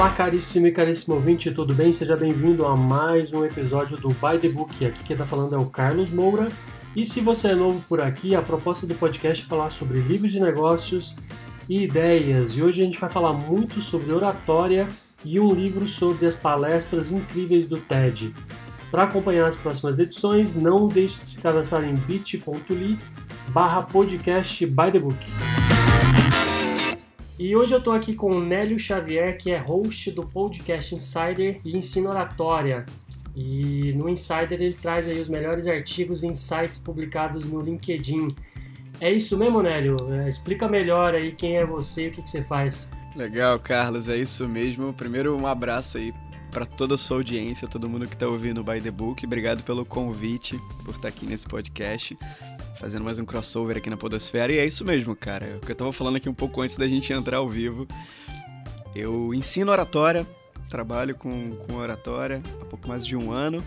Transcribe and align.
Olá, 0.00 0.08
caríssimo 0.08 0.66
e 0.66 0.72
caríssimo 0.72 1.16
ouvinte, 1.16 1.50
tudo 1.50 1.74
bem? 1.74 1.92
Seja 1.92 2.16
bem-vindo 2.16 2.64
a 2.64 2.74
mais 2.74 3.34
um 3.34 3.44
episódio 3.44 3.98
do 3.98 4.08
By 4.08 4.38
the 4.40 4.48
Book. 4.48 4.82
Aqui 4.86 5.04
quem 5.04 5.12
está 5.12 5.26
falando 5.26 5.54
é 5.54 5.58
o 5.58 5.66
Carlos 5.66 6.10
Moura. 6.10 6.48
E 6.96 7.04
se 7.04 7.20
você 7.20 7.48
é 7.48 7.54
novo 7.54 7.84
por 7.86 8.00
aqui, 8.00 8.34
a 8.34 8.40
proposta 8.40 8.86
do 8.86 8.94
podcast 8.94 9.44
é 9.44 9.46
falar 9.46 9.68
sobre 9.68 10.00
livros 10.00 10.32
de 10.32 10.40
negócios 10.40 11.18
e 11.68 11.84
ideias. 11.84 12.56
E 12.56 12.62
hoje 12.62 12.80
a 12.80 12.84
gente 12.86 12.98
vai 12.98 13.10
falar 13.10 13.34
muito 13.34 13.82
sobre 13.82 14.10
oratória 14.10 14.88
e 15.22 15.38
um 15.38 15.52
livro 15.52 15.86
sobre 15.86 16.26
as 16.26 16.36
palestras 16.36 17.12
incríveis 17.12 17.68
do 17.68 17.76
TED. 17.76 18.34
Para 18.90 19.02
acompanhar 19.02 19.48
as 19.48 19.56
próximas 19.56 19.98
edições, 19.98 20.54
não 20.54 20.88
deixe 20.88 21.22
de 21.22 21.30
se 21.32 21.42
cadastrar 21.42 21.84
em 21.84 21.94
bit.ly 21.94 22.96
barra 23.48 23.82
podcast 23.82 24.64
by 24.64 24.90
the 24.90 24.98
book. 24.98 25.59
E 27.40 27.56
hoje 27.56 27.72
eu 27.72 27.78
estou 27.78 27.94
aqui 27.94 28.14
com 28.14 28.32
o 28.32 28.44
Nélio 28.44 28.78
Xavier, 28.78 29.38
que 29.38 29.50
é 29.50 29.56
host 29.56 30.10
do 30.10 30.26
podcast 30.26 30.94
Insider 30.94 31.58
e 31.64 31.74
ensina 31.74 32.10
oratória. 32.10 32.84
E 33.34 33.94
no 33.94 34.10
Insider 34.10 34.60
ele 34.60 34.74
traz 34.74 35.08
aí 35.08 35.18
os 35.18 35.26
melhores 35.26 35.66
artigos 35.66 36.22
e 36.22 36.26
insights 36.26 36.78
publicados 36.78 37.46
no 37.46 37.62
LinkedIn. 37.62 38.28
É 39.00 39.10
isso 39.10 39.38
mesmo, 39.38 39.62
Nélio? 39.62 39.96
É, 40.10 40.28
explica 40.28 40.68
melhor 40.68 41.14
aí 41.14 41.32
quem 41.32 41.56
é 41.56 41.64
você 41.64 42.04
e 42.04 42.08
o 42.08 42.10
que, 42.10 42.22
que 42.22 42.28
você 42.28 42.42
faz. 42.42 42.92
Legal, 43.16 43.58
Carlos, 43.58 44.10
é 44.10 44.16
isso 44.16 44.46
mesmo. 44.46 44.92
Primeiro, 44.92 45.34
um 45.34 45.46
abraço 45.46 45.96
aí 45.96 46.12
para 46.50 46.66
toda 46.66 46.96
a 46.96 46.98
sua 46.98 47.18
audiência, 47.18 47.68
todo 47.68 47.88
mundo 47.88 48.06
que 48.06 48.14
está 48.14 48.26
ouvindo 48.26 48.60
o 48.60 48.64
By 48.64 48.80
the 48.80 48.90
Book. 48.90 49.24
Obrigado 49.24 49.62
pelo 49.62 49.84
convite, 49.84 50.60
por 50.84 50.94
estar 50.94 51.08
aqui 51.08 51.24
nesse 51.24 51.46
podcast, 51.46 52.18
fazendo 52.78 53.04
mais 53.04 53.18
um 53.18 53.24
crossover 53.24 53.76
aqui 53.76 53.88
na 53.88 53.96
Podosfera. 53.96 54.52
E 54.52 54.58
é 54.58 54.66
isso 54.66 54.84
mesmo, 54.84 55.14
cara. 55.14 55.56
O 55.56 55.60
que 55.60 55.70
eu 55.70 55.74
estava 55.74 55.92
falando 55.92 56.16
aqui 56.16 56.28
um 56.28 56.34
pouco 56.34 56.60
antes 56.60 56.76
da 56.76 56.88
gente 56.88 57.12
entrar 57.12 57.38
ao 57.38 57.48
vivo. 57.48 57.86
Eu 58.94 59.32
ensino 59.32 59.70
oratória, 59.70 60.26
trabalho 60.68 61.14
com, 61.14 61.52
com 61.56 61.76
oratória 61.76 62.42
há 62.60 62.64
pouco 62.64 62.88
mais 62.88 63.06
de 63.06 63.16
um 63.16 63.30
ano, 63.30 63.62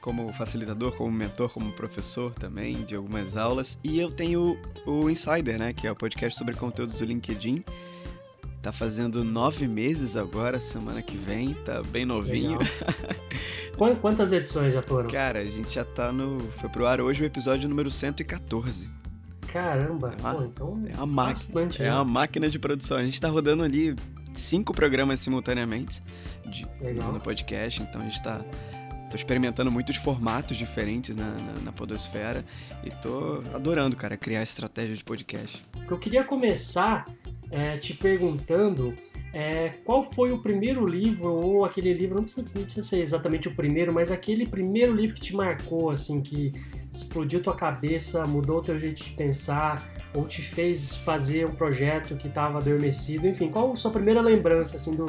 como 0.00 0.32
facilitador, 0.32 0.96
como 0.96 1.12
mentor, 1.12 1.50
como 1.50 1.72
professor 1.72 2.32
também 2.34 2.84
de 2.84 2.96
algumas 2.96 3.36
aulas. 3.36 3.78
E 3.84 4.00
eu 4.00 4.10
tenho 4.10 4.58
o 4.86 5.10
Insider, 5.10 5.58
né, 5.58 5.72
que 5.74 5.86
é 5.86 5.92
o 5.92 5.94
podcast 5.94 6.38
sobre 6.38 6.54
conteúdos 6.54 6.98
do 6.98 7.04
LinkedIn 7.04 7.62
Tá 8.64 8.72
fazendo 8.72 9.22
nove 9.22 9.68
meses 9.68 10.16
agora, 10.16 10.58
semana 10.58 11.02
que 11.02 11.18
vem, 11.18 11.52
tá 11.52 11.82
bem 11.82 12.06
novinho. 12.06 12.56
Quantas 14.00 14.32
edições 14.32 14.72
já 14.72 14.80
foram? 14.80 15.10
Cara, 15.10 15.40
a 15.40 15.44
gente 15.44 15.74
já 15.74 15.84
tá 15.84 16.10
no. 16.10 16.40
Foi 16.52 16.70
pro 16.70 16.86
ar 16.86 16.98
hoje 16.98 17.22
o 17.22 17.26
episódio 17.26 17.68
número 17.68 17.90
114. 17.90 18.88
Caramba, 19.52 20.14
é 20.16 20.20
uma, 20.22 20.34
Pô, 20.34 20.44
então. 20.44 20.82
É 20.88 20.96
uma, 20.96 21.06
máquina, 21.06 21.68
é 21.78 21.92
uma 21.92 22.06
máquina 22.06 22.48
de 22.48 22.58
produção. 22.58 22.96
A 22.96 23.04
gente 23.04 23.20
tá 23.20 23.28
rodando 23.28 23.62
ali 23.62 23.94
cinco 24.32 24.72
programas 24.72 25.20
simultaneamente 25.20 26.02
de, 26.46 26.66
no 27.12 27.20
podcast, 27.20 27.82
então 27.82 28.00
a 28.00 28.04
gente 28.04 28.22
tá. 28.22 28.40
Tô 29.14 29.16
experimentando 29.16 29.70
muitos 29.70 29.94
formatos 29.94 30.56
diferentes 30.56 31.14
na, 31.14 31.30
na, 31.30 31.52
na 31.66 31.72
Podosfera 31.72 32.44
e 32.82 32.90
tô 32.90 33.44
adorando, 33.54 33.94
cara, 33.94 34.16
criar 34.16 34.42
estratégia 34.42 34.96
de 34.96 35.04
podcast. 35.04 35.62
Eu 35.88 35.96
queria 36.00 36.24
começar 36.24 37.06
é, 37.48 37.76
te 37.76 37.94
perguntando 37.94 38.92
é, 39.32 39.68
qual 39.84 40.02
foi 40.02 40.32
o 40.32 40.38
primeiro 40.38 40.84
livro 40.84 41.32
ou 41.32 41.64
aquele 41.64 41.94
livro, 41.94 42.16
não 42.16 42.24
precisa, 42.24 42.44
não 42.56 42.64
precisa, 42.64 42.84
ser 42.84 43.02
exatamente 43.02 43.46
o 43.46 43.54
primeiro, 43.54 43.92
mas 43.92 44.10
aquele 44.10 44.48
primeiro 44.48 44.92
livro 44.92 45.14
que 45.14 45.20
te 45.20 45.36
marcou, 45.36 45.90
assim, 45.90 46.20
que 46.20 46.52
explodiu 46.92 47.40
tua 47.40 47.54
cabeça, 47.54 48.26
mudou 48.26 48.62
teu 48.62 48.76
jeito 48.80 49.04
de 49.04 49.10
pensar, 49.10 49.80
ou 50.12 50.26
te 50.26 50.42
fez 50.42 50.96
fazer 50.96 51.46
um 51.46 51.54
projeto 51.54 52.16
que 52.16 52.26
estava 52.26 52.58
adormecido, 52.58 53.28
enfim, 53.28 53.48
qual 53.48 53.74
a 53.74 53.76
sua 53.76 53.92
primeira 53.92 54.20
lembrança, 54.20 54.74
assim, 54.74 54.96
do, 54.96 55.06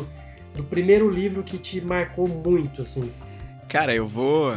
do 0.56 0.64
primeiro 0.64 1.10
livro 1.10 1.42
que 1.42 1.58
te 1.58 1.82
marcou 1.82 2.28
muito, 2.28 2.84
assim? 2.84 3.12
Cara, 3.68 3.94
eu 3.94 4.08
vou, 4.08 4.52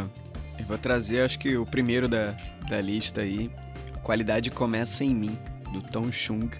eu 0.58 0.64
vou 0.66 0.78
trazer, 0.78 1.22
acho 1.22 1.38
que 1.38 1.56
o 1.56 1.66
primeiro 1.66 2.08
da, 2.08 2.36
da 2.68 2.80
lista 2.80 3.22
aí, 3.22 3.50
Qualidade 4.02 4.50
Começa 4.50 5.04
em 5.04 5.14
Mim, 5.14 5.38
do 5.72 5.82
Tom 5.82 6.10
Chung 6.12 6.50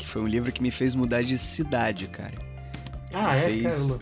que 0.00 0.06
foi 0.06 0.22
um 0.22 0.26
livro 0.26 0.50
que 0.50 0.62
me 0.62 0.70
fez 0.70 0.94
mudar 0.94 1.22
de 1.22 1.36
cidade, 1.36 2.06
cara. 2.06 2.34
Ah, 3.12 3.36
é? 3.36 3.50
Fez... 3.50 3.62
Caramba. 3.62 4.00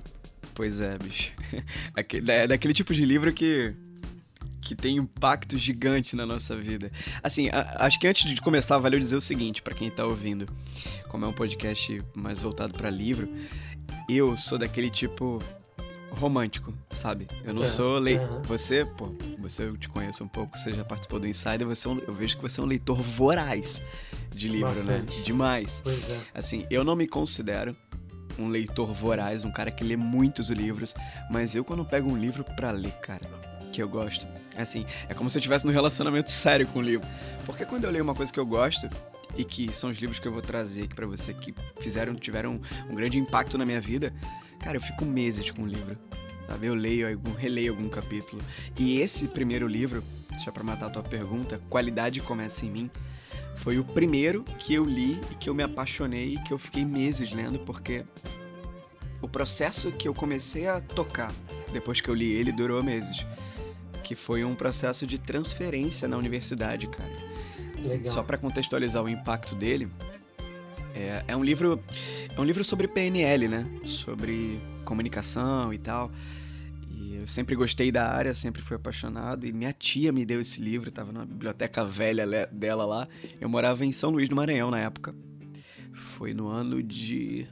Pois 0.55 0.81
é, 0.81 0.97
bicho. 0.97 1.33
É 2.27 2.47
daquele 2.47 2.75
tipo 2.75 2.93
de 2.93 3.05
livro 3.05 3.33
que 3.33 3.75
que 4.61 4.75
tem 4.75 5.01
um 5.01 5.05
impacto 5.05 5.57
gigante 5.57 6.15
na 6.15 6.27
nossa 6.27 6.55
vida. 6.55 6.93
Assim, 7.23 7.49
a, 7.49 7.87
acho 7.87 7.99
que 7.99 8.07
antes 8.07 8.31
de 8.31 8.39
começar, 8.39 8.77
valeu 8.77 9.01
dizer 9.01 9.17
o 9.17 9.21
seguinte 9.21 9.63
para 9.63 9.75
quem 9.75 9.91
tá 9.91 10.05
ouvindo. 10.05 10.47
Como 11.09 11.25
é 11.25 11.29
um 11.29 11.33
podcast 11.33 12.03
mais 12.15 12.39
voltado 12.39 12.75
para 12.75 12.91
livro, 12.91 13.31
eu 14.07 14.37
sou 14.37 14.59
daquele 14.59 14.91
tipo 14.91 15.43
romântico, 16.11 16.75
sabe? 16.91 17.27
Eu 17.45 17.55
não 17.55 17.63
é, 17.63 17.67
sou 17.67 17.99
le... 17.99 18.15
É. 18.15 18.29
Você, 18.45 18.85
pô, 18.85 19.15
você 19.39 19.65
eu 19.65 19.77
te 19.77 19.89
conheço 19.89 20.25
um 20.25 20.29
pouco, 20.29 20.59
você 20.59 20.73
já 20.73 20.85
participou 20.85 21.21
do 21.21 21.27
Insider, 21.27 21.67
você 21.67 21.87
é 21.87 21.91
um... 21.91 21.99
eu 21.99 22.15
vejo 22.15 22.37
que 22.37 22.43
você 22.43 22.61
é 22.61 22.63
um 22.63 22.67
leitor 22.67 23.01
voraz 23.01 23.83
de 24.31 24.49
livro, 24.49 24.69
né? 24.69 24.95
Bastante. 24.95 25.19
né? 25.19 25.23
Demais. 25.25 25.81
Pois 25.83 26.11
é. 26.11 26.21
Assim, 26.35 26.67
eu 26.71 26.85
não 26.85 26.97
me 26.97 27.07
considero 27.07 27.77
um 28.39 28.49
leitor 28.49 28.93
voraz, 28.93 29.45
um 29.45 29.51
cara 29.51 29.71
que 29.71 29.83
lê 29.83 29.97
muitos 29.97 30.49
livros, 30.51 30.95
mas 31.31 31.55
eu 31.55 31.65
quando 31.65 31.85
pego 31.85 32.11
um 32.11 32.17
livro 32.17 32.45
para 32.45 32.71
ler, 32.71 32.93
cara, 33.01 33.27
que 33.73 33.83
eu 33.83 33.89
gosto, 33.89 34.27
assim, 34.57 34.87
é 35.09 35.15
como 35.15 35.29
se 35.29 35.39
eu 35.39 35.41
estivesse 35.41 35.67
num 35.67 35.73
relacionamento 35.73 36.31
sério 36.31 36.67
com 36.69 36.79
o 36.79 36.83
livro. 36.83 37.07
Porque 37.45 37.65
quando 37.65 37.85
eu 37.85 37.91
leio 37.91 38.05
uma 38.05 38.15
coisa 38.15 38.33
que 38.33 38.39
eu 38.39 38.47
gosto, 38.47 38.89
e 39.37 39.45
que 39.45 39.73
são 39.73 39.91
os 39.91 39.99
livros 39.99 40.19
que 40.19 40.27
eu 40.27 40.33
vou 40.33 40.43
trazer 40.43 40.85
aqui 40.85 40.95
para 40.95 41.07
você 41.07 41.33
que 41.35 41.55
fizeram, 41.81 42.15
tiveram 42.15 42.61
um 42.89 42.95
grande 42.95 43.19
impacto 43.19 43.59
na 43.59 43.65
minha 43.65 43.81
vida, 43.81 44.13
Cara, 44.61 44.77
eu 44.77 44.81
fico 44.81 45.05
meses 45.05 45.51
com 45.51 45.63
o 45.63 45.67
livro. 45.67 45.97
Sabe? 46.47 46.67
Eu 46.67 46.75
leio, 46.75 47.09
eu 47.09 47.21
releio 47.35 47.73
algum 47.73 47.89
capítulo. 47.89 48.41
E 48.79 49.01
esse 49.01 49.29
primeiro 49.29 49.67
livro, 49.67 50.03
só 50.43 50.51
para 50.51 50.65
matar 50.65 50.87
a 50.87 50.91
tua 50.91 51.03
pergunta, 51.03 51.61
Qualidade 51.69 52.21
Começa 52.23 52.65
em 52.65 52.71
Mim, 52.71 52.91
foi 53.57 53.79
o 53.79 53.85
primeiro 53.85 54.45
que 54.59 54.73
eu 54.75 54.85
li 54.85 55.21
e 55.31 55.35
que 55.35 55.51
eu 55.51 55.55
me 55.55 55.63
apaixonei 55.63 56.35
e 56.35 56.43
que 56.45 56.53
eu 56.53 56.59
fiquei 56.59 56.85
meses 56.85 57.31
lendo, 57.31 57.59
porque 57.61 58.05
o 59.21 59.29
processo 59.29 59.93
que 59.93 60.09
eu 60.09 60.15
comecei 60.15 60.67
a 60.67 60.81
tocar 60.81 61.33
depois 61.73 62.01
que 62.01 62.09
eu 62.09 62.15
li 62.15 62.33
ele 62.33 62.53
durou 62.53 62.83
meses. 62.83 63.27
Que 64.03 64.15
foi 64.15 64.43
um 64.43 64.55
processo 64.55 65.07
de 65.07 65.19
transferência 65.19 66.09
na 66.09 66.17
universidade, 66.17 66.87
cara. 66.87 67.13
Assim, 67.79 68.03
só 68.05 68.23
para 68.23 68.39
contextualizar 68.39 69.03
o 69.05 69.09
impacto 69.09 69.55
dele, 69.55 69.89
é, 70.95 71.25
é, 71.29 71.37
um 71.37 71.45
livro 71.45 71.83
é 72.37 72.41
um 72.41 72.45
livro 72.45 72.65
sobre 72.65 72.89
PNL, 72.89 73.49
né? 73.49 73.67
Sobre 73.85 74.59
comunicação 74.85 75.73
e 75.73 75.79
tal. 75.79 76.11
E 76.91 77.17
eu 77.17 77.27
sempre 77.27 77.55
gostei 77.55 77.93
da 77.93 78.09
área, 78.11 78.35
sempre 78.35 78.63
fui 78.63 78.77
apaixonado. 78.77 79.47
E 79.47 79.53
minha 79.53 79.73
tia 79.73 80.13
me 80.13 80.25
deu 80.25 80.41
esse 80.41 80.61
livro, 80.61 80.89
estava 80.89 81.13
na 81.13 81.25
biblioteca 81.25 81.85
velha 81.85 82.47
dela 82.51 82.85
lá. 82.85 83.09
Eu 83.41 83.49
morava 83.49 83.85
em 83.85 83.93
São 83.93 84.11
Luís 84.11 84.29
do 84.29 84.37
Maranhão 84.37 84.71
na 84.71 84.81
época. 84.81 85.15
Foi 85.93 86.33
no 86.33 86.49
ano 86.49 86.83
de 86.83 87.47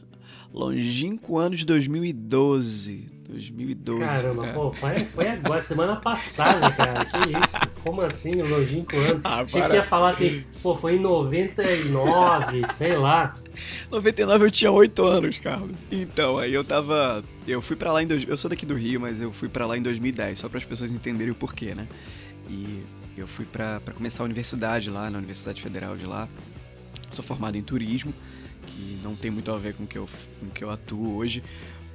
longínquo 0.52 1.38
ano 1.38 1.56
de 1.56 1.64
2012. 1.66 3.15
2012. 3.28 4.00
Caramba, 4.00 4.52
pô, 4.52 4.72
foi, 4.72 5.04
foi 5.04 5.28
agora, 5.28 5.60
semana 5.60 5.96
passada, 5.96 6.70
cara. 6.72 7.04
Que 7.04 7.18
isso? 7.44 7.58
Como 7.84 8.00
assim, 8.00 8.40
o 8.40 8.48
longínquo 8.48 8.96
ano? 8.96 9.20
Ah, 9.24 9.40
Achei 9.40 9.60
que 9.62 9.68
você 9.68 9.76
ia 9.76 9.82
falar 9.82 10.10
assim, 10.10 10.44
pô, 10.62 10.76
foi 10.76 10.96
em 10.96 11.00
99, 11.00 12.66
sei 12.72 12.96
lá. 12.96 13.34
99 13.90 14.44
eu 14.46 14.50
tinha 14.50 14.70
8 14.70 15.04
anos, 15.04 15.38
Carlos. 15.38 15.76
Então, 15.90 16.38
aí 16.38 16.52
eu 16.52 16.64
tava. 16.64 17.24
Eu 17.46 17.60
fui 17.62 17.76
pra 17.76 17.92
lá 17.92 18.02
em. 18.02 18.08
Eu 18.26 18.36
sou 18.36 18.48
daqui 18.48 18.66
do 18.66 18.74
Rio, 18.74 19.00
mas 19.00 19.20
eu 19.20 19.30
fui 19.30 19.48
pra 19.48 19.66
lá 19.66 19.76
em 19.76 19.82
2010, 19.82 20.38
só 20.38 20.48
para 20.48 20.58
as 20.58 20.64
pessoas 20.64 20.92
entenderem 20.92 21.32
o 21.32 21.36
porquê, 21.36 21.74
né? 21.74 21.86
E 22.48 22.82
eu 23.16 23.26
fui 23.26 23.44
pra, 23.44 23.80
pra 23.80 23.94
começar 23.94 24.22
a 24.22 24.26
universidade 24.26 24.90
lá, 24.90 25.10
na 25.10 25.18
Universidade 25.18 25.62
Federal 25.62 25.96
de 25.96 26.06
lá. 26.06 26.28
Sou 27.10 27.24
formado 27.24 27.56
em 27.56 27.62
turismo 27.62 28.12
que 28.66 28.98
não 29.02 29.14
tem 29.14 29.30
muito 29.30 29.50
a 29.52 29.58
ver 29.58 29.74
com 29.74 29.84
o 29.84 29.86
que 29.86 29.96
eu, 29.96 30.08
com 30.40 30.46
o 30.46 30.50
que 30.50 30.62
eu 30.62 30.70
atuo 30.70 31.16
hoje, 31.16 31.42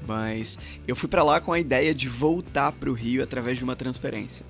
mas 0.07 0.57
eu 0.88 0.95
fui 0.95 1.07
para 1.07 1.24
lá 1.24 1.39
com 1.39 1.53
a 1.53 1.59
ideia 1.59 1.94
de 1.94 2.07
voltar 2.07 2.71
para 2.71 2.89
o 2.89 2.94
Rio 2.94 3.24
através 3.24 3.57
de 3.57 3.63
uma 3.63 3.75
transferência. 3.75 4.45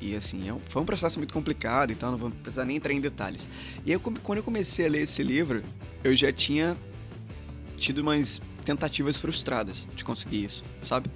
E 0.00 0.16
assim, 0.16 0.48
é 0.48 0.54
foi 0.68 0.80
um 0.80 0.84
processo 0.84 1.18
muito 1.18 1.34
complicado, 1.34 1.92
então 1.92 2.10
não 2.10 2.18
vou 2.18 2.30
precisar 2.30 2.64
nem 2.64 2.76
entrar 2.76 2.92
em 2.92 3.00
detalhes. 3.00 3.48
E 3.84 3.92
aí, 3.92 3.98
quando 3.98 4.38
eu 4.38 4.42
comecei 4.42 4.86
a 4.86 4.88
ler 4.88 5.02
esse 5.02 5.22
livro, 5.22 5.62
eu 6.02 6.16
já 6.16 6.32
tinha 6.32 6.76
tido 7.76 7.98
umas 7.98 8.40
tentativas 8.64 9.16
frustradas 9.18 9.86
de 9.94 10.04
conseguir 10.04 10.44
isso, 10.44 10.64
sabe? 10.82 11.10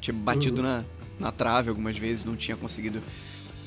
Tinha 0.00 0.14
batido 0.14 0.62
uhum. 0.62 0.68
na, 0.68 0.84
na 1.18 1.32
trave 1.32 1.68
algumas 1.68 1.96
vezes, 1.96 2.24
não 2.24 2.34
tinha 2.34 2.56
conseguido 2.56 3.00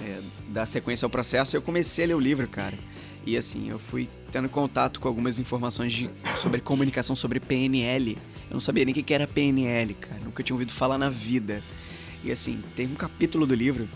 é, 0.01 0.19
dar 0.49 0.65
sequência 0.65 1.05
ao 1.05 1.09
processo. 1.09 1.55
Eu 1.55 1.61
comecei 1.61 2.05
a 2.05 2.07
ler 2.09 2.13
o 2.15 2.19
livro, 2.19 2.47
cara. 2.47 2.77
E 3.25 3.35
assim, 3.35 3.69
eu 3.69 3.79
fui 3.79 4.07
tendo 4.31 4.47
contato 4.47 4.99
com 4.99 5.07
algumas 5.07 5.39
informações 5.39 5.93
de, 5.93 6.09
sobre 6.37 6.61
comunicação, 6.61 7.15
sobre 7.15 7.39
PNL. 7.39 8.17
Eu 8.49 8.53
não 8.53 8.59
sabia 8.59 8.85
nem 8.85 8.93
o 8.93 9.03
que 9.03 9.13
era 9.13 9.27
PNL, 9.27 9.93
cara. 9.95 10.21
Nunca 10.23 10.41
tinha 10.41 10.55
ouvido 10.55 10.71
falar 10.71 10.97
na 10.97 11.09
vida. 11.09 11.61
E 12.23 12.31
assim, 12.31 12.61
tem 12.75 12.87
um 12.87 12.95
capítulo 12.95 13.45
do 13.45 13.53
livro 13.53 13.87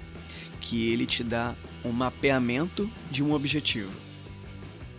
que 0.59 0.91
ele 0.91 1.05
te 1.05 1.23
dá 1.23 1.55
um 1.83 1.91
mapeamento 1.91 2.89
de 3.09 3.23
um 3.23 3.33
objetivo. 3.33 3.91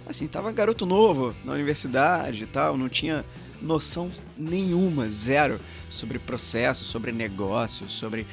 Assim, 0.06 0.26
tava 0.26 0.50
garoto 0.52 0.84
novo 0.84 1.34
na 1.44 1.52
universidade 1.52 2.43
e 2.43 2.46
tal, 2.46 2.76
não 2.76 2.88
tinha 2.88 3.25
noção 3.60 4.10
nenhuma, 4.37 5.08
zero, 5.08 5.60
sobre 5.88 6.19
processo, 6.19 6.84
sobre 6.84 7.12
negócio, 7.12 7.88
sobre 7.88 8.26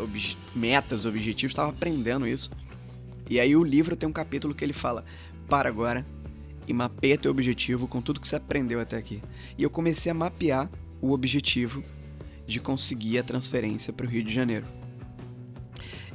ob 0.00 0.36
metas, 0.54 1.04
objetivos, 1.04 1.52
estava 1.52 1.70
aprendendo 1.70 2.26
isso. 2.26 2.50
E 3.28 3.38
aí 3.38 3.54
o 3.54 3.62
livro 3.62 3.96
tem 3.96 4.08
um 4.08 4.12
capítulo 4.12 4.54
que 4.54 4.64
ele 4.64 4.72
fala: 4.72 5.04
para 5.48 5.68
agora 5.68 6.06
e 6.66 6.72
mapeia 6.72 7.18
teu 7.18 7.30
objetivo 7.30 7.86
com 7.86 8.00
tudo 8.00 8.20
que 8.20 8.28
você 8.28 8.36
aprendeu 8.36 8.80
até 8.80 8.96
aqui. 8.96 9.22
E 9.56 9.62
eu 9.62 9.70
comecei 9.70 10.10
a 10.10 10.14
mapear 10.14 10.70
o 11.00 11.12
objetivo 11.12 11.82
de 12.46 12.60
conseguir 12.60 13.18
a 13.18 13.22
transferência 13.22 13.92
para 13.92 14.06
o 14.06 14.08
Rio 14.08 14.22
de 14.22 14.32
Janeiro. 14.32 14.66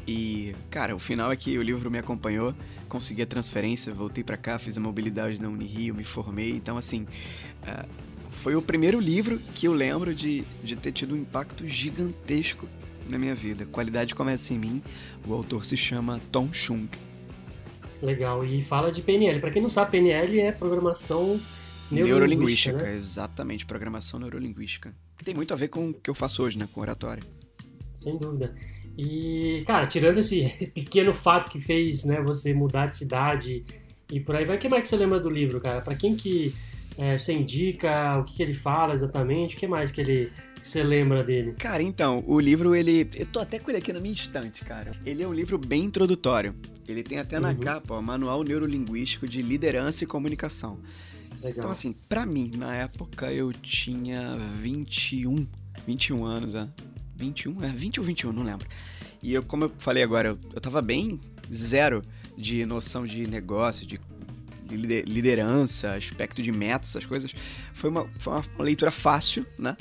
E, 0.07 0.55
cara, 0.69 0.95
o 0.95 0.99
final 0.99 1.31
é 1.31 1.35
que 1.35 1.57
o 1.57 1.61
livro 1.61 1.91
me 1.91 1.99
acompanhou, 1.99 2.55
consegui 2.89 3.21
a 3.21 3.25
transferência, 3.25 3.93
voltei 3.93 4.23
para 4.23 4.37
cá, 4.37 4.57
fiz 4.57 4.77
a 4.77 4.81
mobilidade 4.81 5.39
na 5.39 5.47
Unirio, 5.47 5.93
me 5.93 6.03
formei. 6.03 6.51
Então, 6.51 6.77
assim, 6.77 7.03
uh, 7.03 7.87
foi 8.41 8.55
o 8.55 8.61
primeiro 8.61 8.99
livro 8.99 9.37
que 9.53 9.67
eu 9.67 9.73
lembro 9.73 10.15
de, 10.15 10.43
de 10.63 10.75
ter 10.75 10.91
tido 10.91 11.13
um 11.13 11.17
impacto 11.17 11.67
gigantesco 11.67 12.67
na 13.07 13.17
minha 13.17 13.35
vida. 13.35 13.65
Qualidade 13.65 14.15
começa 14.15 14.53
em 14.53 14.57
mim. 14.57 14.81
O 15.25 15.33
autor 15.33 15.65
se 15.65 15.77
chama 15.77 16.19
Tom 16.31 16.51
Chung. 16.51 16.87
Legal. 18.01 18.43
E 18.43 18.61
fala 18.61 18.91
de 18.91 19.01
PNL. 19.01 19.39
Para 19.39 19.51
quem 19.51 19.61
não 19.61 19.69
sabe, 19.69 19.91
PNL 19.91 20.39
é 20.39 20.51
programação 20.51 21.39
neurolinguística. 21.89 21.91
neurolinguística 21.91 22.77
né? 22.77 22.95
Exatamente, 22.95 23.65
programação 23.65 24.19
neurolinguística. 24.19 24.93
Que 25.17 25.23
tem 25.23 25.35
muito 25.35 25.53
a 25.53 25.57
ver 25.57 25.67
com 25.67 25.89
o 25.89 25.93
que 25.93 26.09
eu 26.09 26.15
faço 26.15 26.43
hoje, 26.43 26.57
né? 26.57 26.67
Com 26.73 26.81
oratória. 26.81 27.23
Sem 27.93 28.17
dúvida. 28.17 28.55
E, 28.97 29.63
cara, 29.65 29.85
tirando 29.85 30.19
esse 30.19 30.49
pequeno 30.73 31.13
fato 31.13 31.49
que 31.49 31.61
fez 31.61 32.03
né, 32.03 32.21
você 32.21 32.53
mudar 32.53 32.87
de 32.87 32.97
cidade 32.97 33.65
e 34.11 34.19
por 34.19 34.35
aí 34.35 34.45
vai, 34.45 34.57
o 34.57 34.59
que 34.59 34.67
mais 34.67 34.81
que 34.83 34.89
você 34.89 34.97
lembra 34.97 35.19
do 35.19 35.29
livro, 35.29 35.61
cara? 35.61 35.81
Para 35.81 35.95
quem 35.95 36.15
que 36.15 36.53
é, 36.97 37.17
você 37.17 37.33
indica, 37.33 38.19
o 38.19 38.23
que, 38.23 38.35
que 38.35 38.43
ele 38.43 38.53
fala 38.53 38.93
exatamente, 38.93 39.55
o 39.55 39.59
que 39.59 39.67
mais 39.67 39.91
que 39.91 40.01
ele 40.01 40.31
você 40.61 40.83
lembra 40.83 41.23
dele? 41.23 41.53
Cara, 41.53 41.81
então, 41.81 42.23
o 42.27 42.39
livro, 42.39 42.75
ele. 42.75 43.09
Eu 43.15 43.25
tô 43.25 43.39
até 43.39 43.59
com 43.59 43.71
ele 43.71 43.79
aqui 43.79 43.91
na 43.91 43.99
minha 43.99 44.13
estante, 44.13 44.63
cara. 44.63 44.95
Ele 45.05 45.23
é 45.23 45.27
um 45.27 45.33
livro 45.33 45.57
bem 45.57 45.83
introdutório. 45.83 46.55
Ele 46.87 47.03
tem 47.03 47.19
até 47.19 47.37
uhum. 47.37 47.43
na 47.43 47.55
capa, 47.55 47.95
ó, 47.95 48.01
Manual 48.01 48.43
Neurolinguístico 48.43 49.27
de 49.27 49.41
Liderança 49.41 50.03
e 50.03 50.07
Comunicação. 50.07 50.79
Legal. 51.41 51.51
Então, 51.57 51.71
assim, 51.71 51.93
para 52.07 52.25
mim, 52.25 52.51
na 52.55 52.75
época 52.75 53.31
eu 53.31 53.51
tinha 53.51 54.37
21, 54.61 55.47
21 55.87 56.25
anos, 56.25 56.55
é. 56.55 56.67
21? 57.15 57.63
É, 57.63 57.69
20 57.69 57.99
ou 57.99 58.05
21, 58.05 58.31
não 58.31 58.43
lembro. 58.43 58.67
E 59.23 59.33
eu, 59.33 59.43
como 59.43 59.65
eu 59.65 59.71
falei 59.77 60.03
agora, 60.03 60.29
eu, 60.29 60.39
eu 60.53 60.61
tava 60.61 60.81
bem 60.81 61.19
zero 61.51 62.01
de 62.37 62.65
noção 62.65 63.05
de 63.05 63.27
negócio, 63.27 63.85
de 63.85 63.99
liderança, 64.69 65.91
aspecto 65.91 66.41
de 66.41 66.51
meta, 66.51 66.85
essas 66.85 67.05
coisas. 67.05 67.33
Foi 67.73 67.89
uma, 67.89 68.07
foi 68.17 68.33
uma 68.33 68.63
leitura 68.63 68.91
fácil, 68.91 69.45
né? 69.57 69.75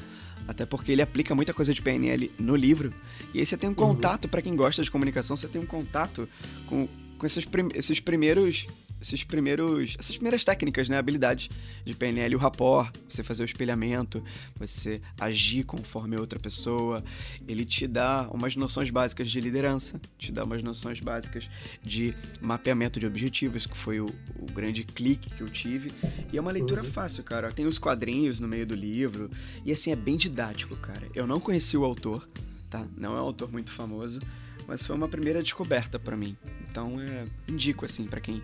Até 0.50 0.66
porque 0.66 0.90
ele 0.90 1.00
aplica 1.00 1.32
muita 1.32 1.54
coisa 1.54 1.72
de 1.72 1.80
PNL 1.80 2.28
no 2.36 2.56
livro. 2.56 2.90
E 3.32 3.38
aí 3.38 3.46
você 3.46 3.56
tem 3.56 3.68
um 3.68 3.72
uhum. 3.72 3.76
contato, 3.76 4.24
uhum. 4.24 4.30
para 4.30 4.42
quem 4.42 4.56
gosta 4.56 4.82
de 4.82 4.90
comunicação, 4.90 5.36
você 5.36 5.46
tem 5.46 5.62
um 5.62 5.66
contato 5.66 6.28
com, 6.66 6.88
com 7.16 7.24
esses, 7.24 7.44
prim 7.44 7.68
esses 7.72 8.00
primeiros 8.00 8.66
esses 9.00 9.24
primeiros, 9.24 9.96
essas 9.98 10.16
primeiras 10.16 10.44
técnicas, 10.44 10.88
né, 10.88 10.98
habilidades 10.98 11.48
de 11.84 11.94
PNL, 11.94 12.36
o 12.36 12.38
rapport, 12.38 12.92
você 13.08 13.22
fazer 13.22 13.42
o 13.42 13.46
espelhamento, 13.46 14.22
você 14.56 15.00
agir 15.18 15.64
conforme 15.64 16.16
outra 16.16 16.38
pessoa, 16.38 17.02
ele 17.48 17.64
te 17.64 17.86
dá 17.86 18.28
umas 18.30 18.54
noções 18.56 18.90
básicas 18.90 19.30
de 19.30 19.40
liderança, 19.40 20.00
te 20.18 20.30
dá 20.30 20.44
umas 20.44 20.62
noções 20.62 21.00
básicas 21.00 21.48
de 21.82 22.14
mapeamento 22.40 23.00
de 23.00 23.06
objetivos, 23.06 23.66
que 23.66 23.76
foi 23.76 24.00
o, 24.00 24.06
o 24.38 24.46
grande 24.52 24.84
clique 24.84 25.30
que 25.30 25.40
eu 25.40 25.48
tive, 25.48 25.90
e 26.32 26.36
é 26.36 26.40
uma 26.40 26.52
leitura 26.52 26.82
uhum. 26.82 26.90
fácil, 26.90 27.24
cara. 27.24 27.50
Tem 27.50 27.66
os 27.66 27.78
quadrinhos 27.78 28.38
no 28.38 28.46
meio 28.46 28.66
do 28.66 28.74
livro, 28.74 29.30
e 29.64 29.72
assim, 29.72 29.90
é 29.90 29.96
bem 29.96 30.16
didático, 30.16 30.76
cara. 30.76 31.08
Eu 31.14 31.26
não 31.26 31.40
conheci 31.40 31.76
o 31.76 31.84
autor, 31.84 32.28
tá? 32.68 32.86
Não 32.96 33.16
é 33.16 33.20
um 33.20 33.24
autor 33.24 33.50
muito 33.50 33.72
famoso, 33.72 34.18
mas 34.66 34.86
foi 34.86 34.94
uma 34.94 35.08
primeira 35.08 35.42
descoberta 35.42 35.98
para 35.98 36.16
mim. 36.16 36.36
Então, 36.70 37.00
é, 37.00 37.26
indico 37.48 37.84
assim 37.84 38.06
para 38.06 38.20
quem 38.20 38.40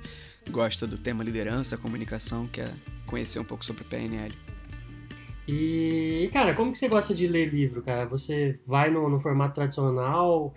gosta 0.50 0.86
do 0.86 0.96
tema 0.96 1.22
liderança, 1.22 1.76
comunicação, 1.76 2.46
quer 2.46 2.72
conhecer 3.06 3.38
um 3.38 3.44
pouco 3.44 3.64
sobre 3.64 3.84
PNL. 3.84 4.34
E, 5.48 6.28
cara, 6.32 6.54
como 6.54 6.72
que 6.72 6.78
você 6.78 6.88
gosta 6.88 7.14
de 7.14 7.26
ler 7.26 7.52
livro, 7.52 7.82
cara? 7.82 8.06
Você 8.06 8.58
vai 8.66 8.90
no, 8.90 9.08
no 9.08 9.20
formato 9.20 9.54
tradicional, 9.54 10.52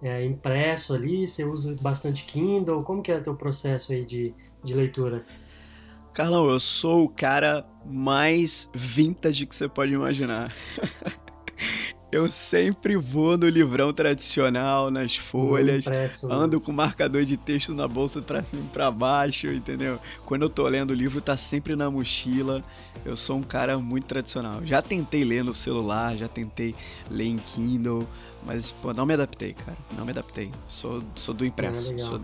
é, 0.00 0.24
impresso 0.24 0.94
ali, 0.94 1.26
você 1.26 1.44
usa 1.44 1.74
bastante 1.80 2.24
Kindle? 2.24 2.82
Como 2.84 3.02
que 3.02 3.10
é 3.10 3.18
o 3.18 3.22
teu 3.22 3.34
processo 3.34 3.92
aí 3.92 4.04
de, 4.04 4.32
de 4.62 4.74
leitura? 4.74 5.24
Carlão, 6.14 6.48
eu 6.48 6.60
sou 6.60 7.04
o 7.04 7.08
cara 7.08 7.66
mais 7.84 8.68
vintage 8.74 9.46
que 9.46 9.54
você 9.54 9.68
pode 9.68 9.92
imaginar. 9.92 10.54
Eu 12.10 12.26
sempre 12.28 12.96
vou 12.96 13.36
no 13.36 13.46
livrão 13.46 13.92
tradicional, 13.92 14.90
nas 14.90 15.16
folhas, 15.16 15.86
impresso, 15.86 16.32
ando 16.32 16.58
com 16.58 16.72
marcador 16.72 17.22
de 17.26 17.36
texto 17.36 17.74
na 17.74 17.86
bolsa 17.86 18.22
pra 18.22 18.42
cima 18.42 18.62
e 18.64 18.68
pra 18.68 18.90
baixo, 18.90 19.46
entendeu? 19.48 19.98
Quando 20.24 20.42
eu 20.42 20.48
tô 20.48 20.66
lendo 20.66 20.92
o 20.92 20.94
livro, 20.94 21.20
tá 21.20 21.36
sempre 21.36 21.76
na 21.76 21.90
mochila. 21.90 22.64
Eu 23.04 23.14
sou 23.14 23.36
um 23.36 23.42
cara 23.42 23.78
muito 23.78 24.06
tradicional. 24.06 24.64
Já 24.64 24.80
tentei 24.80 25.22
ler 25.22 25.44
no 25.44 25.52
celular, 25.52 26.16
já 26.16 26.28
tentei 26.28 26.74
ler 27.10 27.26
em 27.26 27.36
Kindle, 27.36 28.08
mas, 28.42 28.72
pô, 28.72 28.94
não 28.94 29.04
me 29.04 29.12
adaptei, 29.12 29.52
cara. 29.52 29.76
Não 29.94 30.06
me 30.06 30.10
adaptei. 30.10 30.50
Sou, 30.66 31.02
sou 31.14 31.34
do 31.34 31.44
impresso. 31.44 31.92
Ah, 31.94 31.98
sou... 31.98 32.20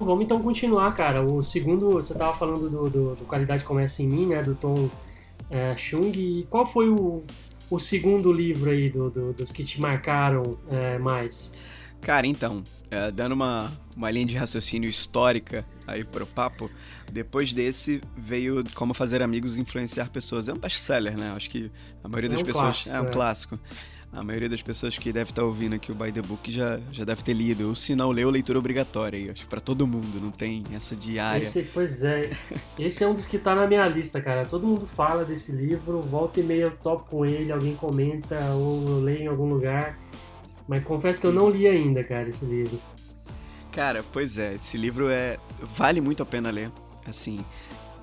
Vamos 0.00 0.24
então 0.24 0.40
continuar, 0.40 0.94
cara. 0.94 1.22
O 1.22 1.42
segundo, 1.42 1.90
você 1.90 2.16
tava 2.16 2.32
falando 2.32 2.70
do, 2.70 2.88
do, 2.88 3.14
do 3.16 3.24
Qualidade 3.26 3.64
Começa 3.64 4.02
em 4.02 4.08
Mim, 4.08 4.26
né? 4.28 4.42
Do 4.42 4.54
Tom 4.54 4.88
é, 5.50 5.76
Chung. 5.76 6.10
E 6.14 6.46
qual 6.48 6.64
foi 6.64 6.88
o 6.88 7.22
o 7.70 7.78
segundo 7.78 8.32
livro 8.32 8.70
aí 8.70 8.88
do, 8.88 9.10
do 9.10 9.32
dos 9.32 9.52
que 9.52 9.64
te 9.64 9.80
marcaram 9.80 10.58
é, 10.70 10.98
mais? 10.98 11.54
Cara, 12.00 12.26
então, 12.26 12.64
é, 12.90 13.10
dando 13.10 13.32
uma, 13.32 13.72
uma 13.96 14.10
linha 14.10 14.26
de 14.26 14.36
raciocínio 14.36 14.88
histórica 14.88 15.64
aí 15.86 16.04
pro 16.04 16.26
papo, 16.26 16.70
depois 17.10 17.52
desse 17.52 18.00
veio 18.16 18.62
Como 18.74 18.94
Fazer 18.94 19.22
Amigos 19.22 19.56
Influenciar 19.56 20.10
Pessoas. 20.10 20.48
É 20.48 20.52
um 20.52 20.58
best-seller, 20.58 21.16
né? 21.16 21.32
Acho 21.34 21.50
que 21.50 21.70
a 22.02 22.08
maioria 22.08 22.28
é 22.28 22.32
das 22.32 22.42
um 22.42 22.44
pessoas... 22.44 22.64
Clássico, 22.84 22.96
é 22.96 23.00
um 23.00 23.06
é. 23.06 23.10
clássico 23.10 23.60
a 24.12 24.22
maioria 24.22 24.48
das 24.48 24.62
pessoas 24.62 24.96
que 24.96 25.12
deve 25.12 25.30
estar 25.30 25.44
ouvindo 25.44 25.74
aqui 25.74 25.92
o 25.92 25.94
By 25.94 26.10
the 26.10 26.22
Book 26.22 26.50
já, 26.50 26.80
já 26.90 27.04
deve 27.04 27.22
ter 27.22 27.34
lido. 27.34 27.68
Ou 27.68 27.74
se 27.74 27.94
não 27.94 28.10
leu, 28.10 28.30
leitura 28.30 28.58
obrigatória. 28.58 29.18
Eu 29.18 29.32
acho 29.32 29.46
para 29.46 29.60
todo 29.60 29.86
mundo, 29.86 30.20
não 30.20 30.30
tem 30.30 30.64
essa 30.72 30.96
diária. 30.96 31.42
Esse, 31.42 31.62
pois 31.62 32.02
é. 32.02 32.30
Esse 32.78 33.04
é 33.04 33.08
um 33.08 33.14
dos 33.14 33.26
que 33.26 33.38
tá 33.38 33.54
na 33.54 33.66
minha 33.66 33.86
lista, 33.86 34.20
cara. 34.20 34.46
Todo 34.46 34.66
mundo 34.66 34.86
fala 34.86 35.24
desse 35.24 35.52
livro, 35.52 36.00
volta 36.00 36.40
e 36.40 36.42
meia 36.42 36.62
eu 36.62 36.70
topo 36.70 37.10
com 37.10 37.26
ele, 37.26 37.52
alguém 37.52 37.74
comenta 37.74 38.38
ou 38.54 39.00
lê 39.00 39.24
em 39.24 39.26
algum 39.26 39.48
lugar. 39.48 39.98
Mas 40.66 40.82
confesso 40.82 41.20
que 41.20 41.26
eu 41.26 41.32
não 41.32 41.50
li 41.50 41.66
ainda, 41.66 42.02
cara, 42.02 42.28
esse 42.28 42.44
livro. 42.44 42.80
Cara, 43.70 44.02
pois 44.12 44.38
é, 44.38 44.54
esse 44.54 44.78
livro 44.78 45.10
é 45.10 45.38
vale 45.60 46.00
muito 46.00 46.22
a 46.22 46.26
pena 46.26 46.50
ler. 46.50 46.72
Assim, 47.06 47.44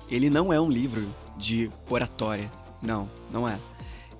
ele 0.08 0.30
não 0.30 0.52
é 0.52 0.60
um 0.60 0.70
livro 0.70 1.06
de 1.36 1.70
oratória. 1.90 2.50
Não, 2.80 3.10
não 3.30 3.48
é. 3.48 3.58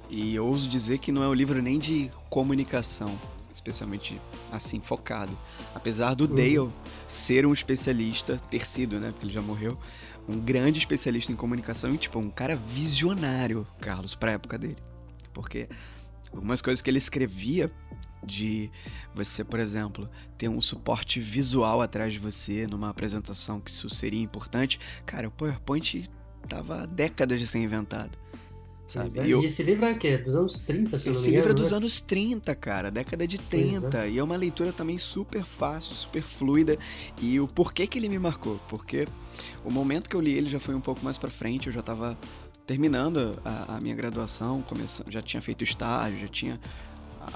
E 0.08 0.34
eu 0.34 0.46
ouso 0.46 0.68
dizer 0.68 0.98
que 0.98 1.10
não 1.10 1.22
é 1.22 1.28
um 1.28 1.34
livro 1.34 1.60
nem 1.62 1.78
de 1.78 2.10
comunicação, 2.28 3.18
especialmente 3.50 4.20
assim, 4.52 4.80
focado. 4.80 5.36
Apesar 5.74 6.14
do 6.14 6.24
uhum. 6.24 6.34
Dale 6.34 6.72
ser 7.08 7.46
um 7.46 7.52
especialista, 7.52 8.40
ter 8.50 8.66
sido, 8.66 9.00
né, 9.00 9.10
porque 9.10 9.26
ele 9.26 9.32
já 9.32 9.42
morreu, 9.42 9.78
um 10.28 10.38
grande 10.38 10.78
especialista 10.78 11.32
em 11.32 11.36
comunicação 11.36 11.94
e, 11.94 11.98
tipo, 11.98 12.18
um 12.18 12.30
cara 12.30 12.56
visionário, 12.56 13.66
Carlos, 13.80 14.14
pra 14.14 14.32
época 14.32 14.58
dele. 14.58 14.78
Porque 15.32 15.68
algumas 16.32 16.62
coisas 16.62 16.80
que 16.80 16.90
ele 16.90 16.98
escrevia 16.98 17.70
de 18.24 18.70
você, 19.14 19.44
por 19.44 19.60
exemplo, 19.60 20.08
ter 20.38 20.48
um 20.48 20.60
suporte 20.60 21.20
visual 21.20 21.82
atrás 21.82 22.12
de 22.12 22.18
você 22.18 22.66
numa 22.66 22.88
apresentação 22.88 23.60
que 23.60 23.70
isso 23.70 23.90
seria 23.90 24.22
importante, 24.22 24.80
cara, 25.04 25.28
o 25.28 25.30
PowerPoint 25.30 26.10
tava 26.48 26.82
há 26.82 26.86
décadas 26.86 27.38
de 27.38 27.46
ser 27.46 27.58
inventado. 27.58 28.18
Sabe? 28.86 29.18
É. 29.18 29.26
E, 29.26 29.30
eu... 29.30 29.42
esse 29.42 29.62
livro 29.62 29.84
é 29.86 29.92
o 29.92 29.98
quê? 29.98 30.18
Dos 30.18 30.36
anos 30.36 30.58
30, 30.58 30.98
se 30.98 31.08
esse 31.08 31.08
não 31.08 31.14
me 31.14 31.18
engano? 31.18 31.20
Esse 31.20 31.30
livro 31.30 31.50
é 31.50 31.54
dos 31.54 31.70
né? 31.70 31.76
anos 31.76 32.00
30, 32.00 32.54
cara, 32.54 32.90
década 32.90 33.26
de 33.26 33.38
30. 33.38 34.04
É. 34.04 34.10
E 34.10 34.18
é 34.18 34.22
uma 34.22 34.36
leitura 34.36 34.72
também 34.72 34.98
super 34.98 35.44
fácil, 35.44 35.94
super 35.94 36.22
fluida. 36.22 36.78
E 37.20 37.40
o 37.40 37.48
porquê 37.48 37.86
que 37.86 37.98
ele 37.98 38.08
me 38.08 38.18
marcou? 38.18 38.60
Porque 38.68 39.08
o 39.64 39.70
momento 39.70 40.08
que 40.08 40.16
eu 40.16 40.20
li 40.20 40.34
ele 40.34 40.50
já 40.50 40.60
foi 40.60 40.74
um 40.74 40.80
pouco 40.80 41.04
mais 41.04 41.18
pra 41.18 41.30
frente, 41.30 41.66
eu 41.66 41.72
já 41.72 41.82
tava 41.82 42.16
terminando 42.66 43.38
a, 43.44 43.76
a 43.76 43.80
minha 43.80 43.94
graduação, 43.94 44.62
começando, 44.62 45.10
já 45.10 45.20
tinha 45.20 45.40
feito 45.40 45.64
estágio, 45.64 46.18
já 46.18 46.28
tinha 46.28 46.60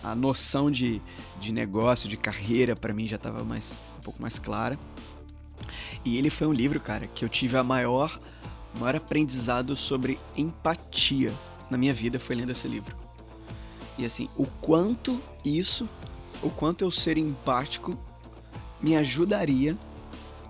a, 0.03 0.13
a 0.13 0.15
noção 0.15 0.71
de, 0.71 1.03
de 1.41 1.53
negócio, 1.53 2.09
de 2.09 2.17
carreira, 2.17 2.75
para 2.75 2.93
mim 2.95 3.07
já 3.07 3.19
tava 3.19 3.45
mais, 3.45 3.81
um 3.99 4.03
pouco 4.03 4.21
mais 4.21 4.39
clara. 4.39 4.79
E 6.05 6.17
ele 6.17 6.31
foi 6.31 6.47
um 6.47 6.53
livro, 6.53 6.81
cara, 6.81 7.07
que 7.07 7.25
eu 7.25 7.29
tive 7.29 7.57
a 7.57 7.65
maior 7.65 8.19
o 8.75 8.79
maior 8.79 8.97
aprendizado 8.97 9.77
sobre 9.77 10.19
empatia 10.37 11.35
na 11.71 11.77
minha 11.77 11.93
vida 11.93 12.19
foi 12.19 12.37
lendo 12.37 12.53
esse 12.53 12.67
livro. 12.67 12.97
E 13.97 14.05
assim, 14.05 14.29
o 14.37 14.47
quanto 14.47 15.21
isso, 15.45 15.89
o 16.43 16.51
quanto 16.51 16.83
eu 16.83 16.91
ser 16.91 17.19
empático 17.19 17.99
me 18.81 18.97
ajudaria 18.97 19.77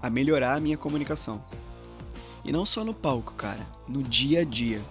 a 0.02 0.10
melhorar 0.10 0.54
a 0.54 0.60
minha 0.60 0.76
comunicação. 0.76 1.42
E 2.44 2.52
não 2.52 2.64
só 2.64 2.84
no 2.84 2.94
palco, 2.94 3.34
cara, 3.34 3.66
no 3.88 4.02
dia 4.02 4.40
a 4.40 4.44
dia. 4.44 4.82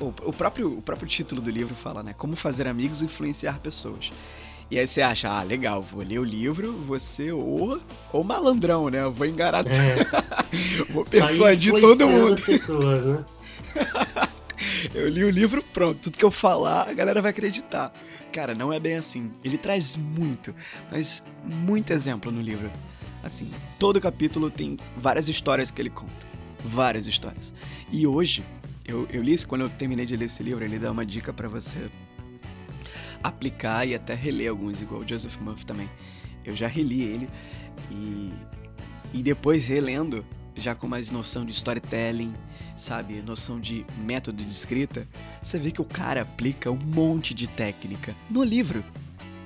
o, 0.00 0.32
próprio, 0.32 0.76
o 0.76 0.82
próprio 0.82 1.08
título 1.08 1.40
do 1.40 1.50
livro 1.50 1.74
fala, 1.74 2.02
né? 2.02 2.12
Como 2.12 2.36
fazer 2.36 2.66
amigos 2.66 3.00
e 3.00 3.04
influenciar 3.04 3.60
pessoas. 3.60 4.12
E 4.70 4.78
aí 4.78 4.86
você 4.86 5.00
acha, 5.00 5.30
ah, 5.30 5.42
legal, 5.42 5.80
vou 5.80 6.02
ler 6.02 6.18
o 6.18 6.24
livro, 6.24 6.72
vou 6.72 6.98
ser 6.98 7.32
o, 7.32 7.80
o 8.12 8.24
malandrão, 8.24 8.88
né? 8.88 9.02
Eu 9.02 9.12
vou 9.12 9.26
enganar 9.26 9.64
É. 9.66 10.04
vou 10.90 11.04
persuadir 11.04 11.72
todo 11.80 12.08
mundo. 12.08 12.32
as 12.32 12.40
pessoas, 12.40 13.04
né? 13.04 13.24
Eu 14.94 15.08
li 15.08 15.22
o 15.22 15.30
livro, 15.30 15.62
pronto, 15.62 16.00
tudo 16.00 16.16
que 16.16 16.24
eu 16.24 16.30
falar, 16.30 16.88
a 16.88 16.92
galera 16.94 17.20
vai 17.20 17.30
acreditar. 17.30 17.92
Cara, 18.32 18.54
não 18.54 18.72
é 18.72 18.80
bem 18.80 18.96
assim. 18.96 19.30
Ele 19.44 19.58
traz 19.58 19.96
muito, 19.96 20.54
mas 20.90 21.22
muito 21.44 21.92
exemplo 21.92 22.32
no 22.32 22.40
livro. 22.40 22.70
Assim, 23.22 23.50
todo 23.78 24.00
capítulo 24.00 24.50
tem 24.50 24.78
várias 24.96 25.28
histórias 25.28 25.70
que 25.70 25.82
ele 25.82 25.90
conta. 25.90 26.26
Várias 26.64 27.06
histórias. 27.06 27.52
E 27.92 28.06
hoje, 28.06 28.44
eu, 28.84 29.06
eu 29.10 29.22
li 29.22 29.34
isso, 29.34 29.46
quando 29.46 29.62
eu 29.62 29.68
terminei 29.68 30.06
de 30.06 30.16
ler 30.16 30.24
esse 30.24 30.42
livro, 30.42 30.64
ele 30.64 30.78
dá 30.78 30.90
uma 30.90 31.04
dica 31.04 31.32
pra 31.32 31.48
você 31.48 31.90
aplicar 33.28 33.86
e 33.86 33.94
até 33.94 34.14
reler 34.14 34.50
alguns, 34.50 34.80
igual 34.80 35.00
o 35.00 35.08
Joseph 35.08 35.36
Murphy 35.38 35.66
também. 35.66 35.88
Eu 36.44 36.54
já 36.54 36.66
reli 36.66 37.02
ele 37.02 37.28
e, 37.90 38.32
e 39.12 39.22
depois 39.22 39.66
relendo, 39.66 40.24
já 40.54 40.74
com 40.74 40.86
mais 40.86 41.10
noção 41.10 41.44
de 41.44 41.52
storytelling, 41.52 42.32
sabe, 42.76 43.22
noção 43.22 43.58
de 43.58 43.84
método 43.98 44.44
de 44.44 44.52
escrita, 44.52 45.08
você 45.42 45.58
vê 45.58 45.70
que 45.70 45.80
o 45.80 45.84
cara 45.84 46.22
aplica 46.22 46.70
um 46.70 46.78
monte 46.78 47.34
de 47.34 47.48
técnica 47.48 48.14
no 48.30 48.44
livro, 48.44 48.84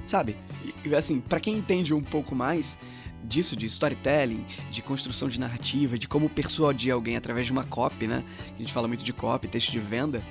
sabe? 0.05 0.37
E, 0.85 0.95
assim, 0.95 1.21
para 1.21 1.41
quem 1.41 1.57
entende 1.57 1.95
um 1.95 2.03
pouco 2.03 2.35
mais 2.35 2.79
disso, 3.23 3.55
de 3.55 3.67
storytelling, 3.67 4.45
de 4.71 4.83
construção 4.83 5.29
de 5.29 5.39
narrativa, 5.39 5.99
de 5.99 6.09
como 6.09 6.29
persuadir 6.29 6.93
alguém 6.93 7.17
através 7.17 7.47
de 7.47 7.53
uma 7.53 7.65
copy, 7.65 8.07
né? 8.07 8.25
A 8.55 8.59
gente 8.59 8.73
fala 8.73 8.89
muito 8.89 9.05
de 9.05 9.13
copy, 9.13 9.47
texto 9.47 9.71
de 9.71 9.79
venda. 9.79 10.23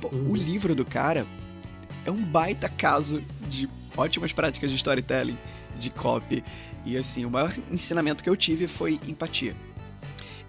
Pô, 0.00 0.08
Uhum. 0.08 0.30
O 0.30 0.36
livro 0.36 0.74
do 0.74 0.84
cara 0.84 1.26
é 2.08 2.10
um 2.10 2.24
baita 2.24 2.70
caso 2.70 3.22
de 3.48 3.68
ótimas 3.94 4.32
práticas 4.32 4.70
de 4.70 4.76
storytelling, 4.78 5.36
de 5.78 5.90
copy. 5.90 6.42
E 6.86 6.96
assim, 6.96 7.26
o 7.26 7.30
maior 7.30 7.52
ensinamento 7.70 8.24
que 8.24 8.30
eu 8.30 8.36
tive 8.36 8.66
foi 8.66 8.98
empatia. 9.06 9.54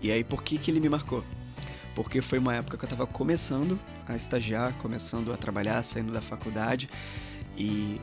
E 0.01 0.09
aí, 0.09 0.23
por 0.23 0.41
que, 0.41 0.57
que 0.57 0.71
ele 0.71 0.79
me 0.79 0.87
marcou? 0.87 1.21
Porque 1.93 2.21
foi 2.21 2.39
uma 2.39 2.55
época 2.55 2.77
que 2.77 2.85
eu 2.85 2.89
tava 2.89 3.05
começando 3.05 3.77
a 4.07 4.15
estagiar, 4.15 4.73
começando 4.75 5.33
a 5.33 5.37
trabalhar, 5.37 5.83
saindo 5.83 6.13
da 6.13 6.21
faculdade. 6.21 6.89
E 7.57 7.99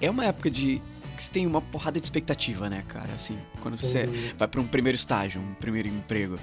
é 0.00 0.10
uma 0.10 0.24
época 0.24 0.50
de. 0.50 0.82
que 1.16 1.22
você 1.22 1.30
tem 1.30 1.46
uma 1.46 1.60
porrada 1.60 2.00
de 2.00 2.04
expectativa, 2.04 2.68
né, 2.68 2.82
cara? 2.88 3.12
Assim, 3.14 3.38
quando 3.60 3.76
Sem 3.76 3.88
você 3.88 4.34
vai 4.36 4.48
pra 4.48 4.60
um 4.60 4.66
primeiro 4.66 4.96
estágio, 4.96 5.40
um 5.40 5.54
primeiro 5.54 5.86
emprego. 5.86 6.40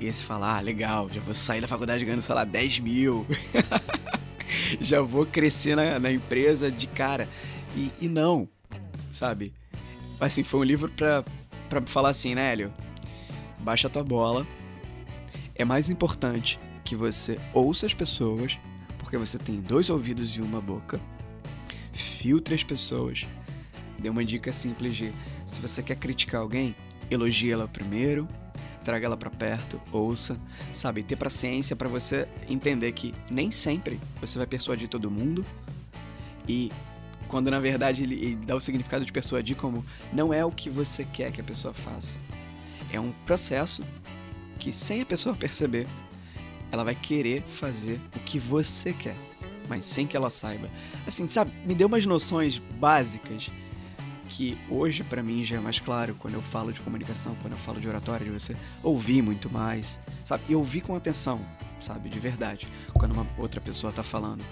E 0.00 0.06
aí 0.06 0.12
você 0.12 0.24
fala, 0.24 0.56
ah, 0.56 0.60
legal, 0.60 1.08
já 1.12 1.20
vou 1.20 1.32
sair 1.32 1.60
da 1.60 1.68
faculdade 1.68 2.04
ganhando, 2.04 2.22
sei 2.22 2.34
lá, 2.34 2.42
10 2.42 2.80
mil. 2.80 3.24
já 4.80 5.00
vou 5.00 5.26
crescer 5.26 5.76
na, 5.76 5.98
na 5.98 6.10
empresa 6.10 6.70
de 6.70 6.86
cara. 6.86 7.28
E, 7.74 7.90
e 8.00 8.08
não, 8.08 8.48
sabe? 9.12 9.52
Assim, 10.20 10.42
foi 10.42 10.60
um 10.60 10.64
livro 10.64 10.88
pra, 10.90 11.24
pra 11.68 11.82
falar 11.82 12.10
assim, 12.10 12.34
né, 12.34 12.52
Hélio? 12.52 12.72
Baixa 13.60 13.88
tua 13.88 14.04
bola. 14.04 14.46
É 15.54 15.64
mais 15.64 15.90
importante 15.90 16.58
que 16.84 16.94
você 16.94 17.38
ouça 17.52 17.86
as 17.86 17.94
pessoas, 17.94 18.58
porque 18.98 19.16
você 19.16 19.38
tem 19.38 19.60
dois 19.60 19.90
ouvidos 19.90 20.36
e 20.36 20.40
uma 20.40 20.60
boca. 20.60 21.00
Filtre 21.92 22.54
as 22.54 22.62
pessoas. 22.62 23.26
Dê 23.98 24.08
uma 24.08 24.24
dica 24.24 24.52
simples 24.52 24.96
de 24.96 25.12
se 25.46 25.60
você 25.60 25.82
quer 25.82 25.96
criticar 25.96 26.40
alguém, 26.42 26.74
elogie 27.10 27.50
ela 27.50 27.66
primeiro, 27.66 28.28
traga 28.86 29.04
ela 29.04 29.16
pra 29.16 29.28
perto, 29.28 29.80
ouça, 29.90 30.38
sabe? 30.72 31.02
Ter 31.02 31.16
paciência 31.16 31.74
pra 31.74 31.88
você 31.88 32.28
entender 32.48 32.92
que 32.92 33.12
nem 33.28 33.50
sempre 33.50 33.98
você 34.20 34.38
vai 34.38 34.46
persuadir 34.46 34.88
todo 34.88 35.10
mundo 35.10 35.44
e 36.48 36.70
quando 37.26 37.50
na 37.50 37.58
verdade 37.58 38.04
ele, 38.04 38.14
ele 38.14 38.36
dá 38.36 38.54
o 38.54 38.60
significado 38.60 39.04
de 39.04 39.10
persuadir 39.10 39.56
como 39.56 39.84
não 40.12 40.32
é 40.32 40.44
o 40.44 40.52
que 40.52 40.70
você 40.70 41.04
quer 41.04 41.32
que 41.32 41.40
a 41.40 41.44
pessoa 41.44 41.74
faça. 41.74 42.16
É 42.92 43.00
um 43.00 43.10
processo 43.26 43.82
que 44.56 44.72
sem 44.72 45.02
a 45.02 45.06
pessoa 45.06 45.34
perceber, 45.34 45.88
ela 46.70 46.84
vai 46.84 46.94
querer 46.94 47.42
fazer 47.42 48.00
o 48.14 48.20
que 48.20 48.38
você 48.38 48.92
quer, 48.92 49.16
mas 49.68 49.84
sem 49.84 50.06
que 50.06 50.16
ela 50.16 50.30
saiba. 50.30 50.70
Assim, 51.04 51.28
sabe, 51.28 51.50
me 51.66 51.74
deu 51.74 51.88
umas 51.88 52.06
noções 52.06 52.58
básicas 52.58 53.50
que 54.36 54.58
hoje 54.68 55.02
pra 55.02 55.22
mim 55.22 55.42
já 55.42 55.56
é 55.56 55.60
mais 55.60 55.80
claro 55.80 56.14
quando 56.18 56.34
eu 56.34 56.42
falo 56.42 56.70
de 56.70 56.78
comunicação, 56.82 57.34
quando 57.40 57.54
eu 57.54 57.58
falo 57.58 57.80
de 57.80 57.88
oratória, 57.88 58.26
de 58.26 58.30
você 58.30 58.54
ouvir 58.82 59.22
muito 59.22 59.48
mais, 59.48 59.98
sabe? 60.22 60.44
E 60.46 60.54
ouvir 60.54 60.82
com 60.82 60.94
atenção, 60.94 61.40
sabe? 61.80 62.10
De 62.10 62.18
verdade, 62.18 62.68
quando 62.92 63.12
uma 63.12 63.26
outra 63.38 63.62
pessoa 63.62 63.92
tá 63.94 64.02
falando. 64.02 64.44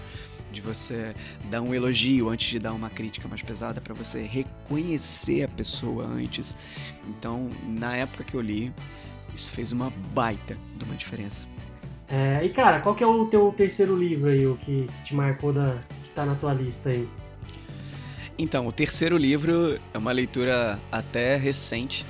De 0.51 0.61
você 0.61 1.15
dar 1.51 1.61
um 1.61 1.75
elogio 1.75 2.31
antes 2.31 2.49
de 2.49 2.59
dar 2.59 2.73
uma 2.73 2.89
crítica 2.89 3.29
mais 3.29 3.43
pesada, 3.43 3.79
pra 3.79 3.93
você 3.93 4.23
reconhecer 4.23 5.43
a 5.43 5.49
pessoa 5.49 6.07
antes. 6.07 6.57
Então, 7.07 7.51
na 7.67 7.95
época 7.95 8.25
que 8.25 8.35
eu 8.35 8.41
li, 8.41 8.73
isso 9.35 9.53
fez 9.53 9.71
uma 9.71 9.93
baita 10.15 10.57
de 10.79 10.85
uma 10.85 10.95
diferença. 10.95 11.47
É, 12.09 12.43
e 12.43 12.49
cara, 12.51 12.81
qual 12.81 12.95
que 12.95 13.05
é 13.05 13.07
o 13.07 13.27
teu 13.27 13.53
terceiro 13.53 13.99
livro 13.99 14.31
aí, 14.31 14.47
o 14.47 14.57
que, 14.57 14.87
que 14.87 15.03
te 15.03 15.15
marcou 15.15 15.53
da. 15.53 15.77
que 16.05 16.11
tá 16.15 16.25
na 16.25 16.37
tua 16.37 16.55
lista 16.55 16.89
aí? 16.89 17.07
Então, 18.39 18.67
o 18.67 18.73
terceiro 18.73 19.17
livro 19.17 19.79
é 19.93 19.99
uma 19.99 20.11
leitura 20.11 20.79
até 20.91 21.37
recente. 21.37 22.05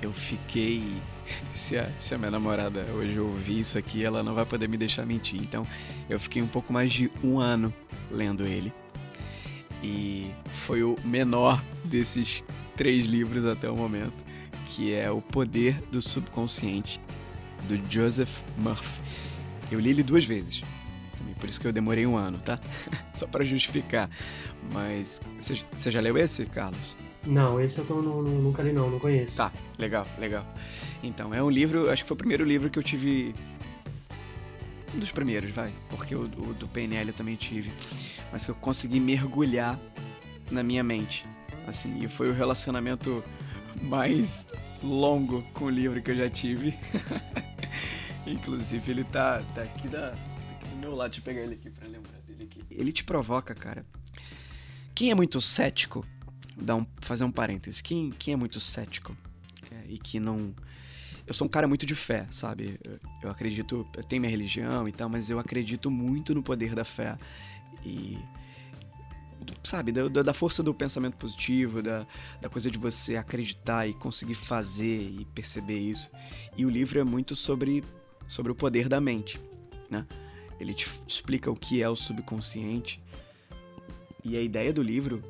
Eu 0.00 0.12
fiquei. 0.12 0.82
Se 1.54 1.78
a, 1.78 1.88
se 1.98 2.14
a 2.14 2.18
minha 2.18 2.30
namorada 2.30 2.84
hoje 2.94 3.18
ouvir 3.18 3.60
isso 3.60 3.78
aqui, 3.78 4.04
ela 4.04 4.22
não 4.22 4.34
vai 4.34 4.44
poder 4.44 4.68
me 4.68 4.76
deixar 4.76 5.06
mentir. 5.06 5.40
Então, 5.40 5.66
eu 6.10 6.20
fiquei 6.20 6.42
um 6.42 6.46
pouco 6.46 6.70
mais 6.72 6.92
de 6.92 7.10
um 7.24 7.38
ano 7.38 7.72
lendo 8.10 8.44
ele. 8.44 8.70
E 9.82 10.30
foi 10.66 10.82
o 10.82 10.94
menor 11.02 11.62
desses 11.84 12.42
três 12.76 13.06
livros 13.06 13.46
até 13.46 13.70
o 13.70 13.76
momento, 13.76 14.22
que 14.66 14.92
é 14.92 15.10
O 15.10 15.22
Poder 15.22 15.80
do 15.90 16.02
Subconsciente, 16.02 17.00
do 17.66 17.80
Joseph 17.90 18.40
Murphy. 18.58 19.00
Eu 19.70 19.80
li 19.80 19.90
ele 19.90 20.02
duas 20.02 20.26
vezes. 20.26 20.62
Também 21.22 21.34
por 21.34 21.48
isso 21.48 21.60
que 21.60 21.66
eu 21.68 21.72
demorei 21.72 22.04
um 22.04 22.16
ano, 22.16 22.38
tá? 22.38 22.58
Só 23.14 23.26
para 23.28 23.44
justificar. 23.44 24.10
Mas 24.72 25.20
você 25.76 25.90
já 25.90 26.00
leu 26.00 26.18
esse, 26.18 26.44
Carlos? 26.46 26.96
Não, 27.24 27.60
esse 27.60 27.78
eu 27.78 27.84
tô, 27.86 28.02
nu- 28.02 28.22
nunca 28.22 28.62
li 28.64 28.72
não, 28.72 28.90
não 28.90 28.98
conheço. 28.98 29.36
Tá, 29.36 29.52
legal, 29.78 30.04
legal. 30.18 30.44
Então, 31.02 31.32
é 31.32 31.40
um 31.40 31.48
livro, 31.50 31.88
acho 31.90 32.02
que 32.02 32.08
foi 32.08 32.14
o 32.16 32.18
primeiro 32.18 32.44
livro 32.44 32.68
que 32.68 32.78
eu 32.78 32.82
tive. 32.82 33.32
Um 34.94 34.98
dos 34.98 35.12
primeiros, 35.12 35.50
vai. 35.50 35.70
Porque 35.88 36.14
o, 36.14 36.22
o 36.24 36.54
do 36.54 36.66
PNL 36.66 37.10
eu 37.10 37.14
também 37.14 37.36
tive. 37.36 37.72
Mas 38.32 38.44
que 38.44 38.50
eu 38.50 38.54
consegui 38.56 38.98
mergulhar 38.98 39.78
na 40.50 40.62
minha 40.64 40.82
mente. 40.82 41.24
Assim, 41.66 41.98
e 42.02 42.08
foi 42.08 42.28
o 42.28 42.34
relacionamento 42.34 43.22
mais 43.82 44.46
longo 44.82 45.42
com 45.54 45.66
o 45.66 45.70
livro 45.70 46.02
que 46.02 46.10
eu 46.10 46.16
já 46.16 46.28
tive. 46.28 46.74
Inclusive, 48.26 48.90
ele 48.90 49.04
tá, 49.04 49.42
tá 49.54 49.62
aqui, 49.62 49.88
da, 49.88 50.12
meu 50.82 50.94
lado. 50.94 51.10
Deixa 51.10 51.20
eu 51.20 51.24
pegar 51.24 51.42
ele 51.42 51.54
aqui 51.54 51.70
pra 51.70 51.86
lembrar 51.86 52.18
dele 52.26 52.44
aqui. 52.44 52.64
Ele 52.70 52.92
te 52.92 53.04
provoca, 53.04 53.54
cara. 53.54 53.86
Quem 54.94 55.10
é 55.10 55.14
muito 55.14 55.40
cético, 55.40 56.06
dá 56.56 56.76
um, 56.76 56.86
fazer 57.00 57.24
um 57.24 57.30
parênteses. 57.30 57.80
Quem, 57.80 58.10
quem 58.10 58.34
é 58.34 58.36
muito 58.36 58.60
cético 58.60 59.16
é, 59.70 59.84
e 59.88 59.98
que 59.98 60.20
não. 60.20 60.54
Eu 61.26 61.32
sou 61.32 61.46
um 61.46 61.50
cara 61.50 61.68
muito 61.68 61.86
de 61.86 61.94
fé, 61.94 62.26
sabe? 62.30 62.78
Eu, 62.84 62.98
eu 63.22 63.30
acredito. 63.30 63.86
Eu 63.96 64.04
tenho 64.04 64.20
minha 64.20 64.30
religião 64.30 64.88
e 64.88 64.92
tal, 64.92 65.08
mas 65.08 65.30
eu 65.30 65.38
acredito 65.38 65.90
muito 65.90 66.34
no 66.34 66.42
poder 66.42 66.74
da 66.74 66.84
fé. 66.84 67.16
E. 67.84 68.18
Sabe, 69.64 69.90
da 69.90 70.22
da 70.22 70.32
força 70.32 70.62
do 70.62 70.72
pensamento 70.72 71.16
positivo, 71.16 71.82
da, 71.82 72.06
da 72.40 72.48
coisa 72.48 72.70
de 72.70 72.78
você 72.78 73.16
acreditar 73.16 73.88
e 73.88 73.92
conseguir 73.92 74.36
fazer 74.36 75.00
e 75.02 75.24
perceber 75.34 75.80
isso. 75.80 76.08
E 76.56 76.64
o 76.64 76.70
livro 76.70 77.00
é 77.00 77.04
muito 77.04 77.34
sobre, 77.34 77.82
sobre 78.28 78.52
o 78.52 78.54
poder 78.54 78.88
da 78.88 79.00
mente, 79.00 79.40
né? 79.90 80.06
Ele 80.62 80.72
te 80.72 80.88
explica 81.06 81.50
o 81.50 81.56
que 81.56 81.82
é 81.82 81.88
o 81.88 81.96
subconsciente. 81.96 83.02
E 84.24 84.36
a 84.36 84.40
ideia 84.40 84.72
do 84.72 84.82
livro 84.82 85.22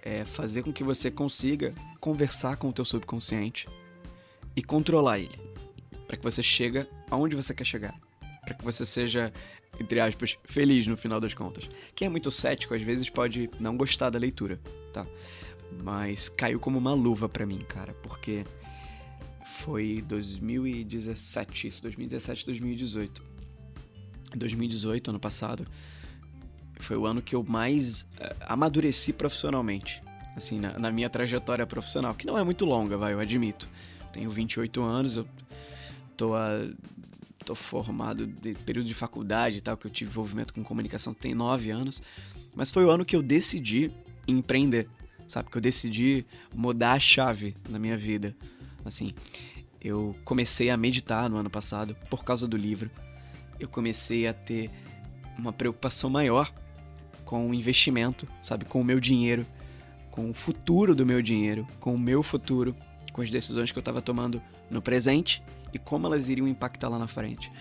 é 0.00 0.24
fazer 0.24 0.62
com 0.62 0.72
que 0.72 0.84
você 0.84 1.10
consiga 1.10 1.74
conversar 1.98 2.56
com 2.56 2.68
o 2.68 2.72
teu 2.72 2.84
subconsciente 2.84 3.68
e 4.54 4.62
controlar 4.62 5.18
ele, 5.18 5.38
para 6.06 6.16
que 6.16 6.22
você 6.22 6.42
chegue 6.42 6.86
aonde 7.10 7.34
você 7.34 7.52
quer 7.52 7.64
chegar, 7.64 8.00
para 8.44 8.54
que 8.54 8.64
você 8.64 8.86
seja 8.86 9.32
entre 9.78 10.00
aspas 10.00 10.38
feliz 10.44 10.86
no 10.86 10.96
final 10.96 11.20
das 11.20 11.34
contas. 11.34 11.68
Quem 11.94 12.06
é 12.06 12.08
muito 12.08 12.30
cético 12.30 12.72
às 12.72 12.80
vezes 12.80 13.10
pode 13.10 13.50
não 13.58 13.76
gostar 13.76 14.10
da 14.10 14.18
leitura, 14.18 14.60
tá? 14.92 15.06
Mas 15.82 16.28
caiu 16.28 16.60
como 16.60 16.78
uma 16.78 16.94
luva 16.94 17.28
pra 17.28 17.44
mim, 17.44 17.58
cara, 17.58 17.92
porque 17.94 18.44
foi 19.60 20.02
2017, 20.06 21.68
isso, 21.68 21.82
2017, 21.82 22.46
2018. 22.46 23.29
2018, 24.38 25.10
ano 25.10 25.20
passado, 25.20 25.66
foi 26.78 26.96
o 26.96 27.06
ano 27.06 27.20
que 27.20 27.34
eu 27.34 27.42
mais 27.42 28.06
eh, 28.18 28.36
amadureci 28.40 29.12
profissionalmente. 29.12 30.02
Assim, 30.36 30.58
na, 30.58 30.78
na 30.78 30.90
minha 30.90 31.10
trajetória 31.10 31.66
profissional, 31.66 32.14
que 32.14 32.26
não 32.26 32.38
é 32.38 32.44
muito 32.44 32.64
longa, 32.64 32.96
vai, 32.96 33.12
eu 33.12 33.20
admito. 33.20 33.68
Tenho 34.12 34.30
28 34.30 34.82
anos, 34.82 35.16
eu 35.16 35.26
tô 36.16 36.34
tô 37.44 37.54
formado 37.54 38.26
de 38.26 38.54
período 38.54 38.86
de 38.86 38.94
faculdade 38.94 39.58
e 39.58 39.60
tal, 39.60 39.76
que 39.76 39.86
eu 39.86 39.90
tive 39.90 40.10
envolvimento 40.10 40.52
com 40.52 40.62
comunicação 40.62 41.12
tem 41.12 41.34
nove 41.34 41.70
anos. 41.70 42.00
Mas 42.54 42.70
foi 42.70 42.84
o 42.84 42.90
ano 42.90 43.04
que 43.04 43.16
eu 43.16 43.22
decidi 43.22 43.90
empreender, 44.26 44.88
sabe? 45.26 45.50
Que 45.50 45.56
eu 45.56 45.60
decidi 45.60 46.24
mudar 46.54 46.92
a 46.92 47.00
chave 47.00 47.54
na 47.68 47.78
minha 47.78 47.96
vida. 47.96 48.36
Assim, 48.84 49.10
eu 49.80 50.14
comecei 50.24 50.70
a 50.70 50.76
meditar 50.76 51.28
no 51.28 51.36
ano 51.36 51.50
passado 51.50 51.96
por 52.08 52.24
causa 52.24 52.46
do 52.46 52.56
livro. 52.56 52.90
Eu 53.60 53.68
comecei 53.68 54.26
a 54.26 54.34
ter 54.34 54.70
uma 55.38 55.52
preocupação 55.52 56.10
maior 56.10 56.52
com 57.24 57.48
o 57.48 57.54
investimento, 57.54 58.26
sabe? 58.42 58.64
Com 58.64 58.80
o 58.80 58.84
meu 58.84 58.98
dinheiro, 58.98 59.46
com 60.10 60.28
o 60.28 60.34
futuro 60.34 60.94
do 60.94 61.06
meu 61.06 61.22
dinheiro, 61.22 61.66
com 61.78 61.94
o 61.94 61.98
meu 61.98 62.22
futuro, 62.22 62.74
com 63.12 63.22
as 63.22 63.30
decisões 63.30 63.70
que 63.70 63.78
eu 63.78 63.80
estava 63.80 64.02
tomando 64.02 64.42
no 64.68 64.82
presente 64.82 65.42
e 65.72 65.78
como 65.78 66.06
elas 66.06 66.28
iriam 66.28 66.48
impactar 66.48 66.88
lá 66.88 66.98
na 66.98 67.06
frente. 67.06 67.52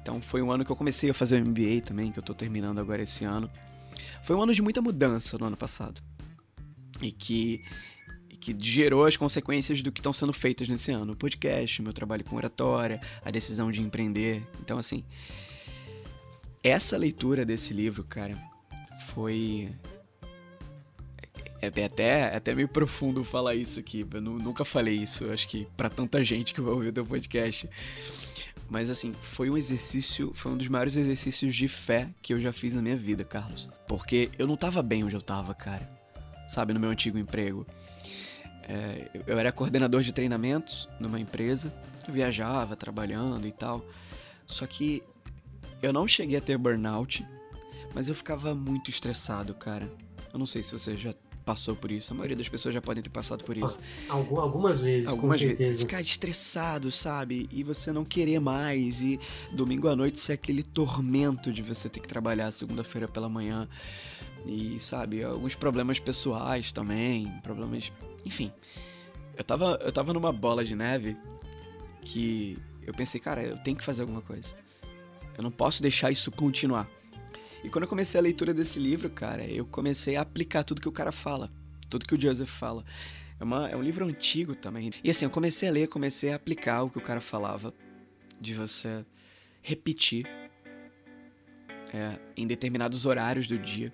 Então 0.00 0.20
foi 0.20 0.42
um 0.42 0.50
ano 0.50 0.64
que 0.64 0.70
eu 0.70 0.76
comecei 0.76 1.08
a 1.08 1.14
fazer 1.14 1.42
o 1.42 1.46
MBA 1.46 1.82
também, 1.84 2.10
que 2.10 2.18
eu 2.18 2.22
estou 2.22 2.34
terminando 2.34 2.78
agora 2.80 3.02
esse 3.02 3.24
ano. 3.24 3.50
Foi 4.22 4.36
um 4.36 4.42
ano 4.42 4.52
de 4.52 4.60
muita 4.60 4.82
mudança 4.82 5.38
no 5.38 5.46
ano 5.46 5.56
passado. 5.56 6.02
E 7.00 7.10
que, 7.10 7.62
que 8.42 8.54
gerou 8.58 9.06
as 9.06 9.16
consequências 9.16 9.82
do 9.82 9.92
que 9.92 10.00
estão 10.00 10.12
sendo 10.12 10.32
feitas 10.32 10.68
nesse 10.68 10.90
ano. 10.90 11.12
O 11.12 11.16
podcast, 11.16 11.80
o 11.80 11.84
meu 11.84 11.92
trabalho 11.92 12.24
com 12.24 12.34
oratória, 12.34 13.00
a 13.24 13.30
decisão 13.30 13.70
de 13.70 13.80
empreender. 13.80 14.42
Então, 14.60 14.78
assim, 14.78 15.04
essa 16.60 16.96
leitura 16.96 17.44
desse 17.44 17.72
livro, 17.72 18.02
cara, 18.02 18.36
foi. 19.10 19.70
É, 21.60 21.70
é 21.72 21.84
até, 21.84 22.08
é 22.32 22.36
até 22.36 22.52
meio 22.52 22.66
profundo 22.66 23.22
falar 23.22 23.54
isso 23.54 23.78
aqui. 23.78 24.04
Eu 24.12 24.20
nunca 24.20 24.64
falei 24.64 24.96
isso, 24.96 25.30
acho 25.30 25.46
que 25.46 25.68
para 25.76 25.88
tanta 25.88 26.22
gente 26.24 26.52
que 26.52 26.60
vai 26.60 26.74
ouvir 26.74 26.88
o 26.88 26.92
teu 26.92 27.06
podcast. 27.06 27.70
Mas 28.68 28.90
assim, 28.90 29.12
foi 29.22 29.50
um 29.50 29.56
exercício, 29.56 30.32
foi 30.34 30.50
um 30.50 30.56
dos 30.56 30.66
maiores 30.66 30.96
exercícios 30.96 31.54
de 31.54 31.68
fé 31.68 32.08
que 32.20 32.34
eu 32.34 32.40
já 32.40 32.52
fiz 32.52 32.74
na 32.74 32.82
minha 32.82 32.96
vida, 32.96 33.22
Carlos. 33.22 33.68
Porque 33.86 34.30
eu 34.36 34.48
não 34.48 34.56
tava 34.56 34.82
bem 34.82 35.04
onde 35.04 35.14
eu 35.14 35.22
tava, 35.22 35.54
cara. 35.54 35.88
Sabe, 36.48 36.72
no 36.72 36.80
meu 36.80 36.90
antigo 36.90 37.18
emprego. 37.18 37.64
É, 38.68 39.08
eu 39.26 39.38
era 39.38 39.50
coordenador 39.52 40.02
de 40.02 40.12
treinamentos 40.12 40.88
numa 41.00 41.18
empresa, 41.18 41.72
viajava, 42.08 42.76
trabalhando 42.76 43.46
e 43.46 43.52
tal. 43.52 43.84
Só 44.46 44.66
que 44.66 45.02
eu 45.82 45.92
não 45.92 46.06
cheguei 46.06 46.36
a 46.36 46.40
ter 46.40 46.56
burnout, 46.56 47.26
mas 47.94 48.08
eu 48.08 48.14
ficava 48.14 48.54
muito 48.54 48.90
estressado, 48.90 49.54
cara. 49.54 49.90
Eu 50.32 50.38
não 50.38 50.46
sei 50.46 50.62
se 50.62 50.72
você 50.72 50.96
já 50.96 51.14
passou 51.44 51.74
por 51.74 51.90
isso. 51.90 52.12
A 52.12 52.16
maioria 52.16 52.36
das 52.36 52.48
pessoas 52.48 52.74
já 52.74 52.80
podem 52.80 53.02
ter 53.02 53.10
passado 53.10 53.44
por 53.44 53.56
isso. 53.56 53.78
Algumas 54.08 54.80
vezes, 54.80 55.08
Algumas 55.08 55.36
com 55.36 55.46
certeza. 55.46 55.64
Vezes. 55.64 55.80
Ficar 55.80 56.00
estressado, 56.00 56.90
sabe? 56.90 57.48
E 57.50 57.62
você 57.62 57.92
não 57.92 58.04
querer 58.04 58.40
mais. 58.40 59.02
E 59.02 59.18
domingo 59.52 59.88
à 59.88 59.96
noite 59.96 60.20
ser 60.20 60.34
aquele 60.34 60.62
tormento 60.62 61.52
de 61.52 61.62
você 61.62 61.88
ter 61.88 62.00
que 62.00 62.08
trabalhar 62.08 62.50
segunda-feira 62.50 63.08
pela 63.08 63.28
manhã. 63.28 63.68
E, 64.46 64.78
sabe, 64.80 65.22
alguns 65.22 65.54
problemas 65.54 65.98
pessoais 65.98 66.72
também. 66.72 67.28
Problemas. 67.42 67.92
Enfim. 68.24 68.52
Eu 69.36 69.44
tava, 69.44 69.78
eu 69.82 69.92
tava 69.92 70.12
numa 70.12 70.32
bola 70.32 70.64
de 70.64 70.74
neve 70.74 71.16
que 72.02 72.58
eu 72.82 72.92
pensei, 72.92 73.20
cara, 73.20 73.42
eu 73.42 73.56
tenho 73.58 73.76
que 73.76 73.84
fazer 73.84 74.02
alguma 74.02 74.20
coisa. 74.20 74.54
Eu 75.36 75.42
não 75.42 75.50
posso 75.50 75.80
deixar 75.80 76.10
isso 76.10 76.30
continuar. 76.30 76.88
E 77.64 77.68
quando 77.68 77.84
eu 77.84 77.88
comecei 77.88 78.18
a 78.18 78.22
leitura 78.22 78.52
desse 78.52 78.78
livro, 78.78 79.08
cara, 79.08 79.46
eu 79.46 79.64
comecei 79.64 80.16
a 80.16 80.22
aplicar 80.22 80.64
tudo 80.64 80.80
que 80.80 80.88
o 80.88 80.92
cara 80.92 81.12
fala, 81.12 81.50
tudo 81.88 82.04
que 82.04 82.14
o 82.14 82.20
Joseph 82.20 82.50
fala. 82.50 82.84
É, 83.38 83.44
uma, 83.44 83.68
é 83.68 83.76
um 83.76 83.82
livro 83.82 84.04
antigo 84.04 84.54
também. 84.54 84.90
E 85.02 85.10
assim, 85.10 85.24
eu 85.24 85.30
comecei 85.30 85.68
a 85.68 85.72
ler, 85.72 85.88
comecei 85.88 86.32
a 86.32 86.36
aplicar 86.36 86.82
o 86.82 86.90
que 86.90 86.98
o 86.98 87.00
cara 87.00 87.20
falava, 87.20 87.72
de 88.40 88.52
você 88.52 89.04
repetir 89.62 90.26
é, 91.94 92.18
em 92.36 92.46
determinados 92.46 93.06
horários 93.06 93.46
do 93.46 93.56
dia, 93.56 93.92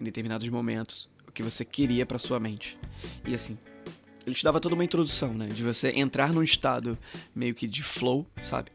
em 0.00 0.04
determinados 0.04 0.48
momentos, 0.48 1.10
o 1.26 1.32
que 1.32 1.42
você 1.42 1.64
queria 1.64 2.06
para 2.06 2.18
sua 2.18 2.38
mente. 2.38 2.78
E 3.26 3.34
assim, 3.34 3.58
ele 4.26 4.34
te 4.34 4.44
dava 4.44 4.60
toda 4.60 4.74
uma 4.74 4.84
introdução, 4.84 5.32
né? 5.34 5.46
De 5.46 5.62
você 5.62 5.90
entrar 5.90 6.32
num 6.32 6.42
estado 6.42 6.98
meio 7.34 7.54
que 7.54 7.66
de 7.66 7.82
flow, 7.82 8.26
sabe? 8.42 8.70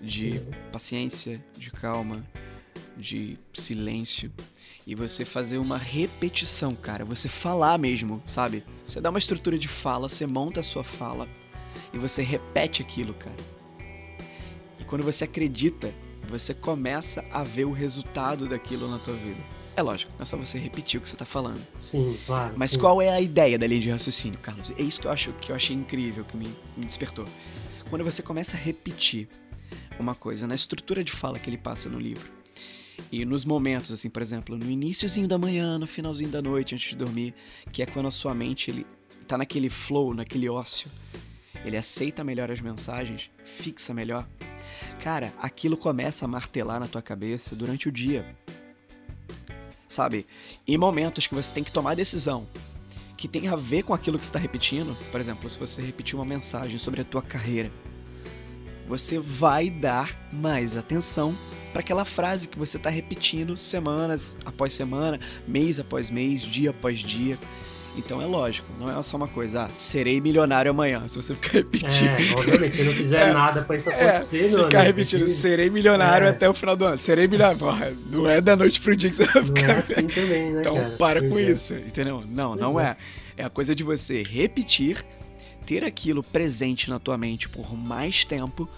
De 0.00 0.40
paciência, 0.72 1.42
de 1.56 1.70
calma, 1.70 2.22
de 2.96 3.38
silêncio 3.52 4.30
e 4.86 4.94
você 4.94 5.24
fazer 5.24 5.58
uma 5.58 5.78
repetição, 5.78 6.74
cara. 6.74 7.04
Você 7.04 7.28
falar 7.28 7.78
mesmo, 7.78 8.22
sabe? 8.26 8.64
Você 8.84 9.00
dá 9.00 9.10
uma 9.10 9.18
estrutura 9.18 9.58
de 9.58 9.68
fala, 9.68 10.08
você 10.08 10.26
monta 10.26 10.60
a 10.60 10.64
sua 10.64 10.84
fala 10.84 11.28
e 11.92 11.98
você 11.98 12.22
repete 12.22 12.82
aquilo, 12.82 13.14
cara. 13.14 13.36
E 14.78 14.84
quando 14.84 15.04
você 15.04 15.24
acredita, 15.24 15.92
você 16.28 16.54
começa 16.54 17.24
a 17.30 17.42
ver 17.42 17.64
o 17.64 17.72
resultado 17.72 18.48
daquilo 18.48 18.88
na 18.88 18.98
tua 18.98 19.14
vida. 19.14 19.59
É 19.76 19.82
lógico, 19.82 20.12
não 20.16 20.22
é 20.22 20.26
só 20.26 20.36
você 20.36 20.58
repetir 20.58 20.98
o 20.98 21.02
que 21.02 21.08
você 21.08 21.16
tá 21.16 21.24
falando. 21.24 21.64
Sim, 21.78 22.18
claro. 22.26 22.54
Mas 22.56 22.72
sim. 22.72 22.78
qual 22.78 23.00
é 23.00 23.08
a 23.08 23.20
ideia 23.20 23.58
da 23.58 23.66
linha 23.66 23.80
de 23.80 23.90
raciocínio, 23.90 24.38
Carlos? 24.40 24.72
É 24.76 24.82
isso 24.82 25.00
que 25.00 25.06
eu 25.06 25.10
acho 25.10 25.32
que 25.34 25.52
eu 25.52 25.56
achei 25.56 25.74
incrível, 25.74 26.24
que 26.24 26.36
me, 26.36 26.48
me 26.76 26.84
despertou. 26.84 27.24
Quando 27.88 28.04
você 28.04 28.22
começa 28.22 28.56
a 28.56 28.60
repetir 28.60 29.28
uma 29.98 30.14
coisa 30.14 30.46
na 30.46 30.54
estrutura 30.54 31.04
de 31.04 31.12
fala 31.12 31.38
que 31.38 31.48
ele 31.48 31.58
passa 31.58 31.88
no 31.88 31.98
livro, 31.98 32.40
e 33.10 33.24
nos 33.24 33.44
momentos, 33.44 33.92
assim, 33.92 34.10
por 34.10 34.20
exemplo, 34.20 34.56
no 34.56 34.68
iníciozinho 34.70 35.26
da 35.26 35.38
manhã, 35.38 35.78
no 35.78 35.86
finalzinho 35.86 36.30
da 36.30 36.42
noite, 36.42 36.74
antes 36.74 36.90
de 36.90 36.96
dormir, 36.96 37.34
que 37.72 37.82
é 37.82 37.86
quando 37.86 38.06
a 38.06 38.10
sua 38.10 38.34
mente 38.34 38.70
ele 38.70 38.86
tá 39.26 39.38
naquele 39.38 39.68
flow, 39.68 40.12
naquele 40.12 40.48
ócio, 40.48 40.90
ele 41.64 41.76
aceita 41.76 42.24
melhor 42.24 42.50
as 42.50 42.60
mensagens, 42.60 43.30
fixa 43.44 43.94
melhor. 43.94 44.28
Cara, 45.02 45.32
aquilo 45.38 45.76
começa 45.76 46.24
a 46.24 46.28
martelar 46.28 46.78
na 46.80 46.86
tua 46.86 47.02
cabeça 47.02 47.56
durante 47.56 47.88
o 47.88 47.92
dia. 47.92 48.36
Sabe? 49.90 50.24
Em 50.68 50.78
momentos 50.78 51.26
que 51.26 51.34
você 51.34 51.52
tem 51.52 51.64
que 51.64 51.72
tomar 51.72 51.96
decisão 51.96 52.46
que 53.16 53.26
tem 53.26 53.48
a 53.48 53.56
ver 53.56 53.82
com 53.82 53.92
aquilo 53.92 54.18
que 54.18 54.24
está 54.24 54.38
repetindo, 54.38 54.96
por 55.10 55.20
exemplo, 55.20 55.50
se 55.50 55.58
você 55.58 55.82
repetir 55.82 56.14
uma 56.14 56.24
mensagem 56.24 56.78
sobre 56.78 57.02
a 57.02 57.04
tua 57.04 57.20
carreira, 57.20 57.70
você 58.88 59.18
vai 59.18 59.68
dar 59.68 60.16
mais 60.32 60.76
atenção 60.76 61.34
para 61.72 61.80
aquela 61.80 62.04
frase 62.04 62.46
que 62.46 62.58
você 62.58 62.76
está 62.76 62.88
repetindo 62.88 63.56
semanas 63.56 64.36
após 64.44 64.72
semana, 64.72 65.18
mês 65.46 65.80
após 65.80 66.08
mês, 66.08 66.42
dia 66.42 66.70
após 66.70 67.00
dia. 67.00 67.36
Então 67.96 68.22
é 68.22 68.24
lógico, 68.24 68.68
não 68.78 68.88
é 68.90 69.02
só 69.02 69.16
uma 69.16 69.26
coisa, 69.26 69.64
ah, 69.64 69.68
serei 69.70 70.20
milionário 70.20 70.70
amanhã, 70.70 71.02
se 71.08 71.16
você 71.16 71.34
ficar 71.34 71.52
repetindo. 71.54 72.08
É, 72.08 72.32
obviamente, 72.36 72.74
se 72.74 72.82
não 72.84 72.92
fizer 72.92 73.28
é, 73.28 73.32
nada 73.32 73.62
pra 73.62 73.76
isso 73.76 73.90
é, 73.90 74.10
acontecer, 74.10 74.46
é, 74.46 74.48
não 74.50 74.64
Ficar 74.64 74.82
repetindo, 74.82 75.28
serei 75.28 75.68
milionário 75.68 76.26
é. 76.26 76.30
até 76.30 76.48
o 76.48 76.54
final 76.54 76.76
do 76.76 76.84
ano, 76.84 76.98
serei 76.98 77.26
milionário. 77.26 77.58
Porra, 77.58 77.92
não 78.06 78.28
é 78.28 78.40
da 78.40 78.54
noite 78.54 78.80
pro 78.80 78.94
dia 78.94 79.10
que 79.10 79.16
você 79.16 79.24
vai 79.24 79.44
ficar. 79.44 79.62
Não 79.62 79.74
é 79.74 79.78
assim 79.78 80.06
também, 80.08 80.52
né, 80.52 80.60
Então 80.60 80.76
cara? 80.76 80.90
para 80.90 81.20
pois 81.20 81.32
com 81.32 81.38
é. 81.38 81.42
isso, 81.42 81.74
entendeu? 81.74 82.22
Não, 82.28 82.50
pois 82.50 82.60
não 82.60 82.80
é. 82.80 82.84
é. 82.84 82.96
É 83.36 83.44
a 83.44 83.50
coisa 83.50 83.74
de 83.74 83.82
você 83.82 84.22
repetir, 84.22 85.04
ter 85.66 85.82
aquilo 85.82 86.22
presente 86.22 86.90
na 86.90 86.98
tua 86.98 87.16
mente 87.16 87.48
por 87.48 87.74
mais 87.74 88.24
tempo 88.24 88.68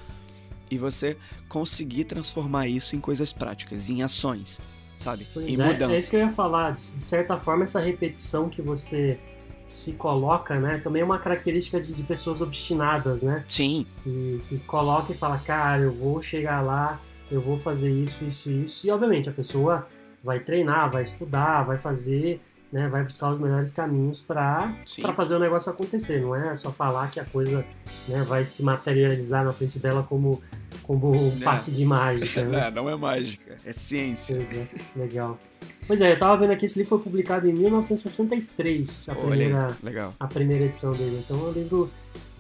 e 0.71 0.79
você 0.79 1.17
conseguir 1.49 2.05
transformar 2.05 2.69
isso 2.69 2.95
em 2.95 3.01
coisas 3.01 3.33
práticas, 3.33 3.91
em 3.91 4.03
ações, 4.03 4.61
sabe? 5.03 5.27
Pois 5.33 5.47
em 5.47 5.61
é, 5.61 5.65
mudança. 5.65 5.93
É 5.93 5.97
isso 5.97 6.11
que 6.11 6.17
eu 6.17 6.21
ia 6.21 6.31
falar. 6.31 6.73
De 6.73 6.81
certa 6.81 7.39
forma, 7.39 7.65
essa 7.65 7.81
repetição 7.81 8.49
que 8.49 8.63
você 8.63 9.19
se 9.67 9.93
coloca, 9.95 10.59
né? 10.61 10.81
Também 10.83 11.03
é 11.03 11.05
uma 11.05 11.19
característica 11.19 11.81
de, 11.81 11.93
de 11.93 12.03
pessoas 12.03 12.41
obstinadas, 12.41 13.23
né? 13.23 13.45
Sim. 13.49 13.87
Que, 14.03 14.41
que 14.49 14.59
coloca 14.59 15.13
e 15.13 15.17
fala, 15.17 15.39
cara, 15.39 15.83
eu 15.83 15.93
vou 15.93 16.23
chegar 16.23 16.61
lá, 16.61 17.01
eu 17.31 17.41
vou 17.41 17.59
fazer 17.59 17.91
isso, 17.91 18.25
isso, 18.25 18.51
isso. 18.51 18.87
E 18.87 18.91
obviamente 18.91 19.29
a 19.29 19.33
pessoa 19.33 19.89
vai 20.23 20.41
treinar, 20.41 20.91
vai 20.91 21.03
estudar, 21.03 21.63
vai 21.65 21.79
fazer, 21.79 22.41
né? 22.73 22.89
Vai 22.89 23.05
buscar 23.05 23.33
os 23.33 23.41
melhores 23.41 23.73
caminhos 23.73 24.21
para 24.21 24.75
fazer 25.15 25.37
o 25.37 25.39
negócio 25.39 25.71
acontecer. 25.71 26.21
Não 26.21 26.35
é 26.35 26.57
só 26.57 26.73
falar 26.73 27.11
que 27.11 27.21
a 27.21 27.25
coisa 27.25 27.65
né, 28.09 28.23
vai 28.23 28.45
se 28.45 28.63
materializar 28.63 29.45
na 29.45 29.53
frente 29.53 29.79
dela 29.79 30.03
como 30.03 30.43
como 30.83 31.13
um 31.13 31.41
passe 31.41 31.71
de 31.71 31.85
mágica. 31.85 32.45
Né? 32.45 32.71
Não, 32.71 32.83
não 32.85 32.91
é 32.91 32.97
mágica, 32.97 33.57
é 33.65 33.73
ciência. 33.73 34.37
Pois 34.37 34.53
é, 34.53 34.67
legal. 34.97 35.39
Pois 35.87 36.01
é, 36.01 36.13
eu 36.13 36.19
tava 36.19 36.37
vendo 36.37 36.53
aqui, 36.53 36.65
esse 36.65 36.79
livro 36.79 36.97
foi 36.97 37.05
publicado 37.05 37.49
em 37.49 37.53
1963, 37.53 39.09
a, 39.09 39.15
primeira, 39.15 39.77
legal. 39.83 40.15
a 40.19 40.27
primeira 40.27 40.65
edição 40.65 40.93
dele. 40.93 41.23
Então 41.25 41.39
é 41.39 41.51
um 41.51 41.53
livro 41.53 41.91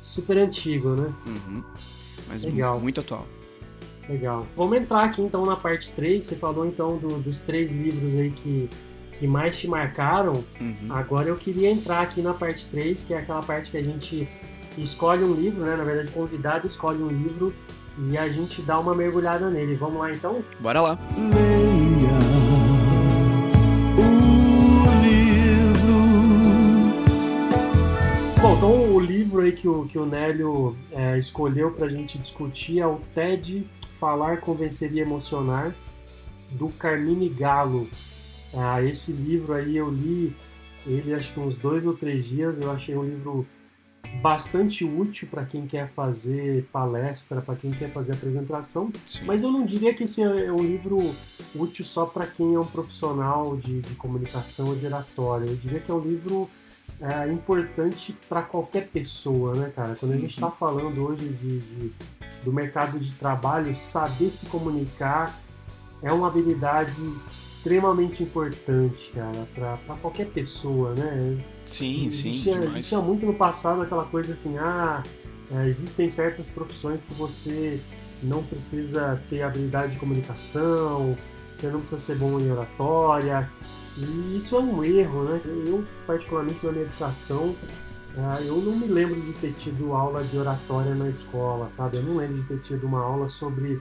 super 0.01 0.38
antigo, 0.38 0.90
né? 0.90 1.12
Uhum. 1.27 1.62
Mas 2.29 2.45
legal. 2.45 2.81
muito 2.81 3.01
atual. 3.01 3.27
Legal. 4.09 4.47
Vamos 4.57 4.77
entrar 4.77 5.05
aqui 5.05 5.23
então 5.23 5.45
na 5.45 5.57
parte 5.57 5.92
3. 5.92 6.25
Você 6.25 6.37
falou 6.37 6.66
então 6.66 6.97
do, 6.99 7.18
dos 7.18 7.40
três 7.40 7.73
livros 7.73 8.14
aí 8.14 8.31
que, 8.31 8.68
que 9.23 9.27
mais 9.29 9.57
te 9.57 9.69
marcaram. 9.69 10.43
Uhum. 10.61 10.89
Agora 10.91 11.29
eu 11.29 11.37
queria 11.37 11.71
entrar 11.71 12.01
aqui 12.01 12.21
na 12.21 12.35
parte 12.35 12.67
3, 12.67 13.05
que 13.05 13.15
é 13.15 13.19
aquela 13.19 13.41
parte 13.41 13.71
que 13.71 13.77
a 13.77 13.83
gente 13.83 14.29
escolhe 14.77 15.23
um 15.23 15.33
livro, 15.33 15.61
né? 15.61 15.77
Na 15.77 15.85
verdade, 15.85 16.09
o 16.09 16.11
convidado 16.11 16.67
escolhe 16.67 17.01
um 17.01 17.07
livro 17.07 17.55
e 17.97 18.19
a 18.19 18.29
gente 18.29 18.61
dá 18.63 18.81
uma 18.81 18.97
mergulhada 18.97 19.49
nele. 19.49 19.77
Vamos 19.77 20.01
lá 20.01 20.11
então? 20.11 20.43
Bora 20.59 20.81
lá. 20.81 20.99
Leia 21.17 22.11
o 23.97 25.03
livro. 25.05 25.93
Bom, 28.41 28.43
Bom, 28.43 28.57
então 28.57 28.93
o 28.93 28.99
livro 28.99 29.43
aí 29.43 29.53
que 29.53 29.69
o, 29.69 29.85
que 29.85 30.01
o 30.01 30.05
Nélio 30.05 30.77
é, 30.91 31.17
escolheu 31.17 31.71
para 31.71 31.87
a 31.87 31.89
gente 31.89 32.19
discutir 32.19 32.81
é 32.81 32.87
o 32.89 32.99
TED 33.15 33.65
Falar, 33.89 34.39
Convencer 34.39 34.93
e 34.93 34.99
Emocionar, 34.99 35.73
do 36.51 36.71
Carmine 36.71 37.29
Galo. 37.29 37.87
Ah, 38.55 38.83
esse 38.83 39.12
livro 39.12 39.55
aí 39.55 39.77
eu 39.77 39.91
li 39.91 40.35
ele 40.87 41.15
acho 41.15 41.33
que 41.33 41.41
uns 41.41 41.57
dois 41.57 41.87
ou 41.87 41.95
três 41.95 42.27
dias. 42.27 42.61
Eu 42.61 42.71
achei 42.71 42.97
um 42.97 43.05
livro 43.05 43.47
bastante 44.21 44.85
útil 44.85 45.29
para 45.31 45.45
quem 45.45 45.67
quer 45.67 45.88
fazer 45.88 46.69
palestra, 46.73 47.41
para 47.41 47.57
quem 47.57 47.71
quer 47.71 47.91
fazer 47.91 48.12
apresentação, 48.12 48.93
Sim. 49.07 49.25
mas 49.25 49.43
eu 49.43 49.51
não 49.51 49.65
diria 49.65 49.95
que 49.95 50.03
esse 50.03 50.23
é 50.23 50.53
um 50.53 50.62
livro 50.62 51.15
útil 51.55 51.85
só 51.85 52.05
para 52.05 52.27
quem 52.27 52.55
é 52.55 52.59
um 52.59 52.67
profissional 52.67 53.57
de, 53.57 53.81
de 53.81 53.95
comunicação 53.95 54.69
ou 54.69 54.77
de 54.77 54.85
oratória. 54.85 55.47
Eu 55.47 55.57
diria 55.57 55.81
que 55.81 55.91
é 55.91 55.95
um 55.95 56.01
livro 56.01 56.51
é, 57.01 57.33
importante 57.33 58.15
para 58.29 58.43
qualquer 58.43 58.88
pessoa, 58.88 59.55
né, 59.55 59.73
cara? 59.75 59.97
Quando 59.97 60.12
a 60.12 60.17
gente 60.17 60.35
está 60.35 60.51
falando 60.51 61.03
hoje 61.03 61.29
de, 61.29 61.61
de, 61.61 61.93
do 62.45 62.53
mercado 62.53 62.99
de 62.99 63.12
trabalho, 63.15 63.75
saber 63.75 64.31
se 64.31 64.47
comunicar 64.47 65.41
é 66.03 66.12
uma 66.12 66.27
habilidade 66.27 67.01
extremamente 67.31 68.23
importante, 68.23 69.12
cara, 69.15 69.47
para 69.55 69.97
qualquer 69.97 70.27
pessoa, 70.27 70.95
né? 70.95 71.38
Sim, 71.65 72.07
existia, 72.07 72.61
sim. 72.61 72.69
Existia 72.69 73.01
muito 73.01 73.25
no 73.25 73.35
passado 73.35 73.83
aquela 73.83 74.05
coisa 74.05 74.33
assim, 74.33 74.59
ah, 74.59 75.03
é, 75.55 75.69
existem 75.69 76.11
certas 76.11 76.49
profissões 76.49 77.03
que 77.03 77.15
você 77.15 77.81
não 78.23 78.43
precisa 78.43 79.21
ter 79.31 79.43
habilidade 79.43 79.93
de 79.93 79.99
comunicação, 79.99 81.17
você 81.55 81.69
não 81.69 81.81
precisa 81.81 82.01
ser 82.01 82.17
bom 82.17 82.38
em 82.41 82.51
oratória, 82.51 83.49
e 83.97 84.37
isso 84.37 84.57
é 84.57 84.61
um 84.61 84.83
erro, 84.83 85.25
né? 85.25 85.41
Eu, 85.67 85.85
particularmente 86.07 86.65
na 86.65 86.73
minha 86.73 86.85
educação, 86.85 87.55
é, 88.17 88.49
eu 88.49 88.57
não 88.57 88.77
me 88.77 88.87
lembro 88.87 89.21
de 89.21 89.33
ter 89.35 89.53
tido 89.53 89.95
aula 89.95 90.25
de 90.25 90.37
oratória 90.37 90.95
na 90.95 91.09
escola, 91.09 91.71
sabe? 91.77 91.99
Eu 91.99 92.03
não 92.03 92.17
lembro 92.17 92.43
de 92.43 92.49
ter 92.49 92.59
tido 92.61 92.87
uma 92.87 93.01
aula 93.01 93.29
sobre 93.29 93.81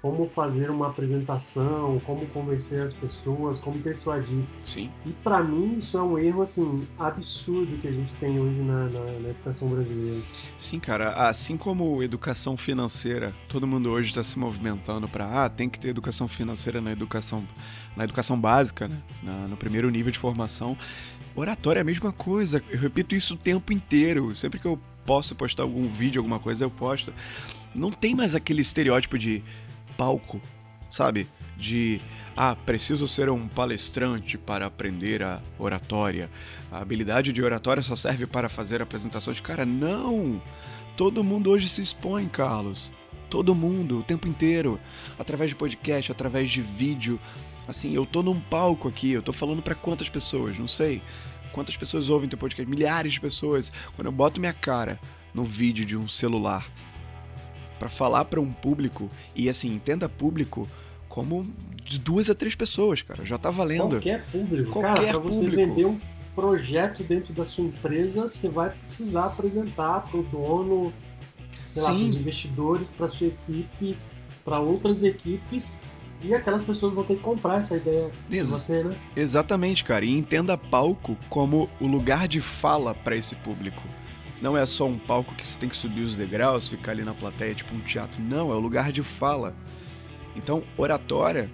como 0.00 0.28
fazer 0.28 0.70
uma 0.70 0.88
apresentação, 0.88 2.00
como 2.06 2.24
convencer 2.26 2.82
as 2.82 2.94
pessoas, 2.94 3.60
como 3.60 3.78
persuadir. 3.80 4.44
Sim. 4.62 4.90
E 5.04 5.10
para 5.10 5.42
mim 5.42 5.78
isso 5.78 5.98
é 5.98 6.02
um 6.02 6.18
erro 6.18 6.42
assim 6.42 6.86
absurdo 6.98 7.76
que 7.78 7.88
a 7.88 7.92
gente 7.92 8.12
tem 8.20 8.38
hoje 8.38 8.60
na, 8.60 8.84
na, 8.84 9.00
na, 9.00 9.28
educação 9.30 9.68
brasileira. 9.68 10.20
Sim, 10.56 10.78
cara. 10.78 11.12
Assim 11.28 11.56
como 11.56 12.02
educação 12.02 12.56
financeira, 12.56 13.34
todo 13.48 13.66
mundo 13.66 13.90
hoje 13.90 14.10
está 14.10 14.22
se 14.22 14.38
movimentando 14.38 15.08
para 15.08 15.44
ah, 15.44 15.48
tem 15.48 15.68
que 15.68 15.80
ter 15.80 15.88
educação 15.88 16.28
financeira 16.28 16.80
na 16.80 16.92
educação 16.92 17.46
na 17.96 18.04
educação 18.04 18.38
básica, 18.38 18.86
né? 18.86 19.02
Na, 19.22 19.48
no 19.48 19.56
primeiro 19.56 19.90
nível 19.90 20.12
de 20.12 20.18
formação. 20.18 20.76
Oratória 21.34 21.80
é 21.80 21.82
a 21.82 21.84
mesma 21.84 22.12
coisa. 22.12 22.62
Eu 22.70 22.78
repito 22.78 23.14
isso 23.14 23.34
o 23.34 23.36
tempo 23.36 23.72
inteiro. 23.72 24.34
Sempre 24.34 24.60
que 24.60 24.66
eu 24.66 24.78
posso 25.04 25.34
postar 25.34 25.64
algum 25.64 25.86
vídeo, 25.86 26.20
alguma 26.20 26.38
coisa, 26.38 26.64
eu 26.64 26.70
posto. 26.70 27.12
Não 27.74 27.90
tem 27.90 28.14
mais 28.14 28.34
aquele 28.34 28.60
estereótipo 28.60 29.18
de 29.18 29.42
palco, 29.98 30.40
sabe? 30.88 31.28
De 31.56 32.00
ah, 32.36 32.54
preciso 32.54 33.08
ser 33.08 33.28
um 33.28 33.48
palestrante 33.48 34.38
para 34.38 34.64
aprender 34.64 35.24
a 35.24 35.42
oratória. 35.58 36.30
A 36.70 36.78
habilidade 36.78 37.32
de 37.32 37.42
oratória 37.42 37.82
só 37.82 37.96
serve 37.96 38.28
para 38.28 38.48
fazer 38.48 38.80
apresentações. 38.80 39.40
Cara, 39.40 39.66
não! 39.66 40.40
Todo 40.96 41.24
mundo 41.24 41.50
hoje 41.50 41.68
se 41.68 41.82
expõe, 41.82 42.28
Carlos. 42.28 42.92
Todo 43.28 43.56
mundo, 43.56 43.98
o 43.98 44.02
tempo 44.04 44.28
inteiro. 44.28 44.78
Através 45.18 45.50
de 45.50 45.56
podcast, 45.56 46.12
através 46.12 46.48
de 46.48 46.62
vídeo. 46.62 47.20
Assim, 47.66 47.92
eu 47.92 48.06
tô 48.06 48.22
num 48.22 48.40
palco 48.40 48.86
aqui, 48.86 49.10
eu 49.10 49.22
tô 49.22 49.32
falando 49.32 49.60
para 49.60 49.74
quantas 49.74 50.08
pessoas? 50.08 50.58
Não 50.58 50.68
sei. 50.68 51.02
Quantas 51.52 51.76
pessoas 51.76 52.08
ouvem 52.08 52.28
teu 52.28 52.38
podcast? 52.38 52.70
Milhares 52.70 53.14
de 53.14 53.20
pessoas. 53.20 53.72
Quando 53.96 54.06
eu 54.06 54.12
boto 54.12 54.38
minha 54.40 54.52
cara 54.52 55.00
no 55.34 55.42
vídeo 55.42 55.84
de 55.84 55.96
um 55.96 56.06
celular 56.06 56.64
para 57.78 57.88
falar 57.88 58.24
para 58.24 58.40
um 58.40 58.52
público 58.52 59.10
e 59.34 59.48
assim, 59.48 59.74
entenda 59.74 60.08
público 60.08 60.68
como 61.08 61.46
de 61.84 61.98
duas 61.98 62.28
a 62.28 62.34
três 62.34 62.54
pessoas, 62.54 63.02
cara. 63.02 63.24
Já 63.24 63.38
tá 63.38 63.50
valendo. 63.50 63.90
Qualquer 63.90 64.24
público. 64.30 64.70
Qualquer 64.70 64.94
cara, 64.94 65.10
pra 65.12 65.18
você 65.18 65.40
público. 65.40 65.56
vender 65.56 65.84
um 65.86 65.98
projeto 66.34 67.02
dentro 67.02 67.32
da 67.32 67.44
sua 67.44 67.64
empresa, 67.64 68.28
você 68.28 68.48
vai 68.48 68.70
precisar 68.70 69.26
apresentar 69.26 70.02
pro 70.08 70.22
dono, 70.22 70.92
sei 71.66 71.82
Sim. 71.82 71.88
lá, 71.88 71.98
pros 71.98 72.14
investidores, 72.14 72.90
para 72.92 73.08
sua 73.08 73.26
equipe, 73.28 73.96
para 74.44 74.60
outras 74.60 75.02
equipes. 75.02 75.82
E 76.22 76.34
aquelas 76.34 76.62
pessoas 76.62 76.92
vão 76.94 77.04
ter 77.04 77.14
que 77.14 77.22
comprar 77.22 77.60
essa 77.60 77.76
ideia 77.76 78.10
Ex 78.30 78.48
de 78.48 78.52
você, 78.52 78.82
né? 78.82 78.96
Exatamente, 79.16 79.84
cara. 79.84 80.04
E 80.04 80.16
entenda 80.16 80.58
palco 80.58 81.16
como 81.28 81.70
o 81.80 81.86
lugar 81.86 82.26
de 82.26 82.40
fala 82.40 82.92
para 82.92 83.16
esse 83.16 83.36
público. 83.36 83.82
Não 84.40 84.56
é 84.56 84.64
só 84.64 84.86
um 84.86 84.98
palco 84.98 85.34
que 85.34 85.46
você 85.46 85.58
tem 85.58 85.68
que 85.68 85.76
subir 85.76 86.02
os 86.02 86.16
degraus, 86.16 86.68
ficar 86.68 86.92
ali 86.92 87.02
na 87.02 87.14
plateia, 87.14 87.54
tipo 87.54 87.74
um 87.74 87.80
teatro. 87.80 88.20
Não, 88.22 88.52
é 88.52 88.54
o 88.54 88.60
lugar 88.60 88.92
de 88.92 89.02
fala. 89.02 89.56
Então, 90.36 90.62
oratória, 90.76 91.50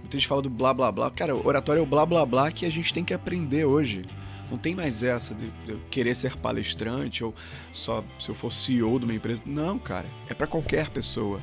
muita 0.00 0.16
gente 0.16 0.26
fala 0.26 0.40
do 0.40 0.48
blá 0.48 0.72
blá 0.72 0.90
blá. 0.90 1.10
Cara, 1.10 1.36
oratória 1.36 1.80
é 1.80 1.82
o 1.82 1.86
blá 1.86 2.06
blá 2.06 2.24
blá 2.24 2.50
que 2.50 2.64
a 2.64 2.70
gente 2.70 2.94
tem 2.94 3.04
que 3.04 3.12
aprender 3.12 3.66
hoje. 3.66 4.06
Não 4.50 4.56
tem 4.56 4.74
mais 4.74 5.02
essa 5.02 5.34
de, 5.34 5.50
de 5.66 5.76
querer 5.90 6.14
ser 6.14 6.36
palestrante 6.36 7.22
ou 7.22 7.34
só 7.72 8.02
se 8.18 8.30
eu 8.30 8.34
for 8.34 8.50
CEO 8.50 8.98
de 8.98 9.04
uma 9.04 9.14
empresa. 9.14 9.42
Não, 9.44 9.78
cara. 9.78 10.06
É 10.28 10.34
para 10.34 10.46
qualquer 10.46 10.88
pessoa. 10.88 11.40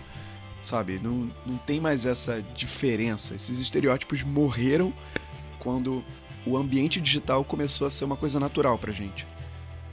Sabe? 0.64 1.00
Não, 1.02 1.32
não 1.46 1.58
tem 1.58 1.80
mais 1.80 2.06
essa 2.06 2.42
diferença. 2.56 3.36
Esses 3.36 3.60
estereótipos 3.60 4.24
morreram 4.24 4.94
quando 5.60 6.04
o 6.46 6.58
ambiente 6.58 7.00
digital 7.00 7.44
começou 7.44 7.88
a 7.88 7.92
ser 7.92 8.06
uma 8.06 8.16
coisa 8.16 8.40
natural 8.40 8.78
pra 8.78 8.92
gente. 8.92 9.28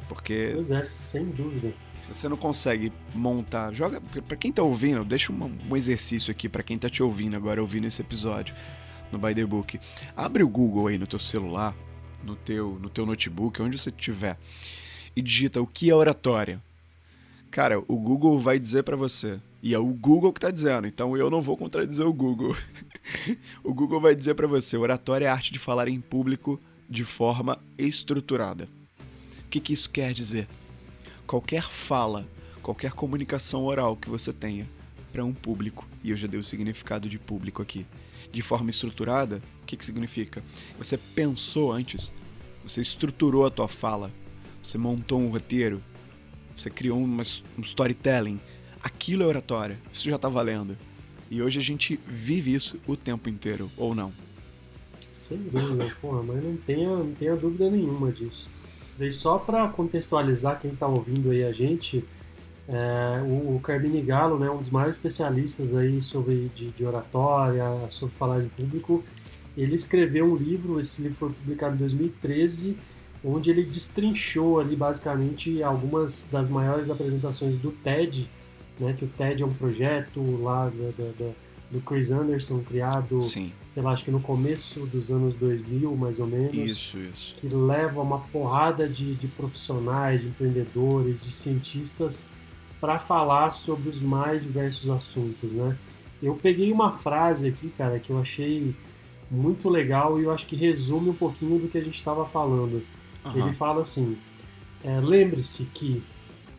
Porque. 0.08 0.52
Pois 0.54 0.70
é, 0.70 0.82
sem 0.84 1.26
dúvida. 1.26 1.72
Se 1.98 2.08
você 2.08 2.28
não 2.28 2.36
consegue 2.36 2.92
montar. 3.14 3.72
Joga. 3.72 4.00
para 4.00 4.36
quem 4.36 4.52
tá 4.52 4.62
ouvindo, 4.62 5.04
deixa 5.04 5.32
um, 5.32 5.50
um 5.70 5.76
exercício 5.76 6.30
aqui 6.30 6.48
para 6.48 6.62
quem 6.62 6.78
tá 6.78 6.88
te 6.88 7.02
ouvindo 7.02 7.36
agora, 7.36 7.60
ouvindo 7.60 7.86
esse 7.86 8.00
episódio 8.00 8.54
no 9.12 9.18
By 9.18 9.34
the 9.34 9.44
Book. 9.44 9.78
Abre 10.16 10.42
o 10.42 10.48
Google 10.48 10.88
aí 10.88 10.98
no 10.98 11.06
teu 11.06 11.18
celular, 11.18 11.74
no 12.22 12.36
teu, 12.36 12.78
no 12.80 12.88
teu 12.88 13.04
notebook, 13.04 13.60
onde 13.60 13.78
você 13.78 13.90
estiver, 13.90 14.38
e 15.14 15.22
digita 15.22 15.60
o 15.60 15.66
que 15.66 15.90
é 15.90 15.94
oratória. 15.94 16.62
Cara, 17.50 17.78
o 17.80 17.96
Google 17.96 18.38
vai 18.38 18.58
dizer 18.58 18.82
para 18.82 18.96
você. 18.96 19.40
E 19.62 19.74
é 19.74 19.78
o 19.78 19.86
Google 19.86 20.32
que 20.32 20.40
tá 20.40 20.50
dizendo, 20.50 20.86
então 20.86 21.16
eu 21.16 21.28
não 21.28 21.42
vou 21.42 21.56
contradizer 21.56 22.06
o 22.06 22.12
Google. 22.12 22.56
o 23.64 23.74
Google 23.74 24.00
vai 24.00 24.14
dizer 24.14 24.34
para 24.34 24.46
você: 24.46 24.76
oratória 24.76 25.26
é 25.26 25.28
a 25.28 25.32
arte 25.32 25.52
de 25.52 25.58
falar 25.58 25.88
em 25.88 26.00
público 26.00 26.60
de 26.88 27.04
forma 27.04 27.58
estruturada. 27.76 28.68
O 29.48 29.50
que, 29.50 29.60
que 29.60 29.72
isso 29.72 29.88
quer 29.88 30.12
dizer? 30.12 30.46
Qualquer 31.26 31.62
fala, 31.62 32.28
qualquer 32.60 32.92
comunicação 32.92 33.64
oral 33.64 33.96
que 33.96 34.10
você 34.10 34.30
tenha 34.30 34.68
para 35.10 35.24
um 35.24 35.32
público, 35.32 35.88
e 36.04 36.10
eu 36.10 36.16
já 36.18 36.26
dei 36.26 36.38
o 36.38 36.44
significado 36.44 37.08
de 37.08 37.18
público 37.18 37.62
aqui, 37.62 37.86
de 38.30 38.42
forma 38.42 38.68
estruturada, 38.68 39.40
o 39.62 39.64
que, 39.64 39.74
que 39.74 39.86
significa? 39.86 40.44
Você 40.76 40.98
pensou 40.98 41.72
antes, 41.72 42.12
você 42.62 42.82
estruturou 42.82 43.46
a 43.46 43.50
tua 43.50 43.68
fala, 43.68 44.10
você 44.62 44.76
montou 44.76 45.18
um 45.18 45.30
roteiro, 45.30 45.82
você 46.54 46.68
criou 46.68 47.02
uma, 47.02 47.22
um 47.56 47.62
storytelling. 47.62 48.38
Aquilo 48.82 49.22
é 49.22 49.26
oratória, 49.26 49.78
isso 49.90 50.10
já 50.10 50.16
está 50.16 50.28
valendo. 50.28 50.76
E 51.30 51.40
hoje 51.40 51.58
a 51.58 51.62
gente 51.62 51.98
vive 52.06 52.54
isso 52.54 52.78
o 52.86 52.94
tempo 52.94 53.30
inteiro, 53.30 53.70
ou 53.78 53.94
não? 53.94 54.12
Sem 55.10 55.38
dúvida, 55.38 55.96
porra, 56.02 56.22
mas 56.22 56.44
não 56.44 56.54
tenha, 56.58 56.90
não 56.90 57.14
tenha 57.14 57.34
dúvida 57.34 57.70
nenhuma 57.70 58.12
disso. 58.12 58.57
Daí 58.98 59.12
só 59.12 59.38
para 59.38 59.68
contextualizar 59.68 60.58
quem 60.58 60.72
está 60.72 60.86
ouvindo 60.86 61.30
aí 61.30 61.44
a 61.44 61.52
gente, 61.52 62.04
é, 62.68 63.22
o, 63.22 63.56
o 63.56 63.60
Carmine 63.62 64.02
Galo, 64.02 64.38
né, 64.38 64.50
um 64.50 64.58
dos 64.58 64.70
maiores 64.70 64.96
especialistas 64.96 65.74
aí 65.74 66.02
sobre 66.02 66.50
de, 66.54 66.70
de, 66.70 66.84
oratória, 66.84 67.64
sobre 67.90 68.14
falar 68.16 68.42
em 68.42 68.48
público, 68.48 69.04
ele 69.56 69.76
escreveu 69.76 70.26
um 70.26 70.36
livro, 70.36 70.80
esse 70.80 71.00
livro 71.00 71.16
foi 71.16 71.30
publicado 71.30 71.76
em 71.76 71.78
2013, 71.78 72.76
onde 73.24 73.50
ele 73.50 73.62
destrinchou 73.62 74.58
ali 74.58 74.74
basicamente 74.74 75.62
algumas 75.62 76.28
das 76.30 76.48
maiores 76.48 76.90
apresentações 76.90 77.56
do 77.56 77.70
TED, 77.70 78.28
né, 78.80 78.94
que 78.98 79.04
o 79.04 79.08
TED 79.08 79.44
é 79.44 79.46
um 79.46 79.54
projeto 79.54 80.20
lá 80.42 80.70
da, 80.70 81.04
da, 81.04 81.10
da 81.18 81.30
do 81.70 81.80
Chris 81.80 82.10
Anderson, 82.10 82.62
criado, 82.62 83.20
Sim. 83.22 83.52
sei 83.68 83.82
lá, 83.82 83.92
acho 83.92 84.04
que 84.04 84.10
no 84.10 84.20
começo 84.20 84.86
dos 84.86 85.10
anos 85.10 85.34
2000, 85.34 85.94
mais 85.96 86.18
ou 86.18 86.26
menos. 86.26 86.54
Isso, 86.54 86.98
isso. 86.98 87.34
Que 87.36 87.48
leva 87.48 88.00
uma 88.00 88.18
porrada 88.18 88.88
de, 88.88 89.14
de 89.14 89.28
profissionais, 89.28 90.22
de 90.22 90.28
empreendedores, 90.28 91.22
de 91.22 91.30
cientistas 91.30 92.28
para 92.80 92.98
falar 92.98 93.50
sobre 93.50 93.88
os 93.88 94.00
mais 94.00 94.42
diversos 94.42 94.88
assuntos, 94.88 95.52
né? 95.52 95.76
Eu 96.22 96.34
peguei 96.34 96.72
uma 96.72 96.92
frase 96.92 97.48
aqui, 97.48 97.68
cara, 97.76 97.98
que 97.98 98.10
eu 98.10 98.18
achei 98.18 98.74
muito 99.30 99.68
legal 99.68 100.18
e 100.18 100.24
eu 100.24 100.32
acho 100.32 100.46
que 100.46 100.56
resume 100.56 101.10
um 101.10 101.14
pouquinho 101.14 101.58
do 101.58 101.68
que 101.68 101.78
a 101.78 101.82
gente 101.82 101.96
estava 101.96 102.24
falando. 102.24 102.82
Uhum. 103.24 103.42
Ele 103.42 103.52
fala 103.52 103.82
assim: 103.82 104.16
é, 104.82 104.98
lembre-se 105.00 105.64
que 105.66 106.02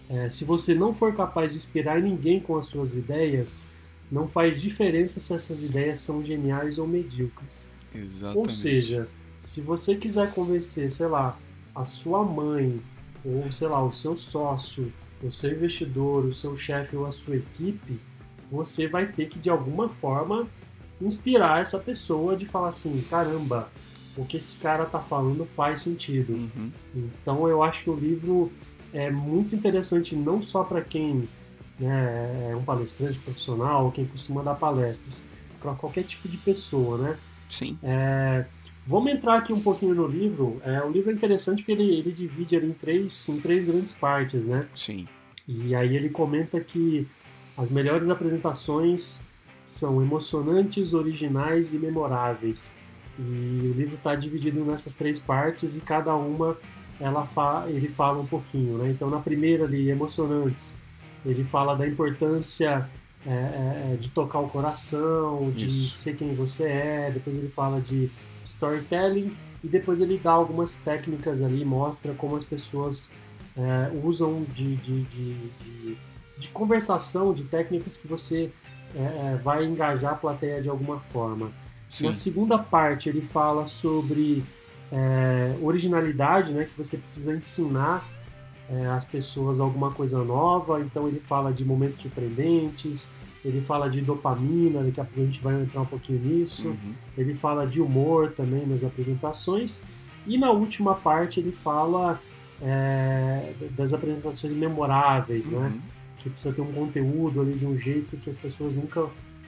é, 0.09 0.29
se 0.29 0.45
você 0.45 0.73
não 0.73 0.93
for 0.93 1.15
capaz 1.15 1.51
de 1.51 1.57
inspirar 1.57 2.01
ninguém 2.01 2.39
com 2.39 2.57
as 2.57 2.67
suas 2.67 2.95
ideias, 2.95 3.63
não 4.11 4.27
faz 4.27 4.61
diferença 4.61 5.19
se 5.19 5.33
essas 5.33 5.61
ideias 5.61 6.01
são 6.01 6.23
geniais 6.23 6.77
ou 6.77 6.87
medíocres. 6.87 7.69
Exatamente. 7.93 8.37
Ou 8.37 8.49
seja, 8.49 9.07
se 9.41 9.61
você 9.61 9.95
quiser 9.95 10.31
convencer, 10.33 10.91
sei 10.91 11.07
lá, 11.07 11.37
a 11.75 11.85
sua 11.85 12.23
mãe 12.23 12.79
ou 13.23 13.51
sei 13.51 13.67
lá, 13.67 13.83
o 13.83 13.91
seu 13.91 14.17
sócio, 14.17 14.91
o 15.21 15.31
seu 15.31 15.51
investidor, 15.51 16.25
o 16.25 16.33
seu 16.33 16.57
chefe 16.57 16.95
ou 16.95 17.05
a 17.05 17.11
sua 17.11 17.35
equipe, 17.35 17.99
você 18.51 18.87
vai 18.87 19.05
ter 19.05 19.27
que 19.27 19.37
de 19.37 19.49
alguma 19.49 19.89
forma 19.89 20.47
inspirar 21.01 21.61
essa 21.61 21.77
pessoa 21.77 22.35
de 22.35 22.45
falar 22.45 22.69
assim, 22.69 23.03
caramba, 23.09 23.69
o 24.17 24.25
que 24.25 24.37
esse 24.37 24.57
cara 24.57 24.85
tá 24.85 24.99
falando 24.99 25.45
faz 25.45 25.81
sentido. 25.81 26.33
Uhum. 26.33 26.71
Então 26.95 27.47
eu 27.47 27.63
acho 27.63 27.83
que 27.83 27.89
o 27.89 27.95
livro 27.95 28.51
é 28.93 29.11
muito 29.11 29.55
interessante 29.55 30.15
não 30.15 30.41
só 30.41 30.63
para 30.63 30.81
quem 30.81 31.27
né, 31.79 32.49
é 32.51 32.55
um 32.55 32.63
palestrante 32.63 33.17
profissional, 33.19 33.91
quem 33.91 34.05
costuma 34.05 34.43
dar 34.43 34.55
palestras, 34.55 35.25
para 35.59 35.73
qualquer 35.73 36.03
tipo 36.03 36.27
de 36.27 36.37
pessoa, 36.37 36.97
né? 36.97 37.17
Sim. 37.47 37.77
É, 37.81 38.45
vamos 38.85 39.11
entrar 39.11 39.37
aqui 39.37 39.53
um 39.53 39.61
pouquinho 39.61 39.95
no 39.95 40.07
livro. 40.07 40.61
É, 40.63 40.81
o 40.81 40.91
livro 40.91 41.09
é 41.09 41.13
interessante 41.13 41.57
porque 41.57 41.71
ele, 41.71 41.99
ele 41.99 42.11
divide 42.11 42.55
ele 42.55 42.67
em 42.67 42.73
três, 42.73 43.29
em 43.29 43.39
três 43.39 43.63
grandes 43.63 43.93
partes, 43.93 44.45
né? 44.45 44.67
Sim. 44.75 45.07
E 45.47 45.73
aí 45.73 45.95
ele 45.95 46.09
comenta 46.09 46.59
que 46.59 47.07
as 47.57 47.69
melhores 47.69 48.09
apresentações 48.09 49.23
são 49.65 50.01
emocionantes, 50.01 50.93
originais 50.93 51.73
e 51.73 51.77
memoráveis. 51.77 52.75
E 53.17 53.21
o 53.21 53.73
livro 53.73 53.95
está 53.95 54.15
dividido 54.15 54.63
nessas 54.63 54.93
três 54.93 55.19
partes 55.19 55.75
e 55.75 55.81
cada 55.81 56.15
uma 56.15 56.57
ela 56.99 57.25
fa 57.25 57.65
ele 57.67 57.87
fala 57.87 58.19
um 58.19 58.25
pouquinho, 58.25 58.77
né? 58.77 58.89
Então 58.89 59.09
na 59.09 59.19
primeira 59.19 59.65
ali, 59.65 59.89
emocionantes, 59.89 60.77
ele 61.25 61.43
fala 61.43 61.75
da 61.75 61.87
importância 61.87 62.89
é, 63.25 63.29
é, 63.29 63.93
é 63.93 63.97
de 63.99 64.09
tocar 64.09 64.39
o 64.39 64.49
coração, 64.49 65.51
de 65.51 65.67
Isso. 65.67 65.89
ser 65.89 66.15
quem 66.15 66.33
você 66.33 66.67
é. 66.67 67.11
Depois 67.13 67.35
ele 67.35 67.49
fala 67.49 67.81
de 67.81 68.09
storytelling 68.43 69.35
e 69.63 69.67
depois 69.67 70.01
ele 70.01 70.17
dá 70.17 70.31
algumas 70.31 70.73
técnicas 70.75 71.41
ali, 71.41 71.65
mostra 71.65 72.13
como 72.13 72.35
as 72.35 72.43
pessoas 72.43 73.11
é, 73.57 73.91
usam 74.03 74.45
de, 74.55 74.75
de, 74.77 75.01
de, 75.03 75.33
de, 75.33 75.97
de 76.37 76.47
conversação, 76.49 77.33
de 77.33 77.43
técnicas 77.43 77.97
que 77.97 78.07
você 78.07 78.49
é, 78.95 78.99
é, 78.99 79.39
vai 79.43 79.65
engajar 79.65 80.13
a 80.13 80.15
plateia 80.15 80.61
de 80.61 80.69
alguma 80.69 80.99
forma. 80.99 81.51
Sim. 81.89 82.05
Na 82.05 82.13
segunda 82.13 82.57
parte 82.57 83.09
ele 83.09 83.21
fala 83.21 83.67
sobre 83.67 84.43
é, 84.91 85.55
originalidade, 85.61 86.51
né, 86.51 86.65
que 86.65 86.77
você 86.77 86.97
precisa 86.97 87.33
ensinar 87.33 88.07
é, 88.71 88.87
às 88.87 89.05
pessoas 89.05 89.59
alguma 89.59 89.91
coisa 89.91 90.23
nova. 90.23 90.79
Então 90.81 91.07
ele 91.07 91.19
fala 91.19 91.51
de 91.51 91.65
momentos 91.65 92.01
surpreendentes, 92.01 93.09
ele 93.43 93.61
fala 93.61 93.89
de 93.89 94.01
dopamina, 94.01 94.83
daqui 94.83 94.99
a 94.99 95.05
pouco 95.05 95.21
a 95.21 95.25
gente 95.25 95.41
vai 95.41 95.61
entrar 95.61 95.81
um 95.81 95.85
pouquinho 95.85 96.19
nisso. 96.19 96.67
Uhum. 96.67 96.93
Ele 97.17 97.33
fala 97.33 97.65
de 97.65 97.81
humor 97.81 98.33
também 98.35 98.65
nas 98.65 98.83
apresentações. 98.83 99.85
E 100.27 100.37
na 100.37 100.51
última 100.51 100.93
parte 100.93 101.39
ele 101.39 101.51
fala 101.51 102.21
é, 102.61 103.53
das 103.71 103.93
apresentações 103.93 104.53
memoráveis, 104.53 105.47
né? 105.47 105.57
Uhum. 105.57 105.79
que 106.19 106.29
precisa 106.29 106.53
ter 106.53 106.61
um 106.61 106.71
conteúdo 106.71 107.41
ali 107.41 107.53
de 107.53 107.65
um 107.65 107.77
jeito 107.77 108.17
que 108.17 108.29
as 108.29 108.37
pessoas 108.37 108.73
nunca 108.73 109.07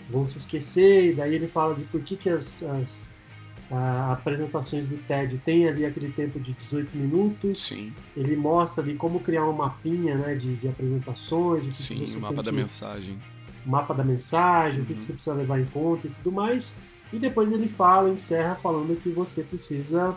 vão 0.10 0.26
se 0.28 0.38
esquecer, 0.38 1.12
e 1.12 1.14
daí 1.14 1.36
ele 1.36 1.48
fala 1.48 1.76
de 1.76 1.84
por 1.84 2.02
que, 2.02 2.16
que 2.16 2.30
as, 2.30 2.64
as 2.64 3.11
a, 3.72 4.14
apresentações 4.14 4.86
do 4.86 4.98
TED 5.08 5.38
têm 5.40 5.68
ali 5.68 5.86
aquele 5.86 6.12
tempo 6.12 6.40
de 6.40 6.52
18 6.54 6.96
minutos, 6.98 7.64
Sim. 7.64 7.92
ele 8.16 8.36
mostra 8.36 8.84
ali 8.84 8.96
como 8.96 9.20
criar 9.20 9.46
um 9.48 9.54
mapinha 9.54 10.16
né, 10.16 10.36
de, 10.36 10.56
de 10.56 10.68
apresentações, 10.68 11.64
o 11.64 11.68
que, 11.68 11.74
que 11.74 11.84
Sim, 11.84 12.06
você 12.06 12.18
o 12.18 12.22
mapa 12.22 12.36
tem 12.36 12.44
da 12.44 12.52
que, 12.52 12.58
mensagem. 12.58 13.18
mapa 13.66 13.94
da 13.94 14.04
mensagem, 14.04 14.82
o 14.82 14.86
que, 14.86 14.92
Uhum. 14.94 14.98
que 14.98 15.04
você 15.04 15.14
precisa 15.14 15.36
levar 15.36 15.60
em 15.60 15.66
conta 15.66 16.08
e 16.08 16.10
tudo 16.10 16.32
mais, 16.32 16.76
e 17.14 17.18
depois 17.20 17.52
ele 17.52 17.68
fala, 17.68 18.10
encerra 18.10 18.56
falando 18.56 19.00
que 19.02 19.10
você 19.10 19.44
precisa 19.44 20.16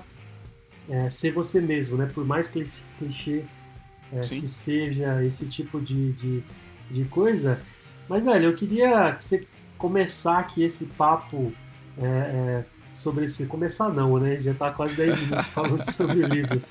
é, 0.89 1.09
ser 1.11 1.33
você 1.33 1.61
mesmo, 1.61 1.97
né, 1.97 2.11
por 2.13 2.25
mais 2.27 2.49
cli- 2.49 2.69
clichê 2.99 3.45
é, 4.13 4.21
que 4.21 4.47
seja 4.47 5.25
esse 5.25 5.47
tipo 5.47 5.81
de, 5.81 6.13
de, 6.13 6.43
de 6.91 7.05
coisa. 7.07 7.61
Mas, 8.09 8.25
velho, 8.25 8.45
eu 8.51 8.55
queria 8.57 9.13
que 9.13 9.25
você 9.25 9.47
começar 9.79 10.39
aqui 10.39 10.63
esse 10.63 10.85
papo 10.87 11.53
é, 11.99 12.05
é, 12.05 12.65
sobre 12.95 13.27
esse. 13.27 13.47
Começar 13.47 13.89
não, 13.91 14.19
né? 14.19 14.41
Já 14.41 14.55
tá 14.55 14.71
quase 14.71 14.95
10 14.97 15.21
minutos 15.21 15.47
falando 15.49 15.83
sobre 15.91 16.25
o 16.25 16.29
livro. 16.29 16.63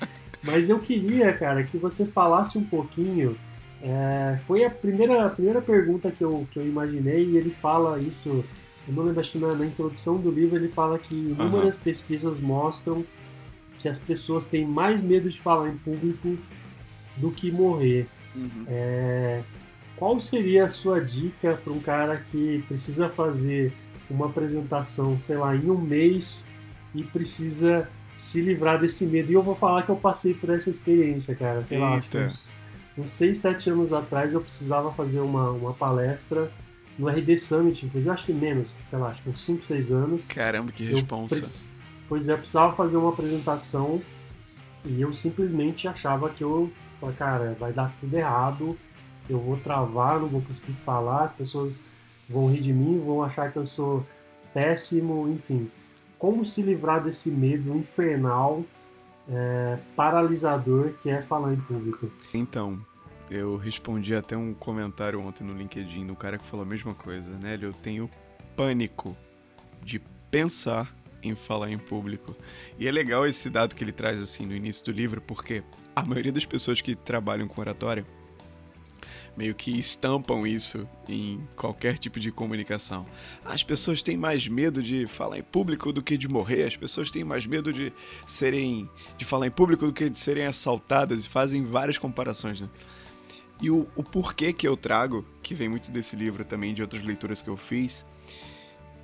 Mas 0.42 0.68
eu 0.68 0.78
queria, 0.78 1.32
cara, 1.32 1.62
que 1.62 1.78
você 1.78 2.06
falasse 2.06 2.58
um 2.58 2.64
pouquinho. 2.64 3.36
é, 3.82 4.38
foi 4.46 4.64
a 4.64 4.70
primeira, 4.70 5.26
a 5.26 5.30
primeira 5.30 5.60
pergunta 5.60 6.10
que 6.10 6.24
eu, 6.24 6.46
que 6.50 6.58
eu 6.58 6.66
imaginei, 6.66 7.24
e 7.24 7.36
ele 7.36 7.50
fala 7.50 8.00
isso. 8.00 8.44
Eu 8.86 8.94
não 8.94 9.04
lembro, 9.04 9.20
acho 9.20 9.32
que 9.32 9.38
na, 9.38 9.54
na 9.54 9.64
introdução 9.64 10.18
do 10.18 10.30
livro 10.30 10.56
ele 10.56 10.68
fala 10.68 10.98
que 10.98 11.14
inúmeras 11.14 11.76
pesquisas 11.76 12.40
mostram 12.40 13.04
que 13.84 13.88
as 13.88 13.98
pessoas 13.98 14.46
têm 14.46 14.66
mais 14.66 15.02
medo 15.02 15.30
de 15.30 15.38
falar 15.38 15.68
em 15.68 15.76
público 15.76 16.38
do 17.18 17.30
que 17.30 17.50
morrer. 17.50 18.06
Uhum. 18.34 18.64
É, 18.66 19.42
qual 19.94 20.18
seria 20.18 20.64
a 20.64 20.68
sua 20.70 21.00
dica 21.00 21.58
para 21.62 21.70
um 21.70 21.80
cara 21.80 22.22
que 22.32 22.64
precisa 22.66 23.10
fazer 23.10 23.72
uma 24.10 24.26
apresentação, 24.26 25.18
sei 25.20 25.36
lá, 25.36 25.54
em 25.56 25.70
um 25.70 25.78
mês 25.78 26.50
e 26.94 27.02
precisa 27.02 27.88
se 28.16 28.40
livrar 28.40 28.78
desse 28.80 29.06
medo? 29.06 29.30
E 29.30 29.34
eu 29.34 29.42
vou 29.42 29.54
falar 29.54 29.82
que 29.82 29.88
eu 29.90 29.96
passei 29.96 30.34
por 30.34 30.50
essa 30.50 30.70
experiência, 30.70 31.34
cara. 31.34 31.64
Sei 31.64 31.78
lá, 31.78 31.94
acho 31.96 32.06
Eita. 32.16 32.26
uns, 32.26 32.48
uns 32.98 33.10
6, 33.12 33.38
7 33.38 33.70
anos 33.70 33.92
atrás 33.92 34.32
eu 34.34 34.40
precisava 34.40 34.92
fazer 34.92 35.20
uma, 35.20 35.50
uma 35.50 35.72
palestra 35.72 36.50
no 36.98 37.08
RD 37.08 37.36
Summit, 37.38 37.84
inclusive 37.86 38.10
acho 38.10 38.24
que 38.26 38.32
menos, 38.32 38.68
sei 38.88 38.98
lá, 38.98 39.08
acho 39.08 39.22
que 39.22 39.30
uns 39.30 39.44
5, 39.44 39.66
6 39.66 39.90
anos. 39.90 40.28
Caramba, 40.28 40.70
que 40.70 40.84
responsa. 40.84 41.34
preci- 41.34 41.64
Pois 42.08 42.28
é, 42.28 42.32
eu 42.34 42.38
precisava 42.38 42.72
fazer 42.76 42.96
uma 42.98 43.08
apresentação 43.08 44.00
e 44.84 45.00
eu 45.00 45.12
simplesmente 45.14 45.88
achava 45.88 46.28
que 46.28 46.44
eu, 46.44 46.70
cara, 47.16 47.56
vai 47.58 47.72
dar 47.72 47.92
tudo 47.98 48.14
errado, 48.14 48.76
eu 49.28 49.40
vou 49.40 49.56
travar, 49.56 50.20
não 50.20 50.28
vou 50.28 50.42
conseguir 50.42 50.74
falar, 50.84 51.24
as 51.24 51.32
pessoas 51.32 51.80
vão 52.28 52.50
rir 52.50 52.60
de 52.60 52.72
mim, 52.72 53.02
vão 53.04 53.22
achar 53.22 53.52
que 53.52 53.58
eu 53.58 53.66
sou 53.66 54.04
péssimo, 54.52 55.28
enfim. 55.28 55.70
Como 56.18 56.44
se 56.46 56.62
livrar 56.62 57.02
desse 57.02 57.30
medo 57.30 57.76
infernal, 57.76 58.64
é, 59.28 59.78
paralisador 59.96 60.92
que 61.02 61.10
é 61.10 61.22
falar 61.22 61.52
em 61.52 61.56
público? 61.56 62.10
Então, 62.32 62.78
eu 63.30 63.56
respondi 63.56 64.14
até 64.14 64.36
um 64.36 64.54
comentário 64.54 65.20
ontem 65.20 65.44
no 65.44 65.54
LinkedIn 65.54 66.06
do 66.06 66.14
cara 66.14 66.38
que 66.38 66.46
falou 66.46 66.64
a 66.64 66.68
mesma 66.68 66.94
coisa, 66.94 67.30
né? 67.38 67.58
Eu 67.60 67.72
tenho 67.72 68.08
pânico 68.56 69.16
de 69.82 70.00
pensar 70.30 70.94
em 71.22 71.34
falar 71.34 71.70
em 71.70 71.78
público. 71.78 72.36
E 72.78 72.86
é 72.86 72.92
legal 72.92 73.26
esse 73.26 73.48
dado 73.48 73.74
que 73.74 73.82
ele 73.82 73.92
traz 73.92 74.20
assim 74.20 74.44
no 74.44 74.54
início 74.54 74.84
do 74.84 74.92
livro, 74.92 75.20
porque 75.20 75.62
a 75.96 76.04
maioria 76.04 76.32
das 76.32 76.44
pessoas 76.44 76.80
que 76.80 76.94
trabalham 76.94 77.48
com 77.48 77.60
oratória 77.60 78.04
meio 79.36 79.54
que 79.54 79.76
estampam 79.78 80.46
isso 80.46 80.88
em 81.08 81.46
qualquer 81.56 81.98
tipo 81.98 82.20
de 82.20 82.30
comunicação. 82.30 83.04
As 83.44 83.62
pessoas 83.62 84.02
têm 84.02 84.16
mais 84.16 84.46
medo 84.46 84.82
de 84.82 85.06
falar 85.06 85.38
em 85.38 85.42
público 85.42 85.92
do 85.92 86.02
que 86.02 86.16
de 86.16 86.28
morrer, 86.28 86.64
as 86.64 86.76
pessoas 86.76 87.10
têm 87.10 87.24
mais 87.24 87.46
medo 87.46 87.72
de 87.72 87.92
serem 88.26 88.88
de 89.16 89.24
falar 89.24 89.46
em 89.46 89.50
público 89.50 89.86
do 89.86 89.92
que 89.92 90.08
de 90.08 90.18
serem 90.18 90.46
assaltadas 90.46 91.24
e 91.24 91.28
fazem 91.28 91.64
várias 91.64 91.98
comparações, 91.98 92.60
né? 92.60 92.68
E 93.60 93.70
o, 93.70 93.88
o 93.94 94.02
porquê 94.02 94.52
que 94.52 94.66
eu 94.66 94.76
trago, 94.76 95.24
que 95.42 95.54
vem 95.54 95.68
muito 95.68 95.90
desse 95.90 96.16
livro 96.16 96.44
também, 96.44 96.74
de 96.74 96.82
outras 96.82 97.02
leituras 97.04 97.40
que 97.40 97.48
eu 97.48 97.56
fiz, 97.56 98.04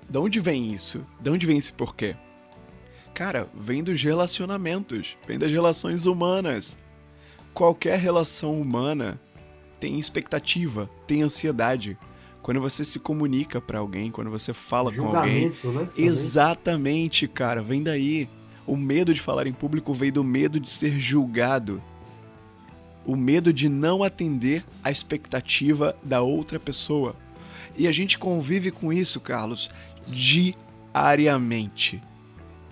de 0.09 0.19
onde 0.19 0.41
vem 0.41 0.73
isso? 0.73 1.07
De 1.21 1.31
onde 1.31 1.47
vem 1.47 1.57
esse 1.57 1.73
porquê? 1.73 2.17
Cara, 3.15 3.49
vem 3.55 3.83
dos 3.83 4.03
relacionamentos, 4.03 5.17
vem 5.27 5.39
das 5.39 5.53
relações 5.53 6.07
humanas. 6.07 6.77
Qualquer 7.55 7.99
relação 7.99 8.61
humana 8.61 9.21
tem 9.81 9.99
expectativa, 9.99 10.89
tem 11.07 11.23
ansiedade. 11.23 11.99
Quando 12.43 12.61
você 12.61 12.85
se 12.85 12.99
comunica 12.99 13.61
pra 13.61 13.79
alguém, 13.79 14.11
quando 14.11 14.31
você 14.31 14.53
fala 14.53 14.95
com 14.95 15.17
alguém, 15.17 15.49
né? 15.49 15.55
Também. 15.63 15.89
Exatamente, 15.97 17.27
cara, 17.27 17.63
vem 17.63 17.83
daí. 17.83 18.29
O 18.67 18.77
medo 18.77 19.13
de 19.13 19.21
falar 19.21 19.47
em 19.47 19.53
público 19.53 19.93
vem 19.93 20.13
do 20.13 20.23
medo 20.23 20.61
de 20.61 20.69
ser 20.71 20.99
julgado. 21.01 21.83
O 23.05 23.17
medo 23.17 23.53
de 23.53 23.69
não 23.69 24.05
atender 24.05 24.65
à 24.85 24.91
expectativa 24.91 25.97
da 26.03 26.21
outra 26.23 26.61
pessoa. 26.61 27.17
E 27.77 27.89
a 27.89 27.91
gente 27.91 28.19
convive 28.19 28.71
com 28.71 28.93
isso, 28.93 29.21
Carlos, 29.21 29.71
diariamente. 30.07 32.01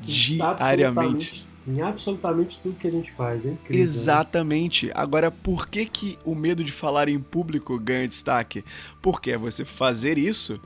Diariamente. 0.01 1.48
Em 1.66 1.83
absolutamente 1.83 2.59
tudo 2.62 2.79
que 2.79 2.87
a 2.87 2.90
gente 2.90 3.12
faz, 3.12 3.44
é 3.44 3.51
incrível. 3.51 3.77
né? 3.85 3.90
Exatamente. 3.90 4.90
Agora, 4.94 5.31
por 5.31 5.68
que, 5.68 5.85
que 5.85 6.18
o 6.25 6.35
medo 6.35 6.64
de 6.64 6.73
falar 6.73 7.09
em 7.09 7.21
público 7.21 7.79
ganha 7.79 8.09
destaque? 8.09 8.64
Porque 9.03 9.33
é 9.33 9.37
você 9.37 9.64
fazer 9.64 10.16
isso 10.16 10.59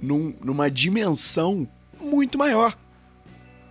num- 0.00 0.34
numa 0.42 0.70
dimensão 0.70 1.66
muito 2.00 2.38
maior. 2.38 2.78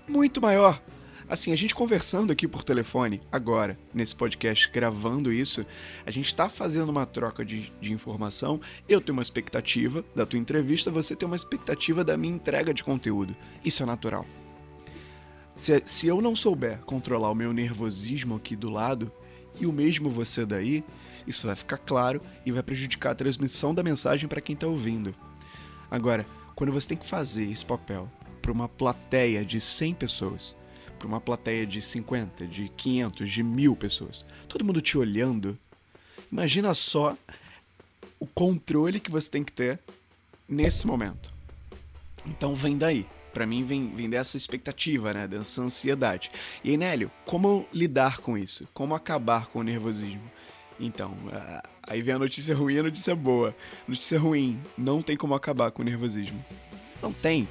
Muito 0.08 0.42
maior. 0.42 0.82
Assim, 1.30 1.54
a 1.54 1.56
gente 1.56 1.76
conversando 1.76 2.32
aqui 2.32 2.48
por 2.48 2.64
telefone, 2.64 3.22
agora, 3.32 3.78
nesse 3.94 4.16
podcast, 4.16 4.68
gravando 4.72 5.32
isso, 5.32 5.64
a 6.04 6.10
gente 6.10 6.34
tá 6.34 6.50
fazendo 6.50 6.90
uma 6.90 7.06
troca 7.06 7.46
de, 7.46 7.72
de 7.80 7.94
informação. 7.94 8.60
Eu 8.88 9.00
tenho 9.00 9.16
uma 9.16 9.22
expectativa 9.22 10.04
da 10.16 10.26
tua 10.26 10.40
entrevista, 10.40 10.90
você 10.90 11.16
tem 11.16 11.28
uma 11.28 11.36
expectativa 11.36 12.04
da 12.04 12.18
minha 12.18 12.34
entrega 12.34 12.74
de 12.74 12.84
conteúdo. 12.84 13.36
Isso 13.64 13.84
é 13.84 13.86
natural. 13.86 14.26
Se, 15.60 15.84
se 15.86 16.08
eu 16.08 16.22
não 16.22 16.38
souber 16.38 16.80
controlar 16.86 17.30
o 17.30 17.36
meu 17.36 17.52
nervosismo 17.52 18.38
aqui 18.38 18.56
do 18.56 18.72
lado, 18.72 19.12
e 19.60 19.66
o 19.66 19.74
mesmo 19.74 20.10
você 20.10 20.46
daí, 20.46 20.86
isso 21.28 21.48
vai 21.48 21.56
ficar 21.56 21.78
claro 21.78 22.22
e 22.46 22.52
vai 22.54 22.64
prejudicar 22.64 23.12
a 23.12 23.16
transmissão 23.16 23.76
da 23.76 23.84
mensagem 23.84 24.30
para 24.30 24.40
quem 24.40 24.54
está 24.54 24.68
ouvindo. 24.68 25.14
Agora, 25.92 26.26
quando 26.56 26.72
você 26.72 26.88
tem 26.88 26.98
que 26.98 27.06
fazer 27.06 27.52
esse 27.52 27.66
papel 27.66 28.10
para 28.42 28.54
uma 28.54 28.70
plateia 28.70 29.44
de 29.44 29.60
100 29.60 29.96
pessoas, 29.96 30.56
para 30.98 31.10
uma 31.10 31.20
plateia 31.20 31.68
de 31.68 31.82
50, 31.82 32.48
de 32.48 32.70
500, 32.70 33.30
de 33.30 33.44
mil 33.44 33.76
pessoas, 33.76 34.26
todo 34.48 34.64
mundo 34.64 34.80
te 34.80 34.98
olhando, 34.98 35.60
imagina 36.32 36.74
só 36.74 37.18
o 38.18 38.26
controle 38.26 39.02
que 39.02 39.12
você 39.12 39.30
tem 39.30 39.44
que 39.44 39.52
ter 39.52 39.78
nesse 40.48 40.88
momento. 40.88 41.34
Então 42.26 42.56
vem 42.56 42.78
daí. 42.78 43.06
Para 43.40 43.46
mim 43.46 43.64
vem, 43.64 43.90
vem 43.96 44.10
dessa 44.10 44.36
expectativa, 44.36 45.14
né? 45.14 45.26
Dessa 45.26 45.62
ansiedade. 45.62 46.30
E 46.62 46.72
aí, 46.72 46.76
Nélio, 46.76 47.10
como 47.26 47.66
lidar 47.72 48.20
com 48.20 48.38
isso? 48.38 48.68
Como 48.74 48.94
acabar 48.94 49.46
com 49.48 49.60
o 49.60 49.64
nervosismo? 49.64 50.30
Então, 50.78 51.16
aí 51.82 52.02
vem 52.02 52.16
a 52.16 52.20
notícia 52.20 52.54
ruim 52.54 52.74
e 52.74 52.80
a 52.80 52.84
notícia 52.84 53.16
boa. 53.16 53.56
Notícia 53.88 54.20
ruim, 54.20 54.60
não 54.78 55.02
tem 55.02 55.16
como 55.16 55.34
acabar 55.34 55.72
com 55.72 55.82
o 55.82 55.86
nervosismo. 55.86 56.44
Não 57.02 57.14
tem. 57.14 57.48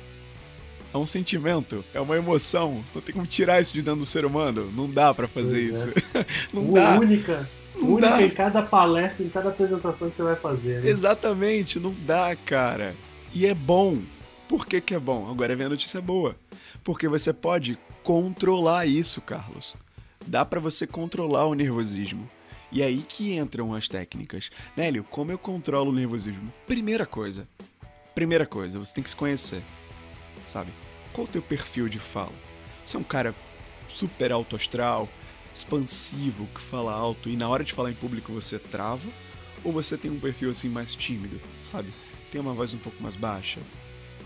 É 0.92 0.98
um 0.98 1.06
sentimento, 1.06 1.82
é 1.94 2.00
uma 2.02 2.18
emoção. 2.18 2.84
Não 2.94 3.00
tem 3.00 3.14
como 3.14 3.26
tirar 3.26 3.58
isso 3.58 3.72
de 3.72 3.80
dentro 3.80 4.00
do 4.00 4.06
ser 4.06 4.26
humano. 4.26 4.70
Não 4.76 4.90
dá 4.90 5.14
para 5.14 5.26
fazer 5.26 5.70
pois 5.70 5.74
isso. 5.74 5.88
É. 6.14 6.26
não 6.52 6.68
dá. 6.68 6.98
Única. 7.00 7.48
Não 7.74 7.94
única 7.94 8.10
dá. 8.10 8.22
em 8.22 8.28
cada 8.28 8.60
palestra, 8.60 9.24
em 9.24 9.30
cada 9.30 9.48
apresentação 9.48 10.10
que 10.10 10.18
você 10.18 10.22
vai 10.22 10.36
fazer. 10.36 10.82
Né? 10.82 10.90
Exatamente, 10.90 11.80
não 11.80 11.96
dá, 12.04 12.36
cara. 12.36 12.94
E 13.32 13.46
é 13.46 13.54
bom. 13.54 14.02
Por 14.48 14.66
que, 14.66 14.80
que 14.80 14.94
é 14.94 14.98
bom? 14.98 15.30
Agora 15.30 15.54
vem 15.54 15.66
a 15.66 15.70
notícia 15.70 16.00
boa. 16.00 16.34
Porque 16.82 17.06
você 17.06 17.34
pode 17.34 17.78
controlar 18.02 18.86
isso, 18.86 19.20
Carlos. 19.20 19.76
Dá 20.26 20.42
para 20.44 20.58
você 20.58 20.86
controlar 20.86 21.46
o 21.46 21.54
nervosismo. 21.54 22.28
E 22.72 22.80
é 22.80 22.86
aí 22.86 23.02
que 23.02 23.34
entram 23.34 23.74
as 23.74 23.88
técnicas. 23.88 24.50
Nélio, 24.74 25.04
como 25.04 25.30
eu 25.30 25.38
controlo 25.38 25.90
o 25.90 25.94
nervosismo? 25.94 26.52
Primeira 26.66 27.04
coisa. 27.04 27.46
Primeira 28.14 28.46
coisa, 28.46 28.78
você 28.78 28.94
tem 28.94 29.04
que 29.04 29.10
se 29.10 29.16
conhecer. 29.16 29.62
Sabe? 30.46 30.72
Qual 31.12 31.26
o 31.26 31.30
teu 31.30 31.42
perfil 31.42 31.88
de 31.88 31.98
fala? 31.98 32.32
Você 32.84 32.96
é 32.96 33.00
um 33.00 33.04
cara 33.04 33.34
super 33.86 34.32
alto 34.32 34.56
astral, 34.56 35.08
expansivo, 35.54 36.46
que 36.54 36.60
fala 36.60 36.92
alto 36.92 37.28
e 37.28 37.36
na 37.36 37.48
hora 37.48 37.64
de 37.64 37.72
falar 37.74 37.90
em 37.90 37.94
público 37.94 38.32
você 38.32 38.58
trava? 38.58 39.08
Ou 39.62 39.72
você 39.72 39.98
tem 39.98 40.10
um 40.10 40.20
perfil 40.20 40.50
assim 40.50 40.68
mais 40.68 40.94
tímido, 40.94 41.40
sabe? 41.64 41.92
Tem 42.30 42.40
uma 42.40 42.54
voz 42.54 42.72
um 42.72 42.78
pouco 42.78 43.02
mais 43.02 43.16
baixa, 43.16 43.60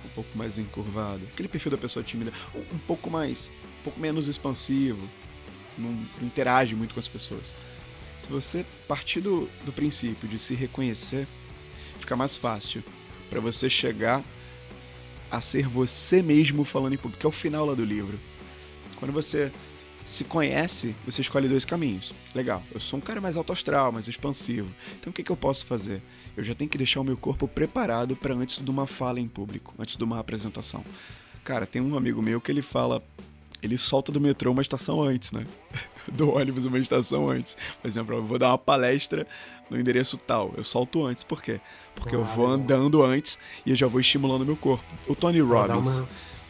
um 0.04 0.08
pouco 0.10 0.36
mais 0.36 0.58
encurvado. 0.58 1.22
Aquele 1.32 1.48
perfil 1.48 1.70
da 1.70 1.78
pessoa 1.78 2.02
tímida, 2.02 2.32
um 2.54 2.78
pouco 2.78 3.10
mais, 3.10 3.50
um 3.80 3.84
pouco 3.84 4.00
menos 4.00 4.26
expansivo, 4.26 5.08
não, 5.78 5.90
não 5.90 6.26
interage 6.26 6.74
muito 6.74 6.94
com 6.94 7.00
as 7.00 7.08
pessoas. 7.08 7.54
Se 8.18 8.28
você 8.28 8.64
partir 8.86 9.20
do, 9.20 9.48
do 9.64 9.72
princípio 9.72 10.28
de 10.28 10.38
se 10.38 10.54
reconhecer, 10.54 11.26
fica 11.98 12.14
mais 12.14 12.36
fácil 12.36 12.82
para 13.28 13.40
você 13.40 13.68
chegar 13.68 14.22
a 15.30 15.40
ser 15.40 15.66
você 15.66 16.22
mesmo 16.22 16.64
falando 16.64 16.92
em 16.92 16.98
público, 16.98 17.18
que 17.18 17.26
é 17.26 17.28
o 17.28 17.32
final 17.32 17.64
lá 17.64 17.74
do 17.74 17.84
livro. 17.84 18.20
Quando 18.96 19.12
você 19.12 19.50
se 20.04 20.24
conhece, 20.24 20.94
você 21.04 21.20
escolhe 21.20 21.48
dois 21.48 21.64
caminhos. 21.64 22.12
Legal, 22.34 22.62
eu 22.72 22.78
sou 22.78 22.98
um 22.98 23.02
cara 23.02 23.20
mais 23.20 23.36
alto 23.36 23.52
astral, 23.52 23.90
mais 23.90 24.06
expansivo. 24.06 24.72
Então 24.98 25.10
o 25.10 25.12
que, 25.12 25.22
que 25.22 25.32
eu 25.32 25.36
posso 25.36 25.64
fazer? 25.66 26.02
Eu 26.36 26.42
já 26.42 26.54
tenho 26.54 26.70
que 26.70 26.78
deixar 26.78 27.00
o 27.00 27.04
meu 27.04 27.16
corpo 27.16 27.46
preparado 27.46 28.16
para 28.16 28.34
antes 28.34 28.64
de 28.64 28.70
uma 28.70 28.86
fala 28.86 29.20
em 29.20 29.28
público, 29.28 29.74
antes 29.78 29.96
de 29.96 30.04
uma 30.04 30.18
apresentação. 30.18 30.84
Cara, 31.44 31.66
tem 31.66 31.82
um 31.82 31.96
amigo 31.96 32.22
meu 32.22 32.40
que 32.40 32.50
ele 32.50 32.62
fala, 32.62 33.02
ele 33.62 33.76
solta 33.76 34.10
do 34.10 34.20
metrô 34.20 34.52
uma 34.52 34.62
estação 34.62 35.02
antes, 35.02 35.32
né? 35.32 35.44
do 36.12 36.30
ônibus 36.34 36.64
uma 36.64 36.78
estação 36.78 37.28
antes. 37.28 37.56
Por 37.80 37.88
exemplo, 37.88 38.16
eu 38.16 38.24
vou 38.24 38.38
dar 38.38 38.48
uma 38.48 38.58
palestra 38.58 39.26
no 39.68 39.78
endereço 39.78 40.16
tal. 40.16 40.52
Eu 40.56 40.64
solto 40.64 41.04
antes. 41.04 41.24
Por 41.24 41.42
quê? 41.42 41.60
Porque 41.94 42.14
eu 42.14 42.24
vou 42.24 42.46
andando 42.46 43.02
antes 43.02 43.38
e 43.66 43.70
eu 43.70 43.76
já 43.76 43.86
vou 43.86 44.00
estimulando 44.00 44.46
meu 44.46 44.56
corpo. 44.56 44.84
O 45.08 45.14
Tony 45.14 45.40
Robbins. 45.40 46.02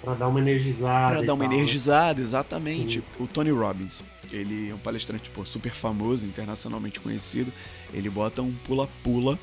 Pra 0.02 0.14
dar 0.14 0.28
uma 0.28 0.40
energizada. 0.40 1.14
Pra 1.14 1.22
dar 1.24 1.34
uma 1.34 1.44
tal. 1.44 1.52
energizada, 1.52 2.20
exatamente. 2.20 2.98
Sim. 2.98 3.22
O 3.22 3.26
Tony 3.26 3.50
Robbins, 3.50 4.02
ele 4.32 4.70
é 4.70 4.74
um 4.74 4.78
palestrante 4.78 5.30
pô, 5.30 5.44
super 5.44 5.72
famoso, 5.72 6.26
internacionalmente 6.26 6.98
conhecido. 6.98 7.52
Ele 7.94 8.10
bota 8.10 8.42
um 8.42 8.52
pula-pula 8.64 9.38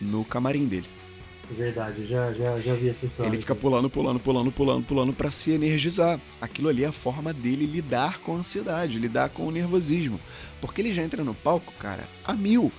no 0.00 0.24
camarim 0.24 0.66
dele. 0.66 0.86
Verdade, 1.50 2.06
já, 2.06 2.32
já, 2.32 2.60
já 2.60 2.74
vi 2.74 2.88
essa 2.88 3.06
história. 3.06 3.30
Ele 3.30 3.38
fica 3.38 3.54
pulando, 3.54 3.88
pulando, 3.88 4.18
pulando, 4.18 4.50
pulando, 4.50 4.84
pulando 4.84 5.12
para 5.12 5.30
se 5.30 5.52
energizar. 5.52 6.20
Aquilo 6.40 6.68
ali 6.68 6.82
é 6.82 6.88
a 6.88 6.92
forma 6.92 7.32
dele 7.32 7.64
lidar 7.66 8.18
com 8.18 8.34
a 8.34 8.38
ansiedade, 8.38 8.98
lidar 8.98 9.28
com 9.28 9.46
o 9.46 9.50
nervosismo. 9.52 10.18
Porque 10.60 10.80
ele 10.80 10.92
já 10.92 11.02
entra 11.02 11.22
no 11.22 11.34
palco, 11.34 11.72
cara, 11.78 12.04
a 12.24 12.32
mil, 12.32 12.72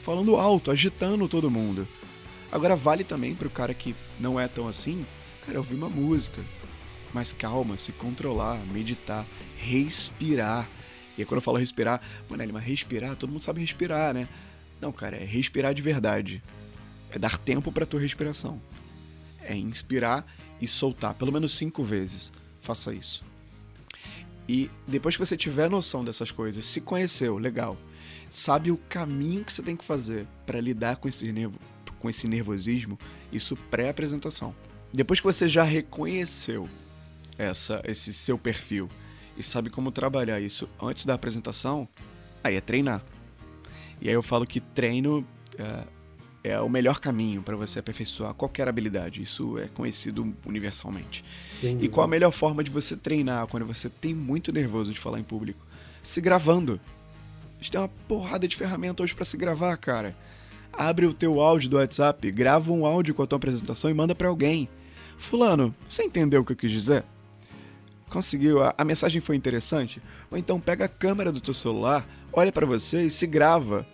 falando 0.00 0.36
alto, 0.36 0.70
agitando 0.70 1.28
todo 1.28 1.50
mundo. 1.50 1.88
Agora 2.52 2.76
vale 2.76 3.04
também 3.04 3.34
pro 3.34 3.48
cara 3.48 3.72
que 3.72 3.94
não 4.18 4.38
é 4.38 4.46
tão 4.46 4.68
assim, 4.68 5.06
cara, 5.46 5.58
ouvir 5.58 5.76
uma 5.76 5.88
música. 5.88 6.42
Mais 7.14 7.32
calma, 7.32 7.78
se 7.78 7.90
controlar, 7.92 8.60
meditar, 8.70 9.26
respirar. 9.56 10.68
E 11.16 11.22
aí 11.22 11.24
quando 11.24 11.38
eu 11.38 11.42
falo 11.42 11.56
respirar, 11.56 12.02
mano, 12.28 12.52
mas 12.52 12.64
respirar, 12.64 13.16
todo 13.16 13.30
mundo 13.30 13.42
sabe 13.42 13.60
respirar, 13.60 14.12
né? 14.12 14.28
Não, 14.80 14.92
cara, 14.92 15.16
é 15.16 15.24
respirar 15.24 15.72
de 15.72 15.80
verdade 15.80 16.42
é 17.10 17.18
dar 17.18 17.38
tempo 17.38 17.72
para 17.72 17.86
tua 17.86 18.00
respiração. 18.00 18.60
É 19.42 19.56
inspirar 19.56 20.26
e 20.60 20.66
soltar, 20.66 21.14
pelo 21.14 21.32
menos 21.32 21.52
cinco 21.52 21.82
vezes. 21.82 22.32
Faça 22.60 22.92
isso. 22.94 23.24
E 24.48 24.70
depois 24.86 25.16
que 25.16 25.24
você 25.24 25.36
tiver 25.36 25.70
noção 25.70 26.04
dessas 26.04 26.30
coisas, 26.30 26.64
se 26.64 26.80
conheceu, 26.80 27.38
legal, 27.38 27.76
sabe 28.28 28.70
o 28.70 28.76
caminho 28.76 29.44
que 29.44 29.52
você 29.52 29.62
tem 29.62 29.76
que 29.76 29.84
fazer 29.84 30.26
para 30.44 30.60
lidar 30.60 30.96
com 30.96 31.08
esse, 31.08 31.30
nervo, 31.32 31.58
com 31.98 32.10
esse 32.10 32.26
nervosismo, 32.26 32.98
isso 33.32 33.56
pré-apresentação. 33.70 34.54
Depois 34.92 35.20
que 35.20 35.26
você 35.26 35.46
já 35.46 35.62
reconheceu 35.62 36.68
essa, 37.38 37.80
esse 37.84 38.12
seu 38.12 38.36
perfil 38.36 38.88
e 39.36 39.42
sabe 39.42 39.70
como 39.70 39.92
trabalhar 39.92 40.40
isso 40.40 40.68
antes 40.82 41.04
da 41.04 41.14
apresentação, 41.14 41.88
aí 42.42 42.56
é 42.56 42.60
treinar. 42.60 43.02
E 44.00 44.08
aí 44.08 44.14
eu 44.14 44.22
falo 44.22 44.46
que 44.46 44.60
treino 44.60 45.24
é, 45.58 45.84
é 46.42 46.58
o 46.60 46.68
melhor 46.68 47.00
caminho 47.00 47.42
para 47.42 47.56
você 47.56 47.78
aperfeiçoar 47.78 48.34
qualquer 48.34 48.66
habilidade. 48.68 49.22
Isso 49.22 49.58
é 49.58 49.68
conhecido 49.68 50.34
universalmente. 50.46 51.24
Sim, 51.44 51.78
e 51.80 51.88
qual 51.88 52.04
a 52.04 52.08
melhor 52.08 52.30
forma 52.30 52.64
de 52.64 52.70
você 52.70 52.96
treinar 52.96 53.46
quando 53.46 53.66
você 53.66 53.88
tem 53.88 54.14
muito 54.14 54.52
nervoso 54.52 54.92
de 54.92 54.98
falar 54.98 55.20
em 55.20 55.24
público? 55.24 55.64
Se 56.02 56.20
gravando. 56.20 56.80
A 57.58 57.62
gente 57.62 57.72
tem 57.72 57.80
uma 57.80 57.90
porrada 58.08 58.48
de 58.48 58.56
ferramenta 58.56 59.02
hoje 59.02 59.14
para 59.14 59.24
se 59.24 59.36
gravar, 59.36 59.76
cara. 59.76 60.16
Abre 60.72 61.04
o 61.04 61.12
teu 61.12 61.40
áudio 61.40 61.68
do 61.68 61.76
WhatsApp, 61.76 62.30
grava 62.30 62.72
um 62.72 62.86
áudio 62.86 63.14
com 63.14 63.22
a 63.22 63.26
tua 63.26 63.36
apresentação 63.36 63.90
e 63.90 63.94
manda 63.94 64.14
para 64.14 64.28
alguém. 64.28 64.68
Fulano, 65.18 65.74
você 65.86 66.04
entendeu 66.04 66.40
o 66.40 66.44
que 66.44 66.52
eu 66.52 66.56
quis 66.56 66.70
dizer? 66.70 67.04
Conseguiu? 68.08 68.62
A, 68.62 68.74
a 68.78 68.84
mensagem 68.84 69.20
foi 69.20 69.36
interessante? 69.36 70.00
Ou 70.30 70.38
então 70.38 70.58
pega 70.58 70.86
a 70.86 70.88
câmera 70.88 71.30
do 71.30 71.40
teu 71.40 71.52
celular, 71.52 72.08
olha 72.32 72.50
para 72.50 72.64
você 72.64 73.04
e 73.04 73.10
se 73.10 73.26
grava 73.26 73.86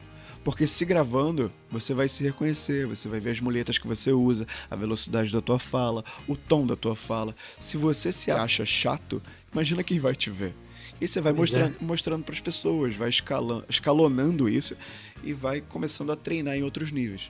porque 0.46 0.64
se 0.64 0.84
gravando, 0.84 1.50
você 1.68 1.92
vai 1.92 2.08
se 2.08 2.22
reconhecer, 2.22 2.86
você 2.86 3.08
vai 3.08 3.18
ver 3.18 3.30
as 3.30 3.40
muletas 3.40 3.78
que 3.78 3.86
você 3.88 4.12
usa, 4.12 4.46
a 4.70 4.76
velocidade 4.76 5.32
da 5.32 5.40
tua 5.40 5.58
fala, 5.58 6.04
o 6.28 6.36
tom 6.36 6.64
da 6.64 6.76
tua 6.76 6.94
fala. 6.94 7.34
Se 7.58 7.76
você 7.76 8.12
se 8.12 8.30
acha 8.30 8.64
chato, 8.64 9.20
imagina 9.52 9.82
quem 9.82 9.98
vai 9.98 10.14
te 10.14 10.30
ver. 10.30 10.54
E 11.00 11.08
você 11.08 11.20
vai 11.20 11.32
mostrando, 11.32 11.74
é. 11.74 11.84
mostrando 11.84 12.22
para 12.22 12.32
as 12.32 12.38
pessoas, 12.38 12.94
vai 12.94 13.08
escalando, 13.08 13.64
escalonando 13.68 14.48
isso 14.48 14.76
e 15.20 15.32
vai 15.32 15.60
começando 15.60 16.12
a 16.12 16.16
treinar 16.16 16.54
em 16.54 16.62
outros 16.62 16.92
níveis. 16.92 17.28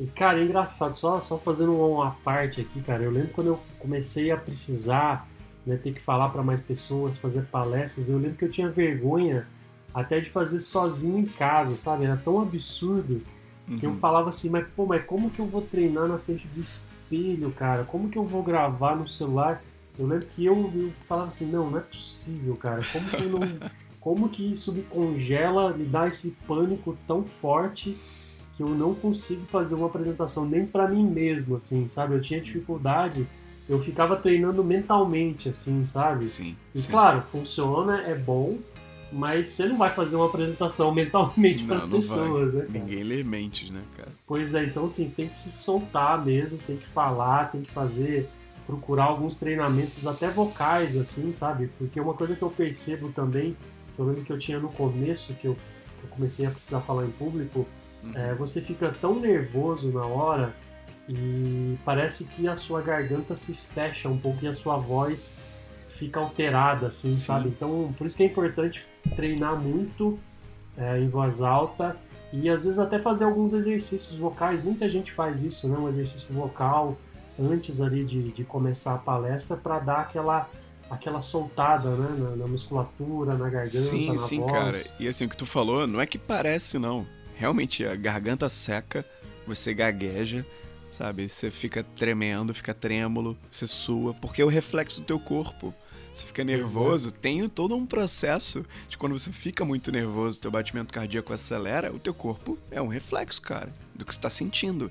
E, 0.00 0.06
cara, 0.06 0.40
é 0.40 0.44
engraçado, 0.44 0.94
só, 0.94 1.20
só 1.20 1.36
fazendo 1.36 1.76
uma 1.76 2.12
parte 2.24 2.62
aqui, 2.62 2.80
cara. 2.80 3.02
Eu 3.02 3.10
lembro 3.10 3.32
quando 3.34 3.48
eu 3.48 3.60
comecei 3.78 4.30
a 4.30 4.36
precisar 4.38 5.28
né, 5.66 5.76
ter 5.76 5.92
que 5.92 6.00
falar 6.00 6.30
para 6.30 6.42
mais 6.42 6.62
pessoas, 6.62 7.18
fazer 7.18 7.42
palestras, 7.42 8.08
eu 8.08 8.16
lembro 8.16 8.38
que 8.38 8.46
eu 8.46 8.50
tinha 8.50 8.70
vergonha 8.70 9.46
até 9.96 10.20
de 10.20 10.28
fazer 10.28 10.60
sozinho 10.60 11.18
em 11.18 11.24
casa, 11.24 11.74
sabe? 11.74 12.04
Era 12.04 12.18
tão 12.18 12.38
absurdo 12.38 13.22
uhum. 13.66 13.78
que 13.78 13.86
eu 13.86 13.90
uhum. 13.90 13.96
falava 13.96 14.28
assim, 14.28 14.50
mas 14.50 14.66
pô, 14.76 14.84
mas 14.84 15.02
como 15.06 15.30
que 15.30 15.38
eu 15.38 15.46
vou 15.46 15.62
treinar 15.62 16.06
na 16.06 16.18
frente 16.18 16.46
do 16.48 16.60
espelho, 16.60 17.50
cara? 17.52 17.82
Como 17.82 18.10
que 18.10 18.18
eu 18.18 18.24
vou 18.24 18.42
gravar 18.42 18.94
no 18.94 19.08
celular? 19.08 19.62
Eu 19.98 20.06
lembro 20.06 20.26
que 20.26 20.44
eu, 20.44 20.70
eu 20.74 20.92
falava 21.08 21.28
assim, 21.28 21.50
não, 21.50 21.70
não 21.70 21.78
é 21.78 21.80
possível, 21.80 22.54
cara. 22.56 22.82
Como 22.92 23.08
que 23.08 23.22
eu 23.22 23.30
não. 23.30 23.40
como 23.98 24.28
que 24.28 24.48
isso 24.50 24.70
me 24.70 24.82
congela, 24.82 25.72
me 25.72 25.86
dá 25.86 26.06
esse 26.06 26.36
pânico 26.46 26.96
tão 27.06 27.24
forte 27.24 27.96
que 28.54 28.62
eu 28.62 28.68
não 28.68 28.94
consigo 28.94 29.46
fazer 29.46 29.74
uma 29.76 29.86
apresentação 29.86 30.44
nem 30.44 30.66
para 30.66 30.86
mim 30.88 31.04
mesmo, 31.04 31.56
assim, 31.56 31.88
sabe? 31.88 32.14
Eu 32.14 32.20
tinha 32.20 32.40
dificuldade, 32.40 33.26
eu 33.66 33.80
ficava 33.80 34.14
treinando 34.14 34.62
mentalmente, 34.62 35.48
assim, 35.48 35.84
sabe? 35.84 36.26
Sim. 36.26 36.54
E 36.74 36.82
sim. 36.82 36.90
claro, 36.90 37.22
funciona, 37.22 38.02
é 38.02 38.14
bom, 38.14 38.58
mas 39.12 39.46
você 39.46 39.66
não 39.66 39.78
vai 39.78 39.90
fazer 39.94 40.16
uma 40.16 40.26
apresentação 40.26 40.92
mentalmente 40.92 41.64
para 41.64 41.76
as 41.76 41.84
pessoas, 41.84 42.52
vai. 42.52 42.62
né? 42.62 42.66
Cara? 42.66 42.78
Ninguém 42.78 43.02
lê 43.04 43.22
mentes, 43.22 43.70
né, 43.70 43.82
cara? 43.96 44.12
Pois 44.26 44.54
é, 44.54 44.64
então 44.64 44.84
assim, 44.84 45.10
tem 45.10 45.28
que 45.28 45.38
se 45.38 45.50
soltar 45.52 46.24
mesmo, 46.24 46.58
tem 46.66 46.76
que 46.76 46.86
falar, 46.88 47.50
tem 47.50 47.62
que 47.62 47.70
fazer, 47.70 48.28
procurar 48.66 49.04
alguns 49.04 49.38
treinamentos 49.38 50.06
até 50.06 50.28
vocais, 50.28 50.96
assim, 50.96 51.32
sabe? 51.32 51.70
Porque 51.78 52.00
uma 52.00 52.14
coisa 52.14 52.34
que 52.34 52.42
eu 52.42 52.50
percebo 52.50 53.10
também 53.10 53.56
eu 53.98 54.04
lembro 54.04 54.24
que 54.24 54.32
eu 54.32 54.38
tinha 54.38 54.58
no 54.58 54.68
começo, 54.68 55.34
que 55.34 55.46
eu, 55.46 55.56
eu 56.02 56.08
comecei 56.10 56.46
a 56.46 56.50
precisar 56.50 56.80
falar 56.80 57.06
em 57.06 57.10
público, 57.10 57.66
uhum. 58.02 58.12
é, 58.14 58.34
você 58.34 58.60
fica 58.60 58.94
tão 59.00 59.18
nervoso 59.18 59.90
na 59.90 60.04
hora 60.04 60.54
e 61.08 61.78
parece 61.84 62.26
que 62.26 62.46
a 62.46 62.56
sua 62.56 62.82
garganta 62.82 63.34
se 63.34 63.54
fecha 63.54 64.08
um 64.08 64.18
pouco 64.18 64.44
e 64.44 64.48
a 64.48 64.52
sua 64.52 64.76
voz 64.76 65.42
fica 65.96 66.20
alterada, 66.20 66.86
assim, 66.86 67.12
Sim. 67.12 67.20
sabe? 67.20 67.48
Então, 67.48 67.94
por 67.96 68.06
isso 68.06 68.16
que 68.16 68.22
é 68.22 68.26
importante 68.26 68.84
treinar 69.14 69.56
muito 69.56 70.18
é, 70.76 70.98
em 71.00 71.08
voz 71.08 71.40
alta 71.40 71.96
e 72.32 72.48
às 72.50 72.64
vezes 72.64 72.78
até 72.78 72.98
fazer 72.98 73.24
alguns 73.24 73.52
exercícios 73.52 74.16
vocais. 74.16 74.62
Muita 74.62 74.88
gente 74.88 75.12
faz 75.12 75.42
isso, 75.42 75.68
né? 75.68 75.76
Um 75.78 75.88
exercício 75.88 76.34
vocal 76.34 76.96
antes 77.38 77.80
ali 77.80 78.04
de, 78.04 78.30
de 78.32 78.44
começar 78.44 78.94
a 78.94 78.98
palestra 78.98 79.56
para 79.56 79.78
dar 79.78 80.00
aquela 80.00 80.48
aquela 80.88 81.20
soltada, 81.20 81.90
né? 81.96 82.16
Na, 82.18 82.36
na, 82.36 82.46
musculatura, 82.46 83.34
na 83.34 83.48
garganta, 83.48 83.68
sim, 83.68 84.06
na 84.06 84.16
sim, 84.16 84.40
voz. 84.40 84.52
cara. 84.52 84.80
E 85.00 85.08
assim, 85.08 85.24
o 85.24 85.28
que 85.28 85.36
tu 85.36 85.46
falou, 85.46 85.86
não 85.86 86.00
é 86.00 86.06
que 86.06 86.18
parece, 86.18 86.78
não. 86.78 87.04
Realmente, 87.34 87.84
a 87.84 87.96
garganta 87.96 88.48
seca, 88.48 89.04
você 89.46 89.74
gagueja, 89.74 90.46
sabe? 90.92 91.28
Você 91.28 91.50
fica 91.50 91.84
tremendo, 91.96 92.54
fica 92.54 92.72
trêmulo, 92.72 93.36
você 93.50 93.66
sua, 93.66 94.14
porque 94.14 94.40
é 94.40 94.44
o 94.44 94.48
reflexo 94.48 95.00
do 95.00 95.06
teu 95.06 95.18
corpo. 95.18 95.74
Você 96.16 96.26
fica 96.26 96.42
nervoso, 96.42 97.08
Exato. 97.08 97.20
tem 97.20 97.46
todo 97.46 97.76
um 97.76 97.84
processo 97.84 98.64
de 98.88 98.96
quando 98.96 99.18
você 99.18 99.30
fica 99.30 99.66
muito 99.66 99.92
nervoso, 99.92 100.40
teu 100.40 100.50
batimento 100.50 100.92
cardíaco 100.92 101.30
acelera, 101.30 101.92
o 101.92 101.98
teu 101.98 102.14
corpo 102.14 102.58
é 102.70 102.80
um 102.80 102.88
reflexo, 102.88 103.42
cara, 103.42 103.70
do 103.94 104.02
que 104.02 104.14
você 104.14 104.18
está 104.18 104.30
sentindo. 104.30 104.90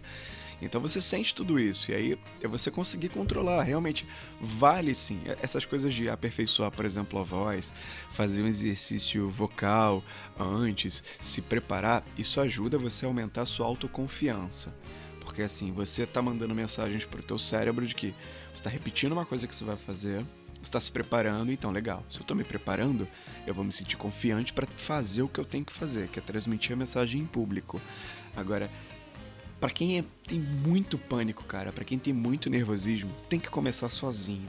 Então 0.62 0.80
você 0.80 1.02
sente 1.02 1.34
tudo 1.34 1.60
isso, 1.60 1.90
e 1.90 1.96
aí 1.96 2.20
é 2.44 2.48
você 2.48 2.70
conseguir 2.70 3.10
controlar. 3.10 3.64
Realmente 3.64 4.08
vale 4.40 4.94
sim. 4.94 5.20
Essas 5.42 5.66
coisas 5.66 5.92
de 5.92 6.08
aperfeiçoar, 6.08 6.70
por 6.70 6.86
exemplo, 6.86 7.20
a 7.20 7.24
voz, 7.24 7.74
fazer 8.12 8.44
um 8.44 8.48
exercício 8.48 9.28
vocal 9.28 10.04
antes, 10.40 11.04
se 11.20 11.42
preparar, 11.42 12.06
isso 12.16 12.40
ajuda 12.40 12.78
você 12.78 13.04
a 13.04 13.08
aumentar 13.08 13.42
a 13.42 13.46
sua 13.48 13.66
autoconfiança. 13.66 14.72
Porque 15.22 15.42
assim, 15.42 15.72
você 15.72 16.04
está 16.04 16.22
mandando 16.22 16.54
mensagens 16.54 17.04
para 17.04 17.20
o 17.20 17.24
teu 17.24 17.40
cérebro 17.40 17.88
de 17.88 17.96
que 17.96 18.14
você 18.50 18.62
está 18.62 18.70
repetindo 18.70 19.12
uma 19.14 19.26
coisa 19.26 19.48
que 19.48 19.56
você 19.56 19.64
vai 19.64 19.76
fazer, 19.76 20.24
está 20.68 20.80
se 20.80 20.92
preparando, 20.92 21.52
então 21.52 21.72
legal. 21.72 22.04
Se 22.10 22.18
eu 22.18 22.22
estou 22.22 22.36
me 22.36 22.44
preparando, 22.44 23.08
eu 23.46 23.54
vou 23.54 23.64
me 23.64 23.72
sentir 23.72 23.98
confiante 23.98 24.54
para 24.54 24.68
fazer 24.68 25.22
o 25.22 25.28
que 25.28 25.40
eu 25.40 25.46
tenho 25.46 25.66
que 25.66 25.74
fazer, 25.74 26.08
que 26.10 26.20
é 26.20 26.22
transmitir 26.22 26.74
a 26.74 26.76
mensagem 26.76 27.22
em 27.22 27.26
público. 27.26 27.82
Agora, 28.36 28.70
para 29.60 29.70
quem 29.70 30.00
é, 30.00 30.04
tem 30.28 30.40
muito 30.40 30.98
pânico, 30.98 31.44
cara, 31.44 31.72
para 31.72 31.84
quem 31.84 31.98
tem 31.98 32.14
muito 32.14 32.50
nervosismo, 32.50 33.12
tem 33.30 33.40
que 33.40 33.50
começar 33.50 33.90
sozinho. 33.90 34.48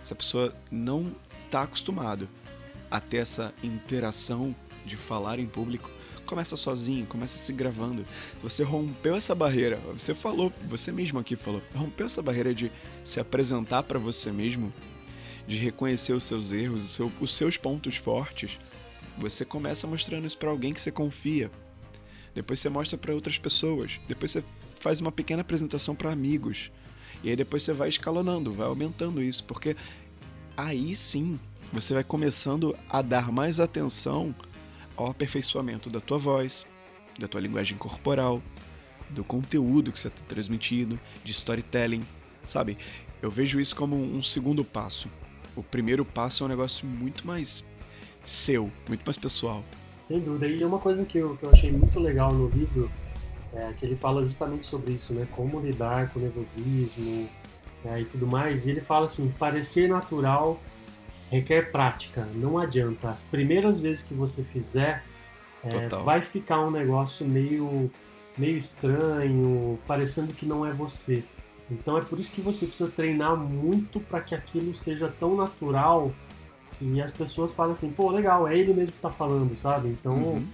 Essa 0.00 0.14
pessoa 0.14 0.54
não 0.70 1.14
está 1.46 1.62
acostumado 1.62 2.28
a 2.90 3.00
ter 3.00 3.18
essa 3.18 3.52
interação 3.62 4.54
de 4.88 4.96
falar 4.96 5.38
em 5.38 5.46
público, 5.46 5.90
começa 6.26 6.56
sozinho, 6.56 7.06
começa 7.06 7.38
se 7.38 7.52
gravando. 7.52 8.04
Você 8.42 8.62
rompeu 8.62 9.16
essa 9.16 9.34
barreira, 9.34 9.80
você 9.92 10.14
falou, 10.14 10.52
você 10.66 10.92
mesmo 10.92 11.18
aqui 11.18 11.36
falou, 11.36 11.62
rompeu 11.74 12.06
essa 12.06 12.20
barreira 12.22 12.54
de 12.54 12.70
se 13.04 13.20
apresentar 13.20 13.84
para 13.84 13.98
você 13.98 14.30
mesmo, 14.32 14.72
de 15.46 15.56
reconhecer 15.56 16.12
os 16.12 16.24
seus 16.24 16.52
erros, 16.52 16.84
os, 16.84 16.90
seu, 16.90 17.12
os 17.20 17.34
seus 17.34 17.56
pontos 17.56 17.96
fortes. 17.96 18.58
Você 19.16 19.44
começa 19.44 19.86
mostrando 19.86 20.26
isso 20.26 20.38
para 20.38 20.50
alguém 20.50 20.72
que 20.72 20.80
você 20.80 20.92
confia. 20.92 21.50
Depois 22.34 22.60
você 22.60 22.68
mostra 22.68 22.96
para 22.96 23.14
outras 23.14 23.38
pessoas. 23.38 24.00
Depois 24.06 24.30
você 24.30 24.44
faz 24.78 25.00
uma 25.00 25.10
pequena 25.10 25.40
apresentação 25.40 25.94
para 25.94 26.12
amigos. 26.12 26.70
E 27.22 27.30
aí 27.30 27.36
depois 27.36 27.62
você 27.62 27.72
vai 27.72 27.88
escalonando, 27.88 28.52
vai 28.52 28.66
aumentando 28.66 29.22
isso, 29.22 29.42
porque 29.44 29.74
aí 30.56 30.94
sim 30.94 31.38
você 31.72 31.94
vai 31.94 32.04
começando 32.04 32.76
a 32.88 33.02
dar 33.02 33.32
mais 33.32 33.58
atenção 33.58 34.34
ao 34.98 35.06
aperfeiçoamento 35.10 35.88
da 35.88 36.00
tua 36.00 36.18
voz, 36.18 36.66
da 37.18 37.28
tua 37.28 37.40
linguagem 37.40 37.78
corporal, 37.78 38.42
do 39.08 39.22
conteúdo 39.22 39.92
que 39.92 39.98
você 39.98 40.08
está 40.08 40.22
transmitindo, 40.26 40.98
de 41.22 41.30
storytelling, 41.32 42.04
sabe? 42.46 42.76
Eu 43.22 43.30
vejo 43.30 43.60
isso 43.60 43.74
como 43.74 43.96
um 43.96 44.22
segundo 44.22 44.64
passo. 44.64 45.08
O 45.54 45.62
primeiro 45.62 46.04
passo 46.04 46.42
é 46.42 46.46
um 46.46 46.48
negócio 46.48 46.86
muito 46.86 47.26
mais 47.26 47.64
seu, 48.24 48.70
muito 48.88 49.04
mais 49.04 49.16
pessoal. 49.16 49.64
Sem 49.96 50.20
dúvida. 50.20 50.46
E 50.46 50.64
uma 50.64 50.78
coisa 50.78 51.04
que 51.04 51.18
eu, 51.18 51.36
que 51.36 51.44
eu 51.44 51.50
achei 51.50 51.70
muito 51.72 51.98
legal 51.98 52.32
no 52.32 52.48
livro 52.48 52.90
é 53.54 53.72
que 53.72 53.86
ele 53.86 53.96
fala 53.96 54.24
justamente 54.24 54.66
sobre 54.66 54.92
isso, 54.92 55.14
né? 55.14 55.26
Como 55.32 55.60
lidar 55.60 56.12
com 56.12 56.20
nervosismo 56.20 57.28
né? 57.84 58.02
e 58.02 58.04
tudo 58.04 58.26
mais. 58.26 58.66
E 58.66 58.70
ele 58.70 58.80
fala 58.80 59.06
assim: 59.06 59.30
parecer 59.38 59.88
natural 59.88 60.60
requer 61.30 61.70
prática, 61.70 62.26
não 62.34 62.58
adianta. 62.58 63.10
As 63.10 63.22
primeiras 63.22 63.78
vezes 63.80 64.02
que 64.02 64.14
você 64.14 64.42
fizer, 64.42 65.04
é, 65.62 65.88
vai 65.88 66.22
ficar 66.22 66.60
um 66.60 66.70
negócio 66.70 67.26
meio, 67.26 67.90
meio 68.36 68.56
estranho, 68.56 69.78
parecendo 69.86 70.32
que 70.32 70.46
não 70.46 70.66
é 70.66 70.72
você. 70.72 71.22
Então 71.70 71.98
é 71.98 72.00
por 72.00 72.18
isso 72.18 72.32
que 72.32 72.40
você 72.40 72.66
precisa 72.66 72.90
treinar 72.90 73.36
muito 73.36 74.00
para 74.00 74.20
que 74.20 74.34
aquilo 74.34 74.74
seja 74.76 75.12
tão 75.20 75.36
natural 75.36 76.10
que 76.78 77.00
as 77.02 77.10
pessoas 77.10 77.52
falam 77.52 77.72
assim, 77.72 77.90
pô, 77.90 78.10
legal, 78.10 78.48
é 78.48 78.56
ele 78.56 78.72
mesmo 78.72 78.92
que 78.92 78.98
está 78.98 79.10
falando, 79.10 79.54
sabe? 79.56 79.88
Então 79.88 80.14
uhum. 80.14 80.46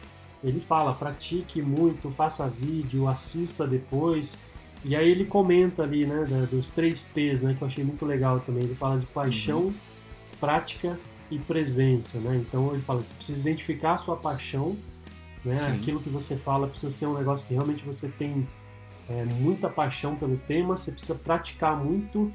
ele 0.43 0.59
fala, 0.59 0.93
pratique 0.93 1.63
muito, 1.63 2.11
faça 2.11 2.49
vídeo, 2.49 3.07
assista 3.07 3.67
depois. 3.67 4.43
E 4.85 4.97
aí 4.97 5.09
ele 5.09 5.25
comenta 5.25 5.83
ali, 5.83 6.05
né, 6.05 6.49
dos 6.51 6.71
três 6.71 7.05
P's, 7.05 7.43
né, 7.43 7.55
que 7.57 7.63
eu 7.63 7.69
achei 7.69 7.85
muito 7.85 8.05
legal 8.05 8.41
também. 8.41 8.65
Ele 8.65 8.75
fala 8.75 8.99
de 8.99 9.07
paixão, 9.07 9.61
uhum 9.61 9.75
prática 10.45 10.99
e 11.31 11.39
presença, 11.39 12.19
né? 12.19 12.37
Então 12.37 12.73
ele 12.73 12.83
fala, 12.83 13.03
você 13.03 13.15
precisa 13.15 13.41
identificar 13.41 13.95
a 13.95 13.97
sua 13.97 14.17
paixão, 14.17 14.77
né? 15.43 15.55
Sim. 15.55 15.71
Aquilo 15.73 16.01
que 16.01 16.11
você 16.11 16.37
fala 16.37 16.67
precisa 16.67 16.93
ser 16.93 17.07
um 17.07 17.17
negócio 17.17 17.49
que 17.49 17.55
realmente 17.55 17.83
você 17.83 18.09
tem 18.09 18.47
é, 19.09 19.25
muita 19.25 19.71
paixão 19.71 20.15
pelo 20.17 20.37
tema, 20.37 20.77
você 20.77 20.93
precisa 20.93 21.15
praticar 21.15 21.83
muito 21.83 22.31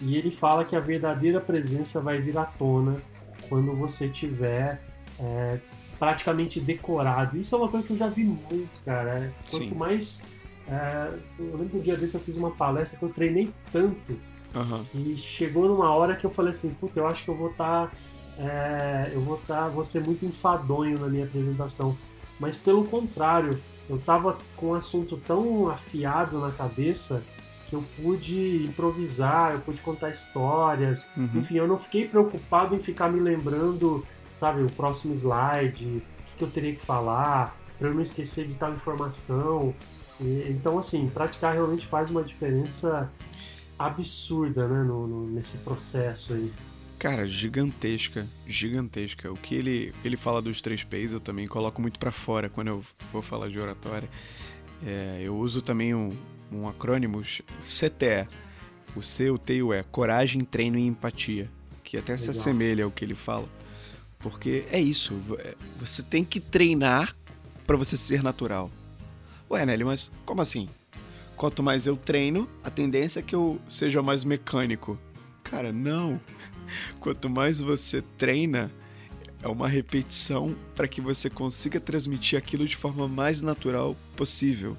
e 0.00 0.16
ele 0.16 0.30
fala 0.30 0.64
que 0.64 0.76
a 0.76 0.80
verdadeira 0.80 1.40
presença 1.40 2.00
vai 2.00 2.20
vir 2.20 2.36
à 2.36 2.44
tona 2.44 3.00
quando 3.48 3.72
você 3.74 4.08
tiver 4.08 4.82
é, 5.18 5.58
praticamente 5.98 6.60
decorado. 6.60 7.38
Isso 7.38 7.54
é 7.54 7.58
uma 7.58 7.68
coisa 7.68 7.86
que 7.86 7.92
eu 7.94 7.96
já 7.96 8.08
vi 8.08 8.24
muito, 8.24 8.82
cara. 8.84 9.10
É, 9.10 9.32
quanto 9.50 9.68
Sim. 9.68 9.74
mais. 9.74 10.28
É, 10.68 11.18
eu 11.38 11.52
lembro 11.52 11.68
que 11.68 11.76
um 11.76 11.80
dia 11.80 11.96
desse 11.96 12.14
eu 12.14 12.20
fiz 12.20 12.36
uma 12.36 12.50
palestra 12.50 12.98
que 12.98 13.04
eu 13.04 13.10
treinei 13.10 13.50
tanto 13.70 14.18
Uhum. 14.54 14.84
E 14.94 15.16
chegou 15.16 15.68
numa 15.68 15.90
hora 15.90 16.14
que 16.14 16.24
eu 16.24 16.30
falei 16.30 16.50
assim, 16.50 16.72
puta, 16.74 17.00
eu 17.00 17.06
acho 17.06 17.24
que 17.24 17.30
eu 17.30 17.36
vou 17.36 17.50
estar. 17.50 17.88
Tá, 17.88 17.92
é, 18.38 19.10
eu 19.12 19.20
vou 19.20 19.36
estar. 19.36 19.62
Tá, 19.62 19.68
vou 19.68 19.84
ser 19.84 20.02
muito 20.02 20.24
enfadonho 20.24 20.98
na 20.98 21.08
minha 21.08 21.24
apresentação. 21.24 21.96
Mas 22.38 22.58
pelo 22.58 22.84
contrário, 22.84 23.60
eu 23.88 23.98
tava 23.98 24.36
com 24.56 24.68
um 24.68 24.74
assunto 24.74 25.16
tão 25.16 25.68
afiado 25.68 26.38
na 26.38 26.50
cabeça 26.50 27.22
que 27.68 27.74
eu 27.74 27.84
pude 27.96 28.64
improvisar, 28.64 29.52
eu 29.52 29.60
pude 29.60 29.80
contar 29.80 30.10
histórias. 30.10 31.08
Uhum. 31.16 31.30
Enfim, 31.36 31.56
eu 31.56 31.66
não 31.66 31.78
fiquei 31.78 32.08
preocupado 32.08 32.74
em 32.74 32.80
ficar 32.80 33.08
me 33.08 33.20
lembrando, 33.20 34.04
sabe, 34.32 34.62
o 34.62 34.70
próximo 34.70 35.12
slide, 35.14 35.84
o 35.84 36.00
que, 36.26 36.36
que 36.38 36.44
eu 36.44 36.50
teria 36.50 36.74
que 36.74 36.80
falar, 36.80 37.56
para 37.78 37.88
eu 37.88 37.94
não 37.94 38.02
esquecer 38.02 38.46
de 38.46 38.54
tal 38.54 38.72
informação. 38.72 39.74
E, 40.20 40.46
então, 40.50 40.78
assim, 40.78 41.08
praticar 41.08 41.54
realmente 41.54 41.86
faz 41.86 42.10
uma 42.10 42.22
diferença 42.22 43.10
absurda, 43.78 44.68
né, 44.68 44.82
no, 44.82 45.06
no, 45.06 45.26
nesse 45.28 45.58
processo 45.58 46.34
aí. 46.34 46.52
Cara, 46.98 47.26
gigantesca, 47.26 48.26
gigantesca. 48.46 49.30
O 49.30 49.36
que 49.36 49.54
ele, 49.54 49.90
o 49.90 50.00
que 50.00 50.08
ele 50.08 50.16
fala 50.16 50.40
dos 50.40 50.60
três 50.60 50.82
P's 50.82 51.12
eu 51.12 51.20
também 51.20 51.46
coloco 51.46 51.82
muito 51.82 51.98
para 51.98 52.10
fora 52.10 52.48
quando 52.48 52.68
eu 52.68 52.84
vou 53.12 53.20
falar 53.20 53.48
de 53.48 53.58
oratória. 53.58 54.08
É, 54.84 55.20
eu 55.22 55.36
uso 55.36 55.60
também 55.60 55.94
um, 55.94 56.10
um 56.50 56.68
acrônimo 56.68 57.20
CTE. 57.62 58.28
O 58.96 59.02
C, 59.02 59.28
o 59.28 59.36
T 59.36 59.56
e 59.56 59.62
o 59.62 59.74
E. 59.74 59.82
Coragem, 59.84 60.42
treino 60.42 60.78
e 60.78 60.86
empatia. 60.86 61.50
Que 61.82 61.98
até 61.98 62.12
Legal. 62.12 62.24
se 62.24 62.30
assemelha 62.30 62.84
ao 62.84 62.90
que 62.90 63.04
ele 63.04 63.14
fala. 63.14 63.48
Porque 64.18 64.64
é 64.70 64.80
isso. 64.80 65.14
É, 65.40 65.54
você 65.76 66.02
tem 66.02 66.24
que 66.24 66.40
treinar 66.40 67.14
para 67.66 67.76
você 67.76 67.96
ser 67.96 68.22
natural. 68.22 68.70
Ué, 69.50 69.66
Nelly, 69.66 69.84
mas 69.84 70.10
como 70.24 70.40
assim? 70.40 70.68
Quanto 71.36 71.62
mais 71.62 71.86
eu 71.86 71.96
treino, 71.96 72.48
a 72.62 72.70
tendência 72.70 73.20
é 73.20 73.22
que 73.22 73.34
eu 73.34 73.60
seja 73.68 74.02
mais 74.02 74.24
mecânico. 74.24 74.98
Cara, 75.42 75.72
não. 75.72 76.20
Quanto 76.98 77.28
mais 77.28 77.60
você 77.60 78.02
treina, 78.16 78.70
é 79.42 79.48
uma 79.48 79.68
repetição 79.68 80.56
para 80.74 80.88
que 80.88 81.00
você 81.00 81.28
consiga 81.28 81.78
transmitir 81.78 82.38
aquilo 82.38 82.66
de 82.66 82.76
forma 82.76 83.06
mais 83.06 83.42
natural 83.42 83.94
possível. 84.16 84.76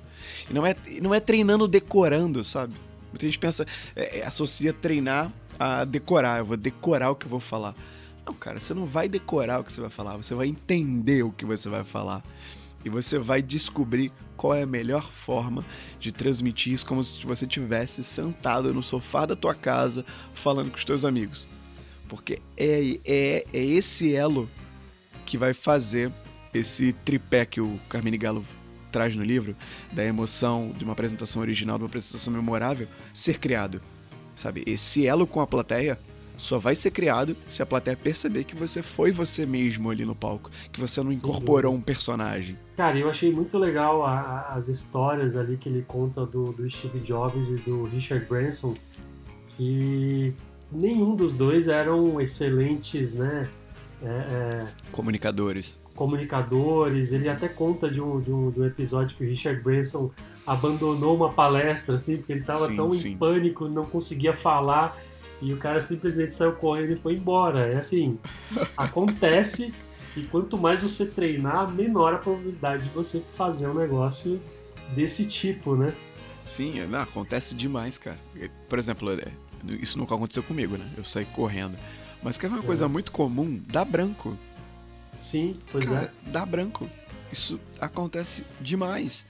E 0.49 0.53
não 0.53 0.65
é, 0.65 0.75
não 1.01 1.13
é 1.13 1.19
treinando 1.19 1.67
decorando, 1.67 2.43
sabe? 2.43 2.73
Muita 3.11 3.27
gente 3.27 3.37
pensa, 3.37 3.65
é, 3.95 4.19
é, 4.19 4.25
associa 4.25 4.73
treinar 4.73 5.31
a 5.59 5.85
decorar. 5.85 6.39
Eu 6.39 6.45
vou 6.45 6.57
decorar 6.57 7.11
o 7.11 7.15
que 7.15 7.27
eu 7.27 7.29
vou 7.29 7.39
falar. 7.39 7.75
Não, 8.25 8.33
cara, 8.33 8.59
você 8.59 8.73
não 8.73 8.85
vai 8.85 9.07
decorar 9.07 9.59
o 9.59 9.63
que 9.63 9.71
você 9.71 9.79
vai 9.79 9.89
falar, 9.91 10.17
você 10.17 10.33
vai 10.33 10.47
entender 10.47 11.23
o 11.23 11.31
que 11.31 11.45
você 11.45 11.69
vai 11.69 11.83
falar. 11.83 12.23
E 12.85 12.89
você 12.89 13.17
vai 13.17 13.41
descobrir 13.41 14.13
qual 14.37 14.53
é 14.53 14.61
a 14.61 14.67
melhor 14.67 15.11
forma 15.11 15.65
de 15.99 16.11
transmitir 16.11 16.71
isso 16.71 16.85
como 16.85 17.03
se 17.03 17.25
você 17.25 17.47
tivesse 17.47 18.03
sentado 18.03 18.71
no 18.71 18.83
sofá 18.83 19.25
da 19.25 19.35
tua 19.35 19.55
casa 19.55 20.05
falando 20.35 20.69
com 20.69 20.77
os 20.77 20.85
teus 20.85 21.03
amigos. 21.03 21.47
Porque 22.07 22.39
é, 22.55 22.99
é, 23.03 23.45
é 23.51 23.65
esse 23.65 24.15
elo 24.15 24.47
que 25.25 25.35
vai 25.35 25.51
fazer 25.51 26.13
esse 26.53 26.93
tripé 26.93 27.45
que 27.45 27.59
o 27.59 27.79
Carmine 27.89 28.17
Gallo 28.17 28.45
traz 28.91 29.15
no 29.15 29.23
livro, 29.23 29.57
da 29.91 30.05
emoção 30.05 30.71
de 30.77 30.83
uma 30.85 30.93
apresentação 30.93 31.41
original, 31.41 31.77
de 31.77 31.83
uma 31.83 31.89
apresentação 31.89 32.31
memorável, 32.31 32.87
ser 33.13 33.39
criado. 33.39 33.81
Sabe? 34.35 34.63
Esse 34.65 35.05
elo 35.05 35.25
com 35.25 35.41
a 35.41 35.47
plateia 35.47 35.99
só 36.37 36.59
vai 36.59 36.75
ser 36.75 36.91
criado 36.91 37.35
se 37.47 37.61
a 37.61 37.65
plateia 37.65 37.97
perceber 37.97 38.43
que 38.43 38.55
você 38.55 38.81
foi 38.81 39.11
você 39.11 39.45
mesmo 39.45 39.89
ali 39.89 40.05
no 40.05 40.15
palco, 40.15 40.51
que 40.71 40.79
você 40.79 41.01
não 41.01 41.11
incorporou 41.11 41.73
um 41.73 41.81
personagem. 41.81 42.57
Cara, 42.75 42.97
eu 42.97 43.09
achei 43.09 43.31
muito 43.31 43.57
legal 43.57 44.05
a, 44.05 44.19
a, 44.19 44.53
as 44.55 44.67
histórias 44.67 45.35
ali 45.35 45.57
que 45.57 45.69
ele 45.69 45.83
conta 45.87 46.25
do, 46.25 46.51
do 46.51 46.69
Steve 46.69 46.99
Jobs 46.99 47.49
e 47.49 47.55
do 47.55 47.85
Richard 47.85 48.25
Branson, 48.25 48.75
que 49.49 50.33
nenhum 50.71 51.15
dos 51.15 51.31
dois 51.31 51.67
eram 51.67 52.19
excelentes, 52.19 53.13
né? 53.13 53.49
É, 54.03 54.07
é, 54.07 54.67
comunicadores. 54.91 55.79
Comunicadores. 55.95 57.13
Ele 57.13 57.29
até 57.29 57.47
conta 57.47 57.89
de 57.89 58.01
um, 58.01 58.19
de, 58.19 58.31
um, 58.31 58.51
de 58.51 58.59
um 58.59 58.65
episódio 58.65 59.15
que 59.15 59.23
o 59.23 59.27
Richard 59.27 59.61
Branson 59.61 60.11
abandonou 60.45 61.15
uma 61.15 61.31
palestra, 61.31 61.95
assim, 61.95 62.17
porque 62.17 62.33
ele 62.33 62.41
estava 62.41 62.67
tão 62.75 62.91
sim. 62.91 63.11
em 63.11 63.17
pânico, 63.17 63.67
não 63.67 63.85
conseguia 63.85 64.33
falar 64.33 64.95
e 65.45 65.53
o 65.53 65.57
cara 65.57 65.79
simplesmente 65.79 66.33
saiu 66.33 66.53
correndo 66.53 66.93
e 66.93 66.95
foi 66.95 67.13
embora. 67.13 67.67
É 67.67 67.77
assim, 67.77 68.17
acontece 68.75 69.71
e 70.17 70.23
quanto 70.23 70.57
mais 70.57 70.81
você 70.81 71.05
treinar, 71.05 71.71
menor 71.71 72.15
a 72.15 72.17
probabilidade 72.17 72.85
de 72.85 72.89
você 72.89 73.21
fazer 73.35 73.67
um 73.67 73.75
negócio 73.75 74.41
desse 74.95 75.25
tipo, 75.25 75.75
né? 75.75 75.93
Sim, 76.43 76.83
não, 76.87 77.01
acontece 77.01 77.53
demais, 77.53 77.97
cara. 77.99 78.17
Por 78.67 78.79
exemplo, 78.79 79.11
é, 79.11 79.31
isso 79.81 79.97
nunca 79.97 80.15
aconteceu 80.15 80.41
comigo, 80.41 80.77
né? 80.77 80.89
Eu 80.97 81.03
saí 81.03 81.25
correndo. 81.25 81.77
Mas 82.23 82.37
que 82.37 82.45
é 82.45 82.49
uma 82.49 82.59
é. 82.59 82.63
coisa 82.63 82.87
muito 82.87 83.11
comum, 83.11 83.61
dá 83.67 83.85
branco. 83.85 84.37
Sim, 85.15 85.59
pois 85.71 85.85
cara, 85.87 86.11
é. 86.25 86.31
Dá 86.31 86.43
branco. 86.45 86.89
Isso 87.31 87.59
acontece 87.79 88.43
demais. 88.59 89.25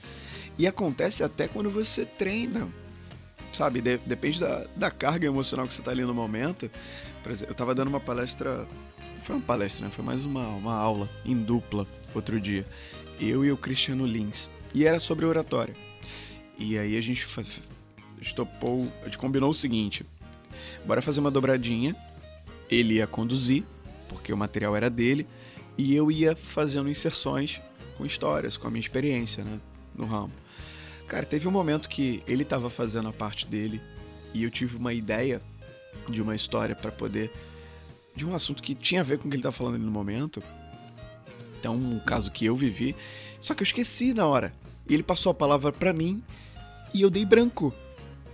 E 0.57 0.65
acontece 0.65 1.23
até 1.23 1.47
quando 1.47 1.69
você 1.69 2.05
treina 2.05 2.69
sabe? 3.55 3.81
De, 3.81 3.97
depende 3.99 4.39
da, 4.39 4.65
da 4.75 4.91
carga 4.91 5.27
emocional 5.27 5.67
que 5.67 5.73
você 5.73 5.81
está 5.81 5.91
ali 5.91 6.03
no 6.03 6.13
momento. 6.13 6.69
Por 7.23 7.31
exemplo, 7.31 7.51
eu 7.51 7.53
estava 7.53 7.73
dando 7.73 7.87
uma 7.87 7.99
palestra, 7.99 8.67
foi 9.21 9.35
uma 9.35 9.45
palestra, 9.45 9.85
né? 9.85 9.91
Foi 9.91 10.03
mais 10.03 10.25
uma, 10.25 10.47
uma 10.49 10.75
aula 10.75 11.09
em 11.25 11.35
dupla 11.35 11.87
outro 12.13 12.39
dia. 12.39 12.65
Eu 13.19 13.43
e 13.43 13.51
o 13.51 13.57
Cristiano 13.57 14.05
Lins. 14.05 14.49
E 14.73 14.85
era 14.85 14.99
sobre 14.99 15.25
oratória. 15.25 15.73
E 16.57 16.77
aí 16.77 16.97
a 16.97 17.01
gente 17.01 17.25
estopou, 18.21 18.91
a 19.01 19.05
gente 19.05 19.17
combinou 19.17 19.49
o 19.49 19.53
seguinte: 19.53 20.05
bora 20.85 21.01
fazer 21.01 21.19
uma 21.19 21.31
dobradinha. 21.31 21.95
Ele 22.69 22.95
ia 22.95 23.07
conduzir, 23.07 23.63
porque 24.09 24.33
o 24.33 24.37
material 24.37 24.75
era 24.75 24.89
dele, 24.89 25.27
e 25.77 25.95
eu 25.95 26.09
ia 26.11 26.35
fazendo 26.35 26.89
inserções 26.89 27.61
com 27.95 28.05
histórias, 28.05 28.57
com 28.57 28.67
a 28.67 28.71
minha 28.71 28.81
experiência, 28.81 29.43
né, 29.43 29.59
no 29.95 30.05
ramo. 30.05 30.31
Cara, 31.07 31.25
teve 31.25 31.47
um 31.47 31.51
momento 31.51 31.87
que 31.87 32.23
ele 32.27 32.43
tava 32.43 32.69
fazendo 32.69 33.07
a 33.07 33.13
parte 33.13 33.45
dele 33.45 33.81
e 34.33 34.43
eu 34.43 34.49
tive 34.49 34.77
uma 34.77 34.93
ideia 34.93 35.41
de 36.09 36.21
uma 36.21 36.35
história 36.35 36.75
para 36.75 36.91
poder. 36.91 37.31
de 38.15 38.25
um 38.25 38.33
assunto 38.33 38.63
que 38.63 38.73
tinha 38.73 39.01
a 39.01 39.03
ver 39.03 39.17
com 39.17 39.27
o 39.27 39.29
que 39.29 39.35
ele 39.35 39.43
tava 39.43 39.55
falando 39.55 39.75
ali 39.75 39.83
no 39.83 39.91
momento. 39.91 40.41
Então, 41.59 41.75
um 41.75 41.99
caso 41.99 42.31
que 42.31 42.45
eu 42.45 42.55
vivi. 42.55 42.95
Só 43.39 43.53
que 43.53 43.61
eu 43.61 43.65
esqueci 43.65 44.13
na 44.13 44.25
hora. 44.25 44.53
E 44.87 44.93
ele 44.93 45.03
passou 45.03 45.31
a 45.31 45.33
palavra 45.33 45.71
para 45.71 45.91
mim 45.91 46.23
e 46.93 47.01
eu 47.01 47.09
dei 47.09 47.25
branco. 47.25 47.73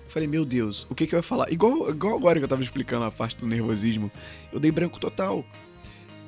Falei, 0.07 0.27
meu 0.27 0.43
Deus, 0.43 0.85
o 0.89 0.93
que 0.93 1.07
que 1.07 1.15
eu 1.15 1.19
ia 1.19 1.23
falar? 1.23 1.51
Igual, 1.51 1.89
igual 1.89 2.15
agora 2.15 2.37
que 2.37 2.43
eu 2.43 2.49
tava 2.49 2.61
explicando 2.61 3.05
a 3.05 3.11
parte 3.11 3.37
do 3.37 3.47
nervosismo, 3.47 4.11
eu 4.51 4.59
dei 4.59 4.69
branco 4.69 4.99
total. 4.99 5.45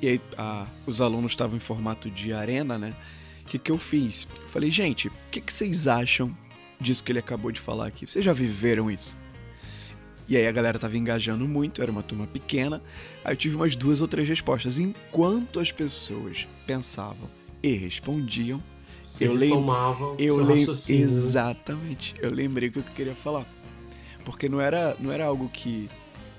E 0.02 0.08
aí 0.08 0.22
a, 0.38 0.66
os 0.88 1.02
alunos 1.02 1.34
estavam 1.34 1.58
em 1.58 1.60
formato 1.60 2.10
de 2.10 2.34
arena, 2.34 2.78
né? 2.78 2.96
O 3.44 3.46
que, 3.46 3.60
que 3.60 3.72
eu 3.72 3.78
fiz? 3.78 4.28
Eu 4.42 4.48
falei, 4.48 4.72
gente, 4.72 5.08
o 5.08 5.12
que, 5.32 5.42
que 5.42 5.54
vocês 5.54 5.88
acham 5.88 6.36
disso 6.80 7.04
que 7.04 7.12
ele 7.12 7.20
acabou 7.20 7.52
de 7.52 7.60
falar 7.60 7.88
aqui? 7.88 8.08
Vocês 8.08 8.24
já 8.24 8.34
viveram 8.34 8.90
isso? 8.90 9.18
E 10.28 10.38
aí 10.38 10.48
a 10.48 10.52
galera 10.52 10.80
tava 10.80 10.98
engajando 10.98 11.48
muito, 11.48 11.82
era 11.82 11.92
uma 11.92 12.02
turma 12.02 12.26
pequena. 12.26 12.82
Aí 13.24 13.34
eu 13.34 13.38
tive 13.38 13.56
umas 13.56 13.76
duas 13.76 14.02
ou 14.02 14.08
três 14.08 14.28
respostas. 14.28 14.80
Enquanto 14.80 15.60
as 15.60 15.72
pessoas 15.72 16.48
pensavam 16.66 17.30
e 17.62 17.74
respondiam, 17.74 18.64
Se 19.02 19.26
eu 19.26 19.34
lembro. 19.34 20.16
Eu 20.18 20.38
lembro. 20.38 20.72
Exatamente. 20.72 22.16
Eu 22.20 22.32
lembrei 22.32 22.70
o 22.70 22.72
que 22.72 22.80
eu 22.80 22.84
queria 22.84 23.16
falar. 23.16 23.46
Porque 24.24 24.48
não 24.48 24.62
era, 24.62 24.96
não 25.00 25.12
era 25.12 25.26
algo 25.26 25.50
que 25.50 25.90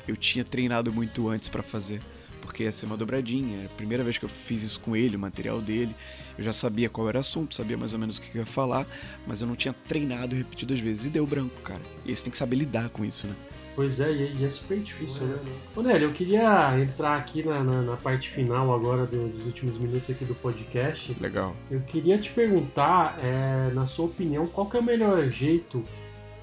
eu 0.08 0.16
tinha 0.16 0.44
treinado 0.44 0.92
muito 0.92 1.28
antes 1.28 1.48
para 1.48 1.62
fazer 1.62 2.00
porque 2.44 2.64
ia 2.64 2.72
ser 2.72 2.86
uma 2.86 2.96
dobradinha. 2.96 3.58
Era 3.58 3.66
a 3.66 3.76
primeira 3.76 4.04
vez 4.04 4.18
que 4.18 4.24
eu 4.24 4.28
fiz 4.28 4.62
isso 4.62 4.78
com 4.80 4.94
ele, 4.94 5.16
o 5.16 5.18
material 5.18 5.60
dele. 5.60 5.94
Eu 6.36 6.44
já 6.44 6.52
sabia 6.52 6.88
qual 6.88 7.08
era 7.08 7.18
o 7.18 7.20
assunto, 7.20 7.54
sabia 7.54 7.76
mais 7.76 7.92
ou 7.92 7.98
menos 7.98 8.18
o 8.18 8.20
que 8.20 8.36
eu 8.36 8.40
ia 8.40 8.46
falar, 8.46 8.86
mas 9.26 9.40
eu 9.40 9.46
não 9.46 9.56
tinha 9.56 9.74
treinado 9.88 10.36
repetidas 10.36 10.78
vezes. 10.78 11.06
E 11.06 11.08
deu 11.08 11.26
branco, 11.26 11.60
cara. 11.62 11.80
E 12.04 12.10
aí 12.10 12.16
você 12.16 12.24
tem 12.24 12.30
que 12.30 12.38
saber 12.38 12.56
lidar 12.56 12.90
com 12.90 13.04
isso, 13.04 13.26
né? 13.26 13.34
Pois 13.74 13.98
é, 13.98 14.12
e 14.12 14.44
é 14.44 14.48
super 14.48 14.78
difícil, 14.78 15.26
né? 15.26 15.36
Ô 15.74 15.82
Nélio, 15.82 16.08
eu 16.08 16.12
queria 16.12 16.78
entrar 16.80 17.16
aqui 17.16 17.42
na, 17.42 17.64
na, 17.64 17.82
na 17.82 17.96
parte 17.96 18.28
final 18.28 18.72
agora 18.72 19.04
do, 19.04 19.28
dos 19.28 19.44
últimos 19.46 19.76
minutos 19.78 20.08
aqui 20.08 20.24
do 20.24 20.34
podcast. 20.34 21.16
Legal. 21.20 21.56
Eu 21.68 21.80
queria 21.80 22.16
te 22.16 22.30
perguntar, 22.30 23.18
é, 23.20 23.72
na 23.74 23.84
sua 23.84 24.06
opinião, 24.06 24.46
qual 24.46 24.68
que 24.68 24.76
é 24.76 24.80
o 24.80 24.82
melhor 24.82 25.28
jeito 25.28 25.84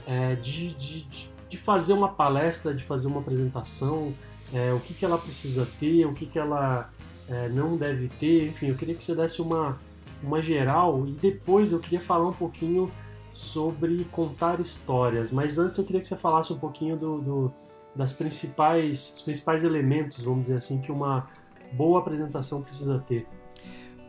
é, 0.05 0.35
de, 0.35 0.73
de, 0.73 1.05
de 1.47 1.57
fazer 1.57 1.93
uma 1.93 2.09
palestra, 2.09 2.73
de 2.73 2.83
fazer 2.83 3.07
uma 3.07 3.21
apresentação, 3.21 4.13
é, 4.53 4.73
o 4.73 4.79
que, 4.79 4.93
que 4.93 5.05
ela 5.05 5.17
precisa 5.17 5.67
ter, 5.79 6.05
o 6.05 6.13
que, 6.13 6.25
que 6.25 6.37
ela 6.37 6.89
é, 7.27 7.49
não 7.49 7.77
deve 7.77 8.09
ter, 8.09 8.47
enfim, 8.47 8.67
eu 8.67 8.75
queria 8.75 8.95
que 8.95 9.03
você 9.03 9.15
desse 9.15 9.41
uma, 9.41 9.79
uma 10.21 10.41
geral 10.41 11.07
e 11.07 11.11
depois 11.11 11.71
eu 11.71 11.79
queria 11.79 12.01
falar 12.01 12.27
um 12.27 12.33
pouquinho 12.33 12.91
sobre 13.31 14.05
contar 14.11 14.59
histórias, 14.59 15.31
mas 15.31 15.57
antes 15.57 15.79
eu 15.79 15.85
queria 15.85 16.01
que 16.01 16.07
você 16.07 16.17
falasse 16.17 16.51
um 16.51 16.59
pouquinho 16.59 16.97
do, 16.97 17.21
do 17.21 17.53
das 17.95 18.13
principais, 18.13 19.13
dos 19.13 19.21
principais 19.21 19.63
elementos, 19.63 20.23
vamos 20.23 20.43
dizer 20.43 20.57
assim, 20.57 20.79
que 20.79 20.91
uma 20.91 21.27
boa 21.73 21.99
apresentação 21.99 22.61
precisa 22.61 23.03
ter. 23.07 23.27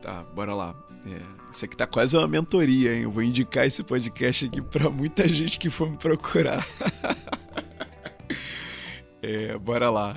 Tá, 0.01 0.25
bora 0.35 0.55
lá. 0.55 0.75
É, 1.05 1.51
isso 1.51 1.65
aqui 1.65 1.77
tá 1.77 1.87
quase 1.87 2.17
uma 2.17 2.29
mentoria, 2.29 2.95
hein? 2.95 3.03
Eu 3.03 3.11
vou 3.11 3.25
indicar 3.25 3.67
esse 3.67 3.83
podcast 3.83 4.47
aqui 4.47 4.63
para 4.63 4.89
muita 4.89 5.27
gente 5.27 5.59
que 5.59 5.69
for 5.69 5.91
me 5.91 5.97
procurar. 5.97 6.65
é, 9.21 9.59
bora 9.59 9.91
lá 9.91 10.17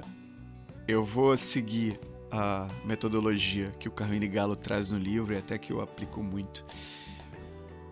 eu 0.88 1.04
vou 1.04 1.36
seguir 1.36 2.00
a 2.32 2.68
metodologia 2.84 3.72
que 3.80 3.88
o 3.88 3.92
Carmine 3.92 4.28
Galo 4.28 4.56
traz 4.56 4.92
no 4.92 4.98
livro 4.98 5.34
e 5.34 5.38
até 5.38 5.58
que 5.58 5.72
eu 5.72 5.82
aplico 5.82 6.22
muito. 6.22 6.64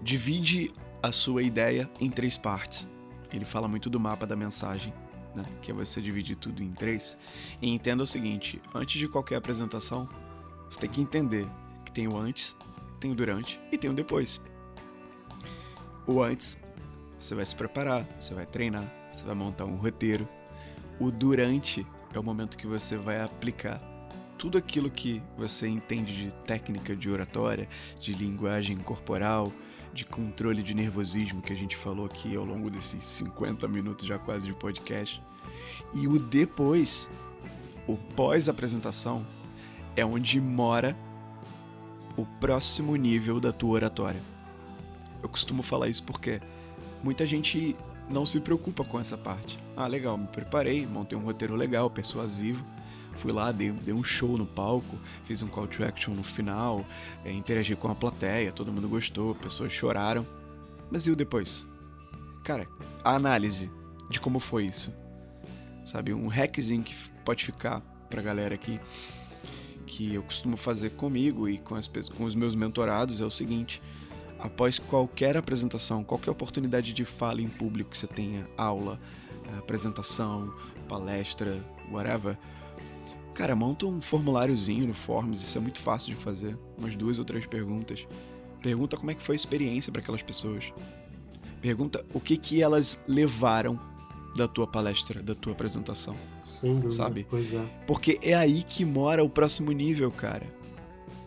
Divide 0.02 0.74
a 1.02 1.12
sua 1.12 1.42
ideia 1.42 1.90
em 2.00 2.10
três 2.10 2.38
partes. 2.38 2.88
Ele 3.32 3.46
fala 3.46 3.68
muito 3.68 3.90
do 3.90 4.00
mapa 4.00 4.28
da 4.28 4.36
mensagem, 4.36 4.94
né? 5.36 5.44
que 5.62 5.72
é 5.72 5.74
você 5.74 6.02
dividir 6.02 6.36
tudo 6.36 6.62
em 6.62 6.72
três. 6.72 7.18
E 7.62 7.70
entenda 7.70 8.04
o 8.04 8.08
seguinte: 8.08 8.62
antes 8.76 9.00
de 9.00 9.08
qualquer 9.08 9.38
apresentação, 9.38 10.08
você 10.70 10.80
tem 10.80 10.90
que 10.90 11.02
entender 11.02 11.48
que 11.84 11.92
tem 11.92 12.08
o 12.08 12.18
antes, 12.18 12.56
tem 13.00 13.12
o 13.12 13.16
durante 13.16 13.60
e 13.72 13.78
tem 13.78 13.90
o 13.90 13.94
depois. 13.94 14.40
O 16.06 16.22
antes, 16.22 16.60
você 17.18 17.34
vai 17.34 17.46
se 17.46 17.56
preparar, 17.56 18.06
você 18.20 18.34
vai 18.34 18.46
treinar, 18.46 18.86
você 19.12 19.24
vai 19.24 19.34
montar 19.34 19.66
um 19.66 19.78
roteiro. 19.78 20.28
O 21.00 21.10
durante 21.10 21.86
é 22.14 22.20
o 22.20 22.24
momento 22.24 22.58
que 22.58 22.68
você 22.68 22.96
vai 22.96 23.22
aplicar 23.22 23.82
tudo 24.38 24.58
aquilo 24.58 24.90
que 24.90 25.22
você 25.38 25.68
entende 25.68 26.16
de 26.16 26.36
técnica 26.46 26.96
de 26.96 27.10
oratória, 27.10 27.68
de 28.00 28.14
linguagem 28.14 28.78
corporal, 28.78 29.52
de 29.94 30.04
controle 30.04 30.62
de 30.62 30.74
nervosismo 30.74 31.42
que 31.42 31.54
a 31.54 31.56
gente 31.56 31.76
falou 31.78 32.06
aqui 32.06 32.36
ao 32.36 32.44
longo 32.44 32.70
desses 32.70 33.04
50 33.04 33.68
minutos 33.68 34.06
já 34.06 34.20
quase 34.20 34.46
de 34.48 34.54
podcast. 34.54 35.22
E 35.94 36.08
o 36.08 36.20
depois, 36.20 37.10
o 37.88 37.96
pós-apresentação, 37.96 39.26
é 39.96 40.06
onde 40.06 40.42
mora 40.42 40.98
o 42.18 42.26
próximo 42.26 42.96
nível 42.96 43.40
da 43.40 43.52
tua 43.52 43.72
oratória. 43.72 44.22
Eu 45.22 45.30
costumo 45.30 45.64
falar 45.64 45.88
isso 45.88 46.04
porque 46.04 46.42
muita 47.02 47.26
gente 47.26 47.76
não 48.14 48.26
se 48.26 48.40
preocupa 48.40 48.84
com 48.84 49.00
essa 49.00 49.18
parte. 49.18 49.58
Ah, 49.76 49.88
legal, 49.88 50.18
me 50.18 50.28
preparei, 50.28 50.86
montei 50.86 51.18
um 51.18 51.24
roteiro 51.24 51.56
legal, 51.56 51.90
persuasivo. 51.90 52.64
Fui 53.16 53.32
lá, 53.32 53.52
dei, 53.52 53.72
dei 53.72 53.94
um 53.94 54.04
show 54.04 54.38
no 54.38 54.46
palco, 54.46 54.98
fiz 55.26 55.42
um 55.42 55.48
call 55.48 55.68
to 55.68 55.84
action 55.84 56.14
no 56.14 56.24
final, 56.24 56.86
é, 57.26 57.32
interagi 57.32 57.76
com 57.76 57.88
a 57.88 57.96
plateia, 57.96 58.52
todo 58.52 58.72
mundo 58.72 58.88
gostou, 58.88 59.36
pessoas 59.36 59.72
choraram. 59.72 60.26
Mas 60.90 61.06
e 61.06 61.12
o 61.12 61.16
depois? 61.16 61.68
Cara, 62.44 62.68
a 63.04 63.16
análise 63.16 63.70
de 64.10 64.20
como 64.20 64.40
foi 64.40 64.66
isso. 64.66 64.94
Sabe, 65.86 66.14
um 66.14 66.28
hackzinho 66.28 66.84
que 66.84 66.96
pode 67.26 67.44
ficar 67.46 67.82
pra 68.10 68.22
galera 68.22 68.56
aqui, 68.56 68.80
que 69.86 70.14
eu 70.14 70.24
costumo 70.24 70.56
fazer 70.56 70.92
comigo 70.92 71.50
e 71.50 71.58
com, 71.58 71.76
as, 71.76 71.88
com 71.88 72.24
os 72.24 72.36
meus 72.36 72.56
mentorados 72.56 73.22
é 73.22 73.26
o 73.26 73.32
seguinte 73.32 73.82
após 74.44 74.78
qualquer 74.78 75.38
apresentação, 75.38 76.04
qualquer 76.04 76.30
oportunidade 76.30 76.92
de 76.94 77.06
fala 77.06 77.42
em 77.42 77.48
público 77.48 77.92
que 77.92 77.98
você 77.98 78.08
tenha, 78.08 78.46
aula, 78.58 79.00
eh, 79.48 79.58
apresentação, 79.58 80.54
palestra, 80.88 81.58
whatever, 81.90 82.38
Cara, 83.34 83.56
monta 83.56 83.88
um 83.88 84.00
formuláriozinho 84.00 84.88
no 84.88 84.94
Forms, 84.94 85.42
isso 85.42 85.58
é 85.58 85.62
muito 85.62 85.80
fácil 85.80 86.10
de 86.10 86.16
fazer. 86.16 86.56
Umas 86.78 86.96
duas 86.96 87.18
ou 87.18 87.26
três 87.26 87.46
perguntas. 87.46 88.08
Pergunta 88.62 88.96
como 88.96 89.10
é 89.10 89.16
que 89.16 89.24
foi 89.24 89.34
a 89.34 89.36
experiência 89.36 89.92
para 89.92 90.02
aquelas 90.02 90.22
pessoas. 90.22 90.72
Pergunta 91.60 92.06
o 92.14 92.20
que 92.20 92.38
que 92.38 92.62
elas 92.62 93.00
levaram 93.08 93.80
da 94.36 94.48
tua 94.48 94.68
palestra, 94.68 95.22
da 95.22 95.34
tua 95.34 95.54
apresentação. 95.54 96.16
Sem 96.42 96.76
dúvida, 96.76 96.92
sabe? 96.92 97.26
Pois 97.28 97.54
é. 97.54 97.66
Porque 97.88 98.20
é 98.22 98.36
aí 98.36 98.62
que 98.64 98.86
mora 98.86 99.24
o 99.24 99.30
próximo 99.30 99.72
nível, 99.72 100.12
cara. 100.12 100.46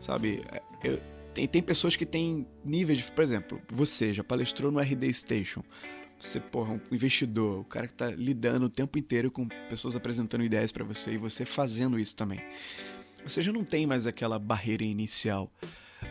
Sabe? 0.01 0.43
É, 0.53 0.62
eu, 0.85 1.01
tem, 1.37 1.47
tem 1.47 1.62
pessoas 1.62 1.95
que 1.95 2.07
têm 2.07 2.47
níveis, 2.64 2.99
de, 2.99 3.12
por 3.12 3.22
exemplo, 3.22 3.61
você 3.70 4.11
já 4.11 4.24
palestrou 4.24 4.72
no 4.72 4.80
RD 4.80 5.12
Station. 5.12 5.62
Você, 6.18 6.41
porra, 6.41 6.72
um 6.72 6.80
investidor, 6.91 7.61
o 7.61 7.64
cara 7.64 7.87
que 7.87 7.93
tá 7.93 8.09
lidando 8.09 8.64
o 8.64 8.70
tempo 8.70 8.99
inteiro 8.99 9.30
com 9.30 9.47
pessoas 9.68 9.95
apresentando 9.95 10.43
ideias 10.43 10.72
para 10.72 10.82
você 10.82 11.12
e 11.12 11.18
você 11.18 11.45
fazendo 11.45 11.99
isso 11.99 12.16
também. 12.16 12.41
Você 13.22 13.43
já 13.43 13.53
não 13.53 13.64
tem 13.64 13.87
mais 13.87 14.07
aquela 14.07 14.39
barreira 14.39 14.82
inicial 14.82 15.53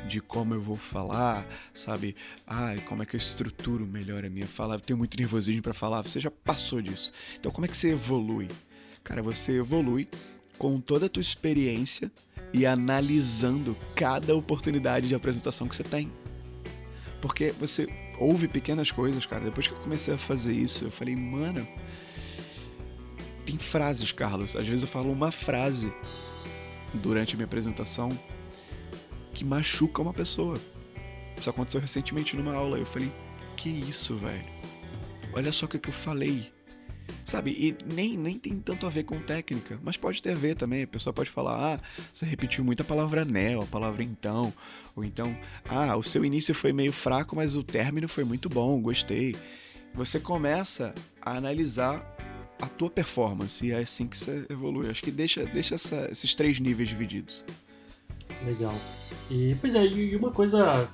de 0.07 0.21
como 0.21 0.53
eu 0.53 0.61
vou 0.61 0.75
falar, 0.75 1.47
sabe? 1.73 2.15
Ah, 2.45 2.75
como 2.85 3.01
é 3.01 3.05
que 3.07 3.15
eu 3.15 3.17
estruturo 3.17 3.83
melhor 3.83 4.23
a 4.23 4.29
minha 4.29 4.45
fala? 4.45 4.75
Eu 4.75 4.79
tenho 4.79 4.97
muito 4.97 5.17
nervosismo 5.17 5.63
para 5.63 5.73
falar. 5.73 6.03
Você 6.03 6.19
já 6.19 6.29
passou 6.29 6.79
disso. 6.83 7.11
Então, 7.39 7.51
como 7.51 7.65
é 7.65 7.67
que 7.67 7.75
você 7.75 7.93
evolui? 7.93 8.47
Cara, 9.03 9.23
você 9.23 9.53
evolui 9.53 10.07
com 10.59 10.79
toda 10.79 11.07
a 11.07 11.09
tua 11.09 11.21
experiência 11.21 12.11
e 12.53 12.65
analisando 12.65 13.75
cada 13.95 14.35
oportunidade 14.35 15.07
de 15.07 15.15
apresentação 15.15 15.67
que 15.67 15.75
você 15.75 15.83
tem. 15.83 16.11
Porque 17.21 17.51
você 17.59 17.87
ouve 18.19 18.47
pequenas 18.47 18.91
coisas, 18.91 19.25
cara. 19.25 19.45
Depois 19.45 19.67
que 19.67 19.73
eu 19.73 19.79
comecei 19.79 20.13
a 20.13 20.17
fazer 20.17 20.53
isso, 20.53 20.85
eu 20.85 20.91
falei, 20.91 21.15
mano, 21.15 21.67
tem 23.45 23.57
frases, 23.57 24.11
Carlos. 24.11 24.55
Às 24.55 24.67
vezes 24.67 24.83
eu 24.83 24.87
falo 24.87 25.11
uma 25.11 25.31
frase 25.31 25.91
durante 26.93 27.33
a 27.33 27.37
minha 27.37 27.45
apresentação 27.45 28.17
que 29.33 29.43
machuca 29.43 30.01
uma 30.01 30.13
pessoa. 30.13 30.59
Isso 31.37 31.49
aconteceu 31.49 31.81
recentemente 31.81 32.35
numa 32.35 32.53
aula. 32.53 32.77
Eu 32.77 32.85
falei, 32.85 33.11
que 33.57 33.69
isso, 33.69 34.15
velho? 34.15 34.45
Olha 35.33 35.51
só 35.51 35.65
o 35.65 35.69
que, 35.69 35.77
que 35.77 35.89
eu 35.89 35.93
falei. 35.93 36.51
Sabe? 37.23 37.51
E 37.51 37.75
nem, 37.93 38.15
nem 38.17 38.37
tem 38.37 38.59
tanto 38.59 38.85
a 38.85 38.89
ver 38.89 39.03
com 39.03 39.19
técnica, 39.19 39.79
mas 39.83 39.97
pode 39.97 40.21
ter 40.21 40.31
a 40.31 40.35
ver 40.35 40.55
também. 40.55 40.83
A 40.83 40.87
pessoa 40.87 41.13
pode 41.13 41.29
falar, 41.29 41.75
ah, 41.75 41.79
você 42.13 42.25
repetiu 42.25 42.63
muito 42.63 42.81
a 42.81 42.85
palavra 42.85 43.25
né, 43.25 43.59
a 43.59 43.65
palavra 43.65 44.03
então. 44.03 44.53
Ou 44.95 45.03
então, 45.03 45.35
ah, 45.67 45.95
o 45.95 46.03
seu 46.03 46.23
início 46.23 46.53
foi 46.53 46.71
meio 46.71 46.91
fraco, 46.91 47.35
mas 47.35 47.55
o 47.55 47.63
término 47.63 48.07
foi 48.07 48.23
muito 48.23 48.47
bom, 48.47 48.79
gostei. 48.81 49.35
Você 49.93 50.19
começa 50.19 50.93
a 51.21 51.37
analisar 51.37 52.15
a 52.61 52.67
tua 52.67 52.89
performance 52.89 53.65
e 53.65 53.71
é 53.71 53.79
assim 53.79 54.07
que 54.07 54.17
você 54.17 54.45
evolui. 54.49 54.89
Acho 54.89 55.03
que 55.03 55.11
deixa, 55.11 55.45
deixa 55.45 55.75
essa, 55.75 56.07
esses 56.11 56.33
três 56.33 56.59
níveis 56.59 56.89
divididos. 56.89 57.43
Legal. 58.45 58.75
E, 59.29 59.55
pois 59.59 59.75
é, 59.75 59.85
e 59.85 60.15
uma 60.15 60.31
coisa, 60.31 60.87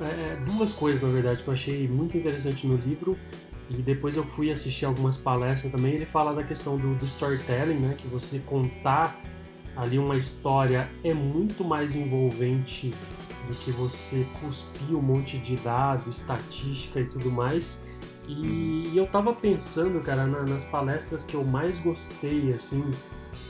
é, 0.00 0.36
duas 0.50 0.72
coisas 0.72 1.02
na 1.02 1.08
verdade 1.08 1.42
que 1.42 1.48
eu 1.48 1.54
achei 1.54 1.88
muito 1.88 2.16
interessante 2.16 2.66
no 2.66 2.76
livro 2.76 3.18
e 3.68 3.74
depois 3.74 4.16
eu 4.16 4.24
fui 4.24 4.50
assistir 4.50 4.84
algumas 4.84 5.16
palestras 5.16 5.72
também. 5.72 5.94
Ele 5.94 6.06
fala 6.06 6.32
da 6.32 6.42
questão 6.42 6.76
do, 6.76 6.94
do 6.94 7.04
storytelling, 7.04 7.78
né? 7.78 7.94
Que 7.98 8.06
você 8.06 8.38
contar 8.38 9.18
ali 9.76 9.98
uma 9.98 10.16
história 10.16 10.88
é 11.04 11.12
muito 11.12 11.64
mais 11.64 11.94
envolvente 11.94 12.94
do 13.48 13.54
que 13.54 13.70
você 13.70 14.26
cuspir 14.40 14.96
um 14.96 15.02
monte 15.02 15.38
de 15.38 15.56
dados, 15.56 16.06
estatística 16.06 17.00
e 17.00 17.06
tudo 17.06 17.30
mais. 17.30 17.86
E, 18.28 18.92
eu 18.94 19.06
tava 19.06 19.32
pensando, 19.32 20.00
cara, 20.02 20.26
na, 20.26 20.42
nas 20.42 20.64
palestras 20.64 21.24
que 21.24 21.34
eu 21.34 21.44
mais 21.44 21.78
gostei, 21.78 22.50
assim, 22.50 22.90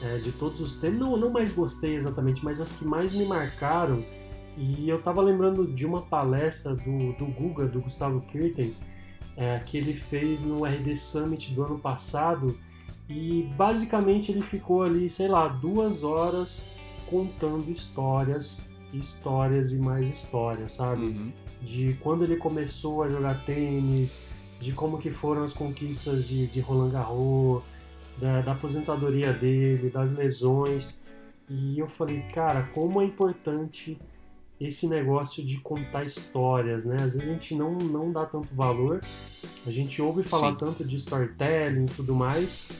é, 0.03 0.19
de 0.19 0.33
todos 0.33 0.61
os 0.61 0.79
tempos. 0.79 0.99
Não, 0.99 1.17
não 1.17 1.31
mais 1.31 1.53
gostei 1.53 1.95
exatamente, 1.95 2.45
mas 2.45 2.61
as 2.61 2.73
que 2.73 2.85
mais 2.85 3.14
me 3.14 3.25
marcaram. 3.25 4.05
E 4.57 4.89
eu 4.89 5.01
tava 5.03 5.21
lembrando 5.21 5.67
de 5.67 5.85
uma 5.87 6.03
palestra 6.03 6.75
do, 6.75 7.12
do 7.14 7.27
Guga, 7.27 7.67
do 7.67 7.81
Gustavo 7.81 8.23
Kirten, 8.23 8.75
é, 9.37 9.59
que 9.59 9.76
ele 9.76 9.93
fez 9.93 10.41
no 10.41 10.64
RD 10.64 10.97
Summit 10.97 11.53
do 11.53 11.64
ano 11.64 11.78
passado. 11.78 12.59
E 13.09 13.49
basicamente 13.57 14.32
ele 14.32 14.43
ficou 14.43 14.82
ali, 14.82 15.09
sei 15.11 15.28
lá, 15.28 15.47
duas 15.47 16.03
horas 16.03 16.70
contando 17.09 17.70
histórias, 17.70 18.68
histórias 18.93 19.72
e 19.72 19.78
mais 19.78 20.09
histórias, 20.09 20.72
sabe? 20.72 21.07
Uhum. 21.07 21.32
De 21.62 21.95
quando 22.01 22.24
ele 22.24 22.37
começou 22.37 23.03
a 23.03 23.09
jogar 23.09 23.45
tênis, 23.45 24.26
de 24.61 24.72
como 24.72 24.99
que 24.99 25.11
foram 25.11 25.45
as 25.45 25.53
conquistas 25.53 26.26
de, 26.26 26.47
de 26.49 26.61
Roland 26.61 26.91
Garros, 26.91 27.62
da, 28.18 28.41
da 28.41 28.53
aposentadoria 28.53 29.32
dele, 29.32 29.91
das 29.91 30.12
lesões. 30.12 31.07
E 31.49 31.78
eu 31.78 31.87
falei, 31.87 32.22
cara, 32.34 32.64
como 32.74 33.01
é 33.01 33.05
importante 33.05 33.99
esse 34.61 34.89
negócio 34.89 35.45
de 35.45 35.59
contar 35.59 36.05
histórias, 36.05 36.85
né? 36.85 36.97
Às 36.97 37.15
vezes 37.15 37.29
a 37.29 37.33
gente 37.33 37.55
não, 37.55 37.73
não 37.77 38.11
dá 38.11 38.25
tanto 38.25 38.55
valor, 38.55 39.03
a 39.67 39.71
gente 39.71 40.01
ouve 40.01 40.23
falar 40.23 40.53
Sim. 40.53 40.59
tanto 40.59 40.85
de 40.85 40.97
storytelling 40.97 41.85
e 41.85 41.95
tudo 41.95 42.15
mais, 42.15 42.71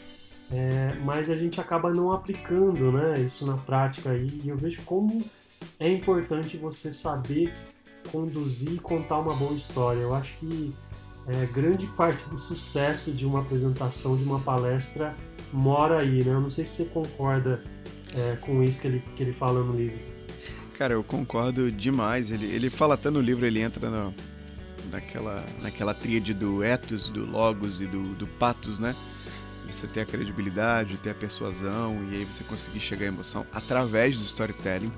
é, 0.51 0.95
mas 1.05 1.29
a 1.29 1.37
gente 1.37 1.61
acaba 1.61 1.93
não 1.93 2.13
aplicando 2.13 2.93
né, 2.93 3.21
isso 3.21 3.47
na 3.47 3.57
prática. 3.57 4.15
E 4.17 4.49
eu 4.49 4.57
vejo 4.57 4.83
como 4.83 5.23
é 5.79 5.91
importante 5.91 6.57
você 6.57 6.93
saber 6.93 7.53
conduzir 8.11 8.75
e 8.75 8.79
contar 8.79 9.19
uma 9.19 9.35
boa 9.35 9.53
história. 9.53 10.01
Eu 10.01 10.15
acho 10.15 10.37
que 10.39 10.73
é, 11.29 11.47
grande 11.47 11.87
parte 11.89 12.29
do 12.29 12.39
sucesso 12.39 13.13
de 13.13 13.27
uma 13.27 13.41
apresentação, 13.41 14.17
de 14.17 14.23
uma 14.23 14.41
palestra, 14.41 15.15
mora 15.53 15.99
aí, 15.99 16.25
né? 16.25 16.33
Eu 16.33 16.41
não 16.41 16.51
sei 16.51 16.65
se 16.65 16.85
você 16.85 16.85
concorda 16.87 17.61
é, 18.15 18.37
com 18.37 18.63
isso 18.63 18.81
que 18.81 18.87
ele, 18.87 19.03
que 19.17 19.23
ele 19.23 19.33
fala 19.33 19.61
no 19.63 19.77
livro. 19.77 20.16
Cara, 20.77 20.93
eu 20.93 21.03
concordo 21.03 21.71
demais. 21.73 22.31
Ele, 22.31 22.47
ele 22.47 22.69
fala 22.69 22.95
até 22.95 23.09
no 23.09 23.21
livro, 23.21 23.47
ele 23.47 23.61
entra 23.61 23.89
no, 23.89 24.15
naquela, 24.91 25.45
naquela 25.63 25.95
tríade 25.95 26.35
do 26.35 26.63
ethos, 26.63 27.09
do 27.09 27.27
logos 27.27 27.81
e 27.81 27.87
do, 27.87 28.03
do 28.15 28.27
patos, 28.27 28.79
né? 28.79 28.95
Você 29.67 29.87
ter 29.87 30.03
a 30.03 30.07
credibilidade, 30.07 30.99
ter 30.99 31.11
a 31.11 31.15
persuasão 31.15 32.07
e 32.11 32.17
aí 32.17 32.25
você 32.25 32.45
conseguir 32.45 32.79
chegar 32.79 33.07
à 33.07 33.09
emoção 33.09 33.47
através 33.53 34.17
do 34.17 34.25
storytelling. 34.25 34.93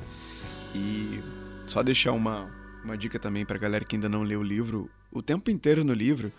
E 0.75 1.21
só 1.67 1.83
deixar 1.83 2.13
uma, 2.13 2.51
uma 2.85 2.97
dica 2.97 3.19
também 3.19 3.47
pra 3.47 3.57
galera 3.57 3.85
que 3.85 3.95
ainda 3.95 4.09
não 4.09 4.25
leu 4.25 4.41
o 4.41 4.45
livro. 4.45 4.91
O 5.13 5.23
tempo 5.23 5.49
inteiro 5.49 5.85
no 5.85 5.95
livro, 5.95 6.33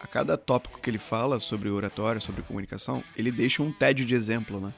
a 0.00 0.06
cada 0.06 0.36
tópico 0.36 0.80
que 0.80 0.90
ele 0.90 0.98
fala 0.98 1.38
sobre 1.38 1.70
oratória, 1.70 2.20
sobre 2.20 2.42
comunicação, 2.42 3.02
ele 3.16 3.30
deixa 3.30 3.62
um 3.62 3.72
TED 3.72 4.04
de 4.04 4.14
exemplo, 4.14 4.60
né? 4.60 4.74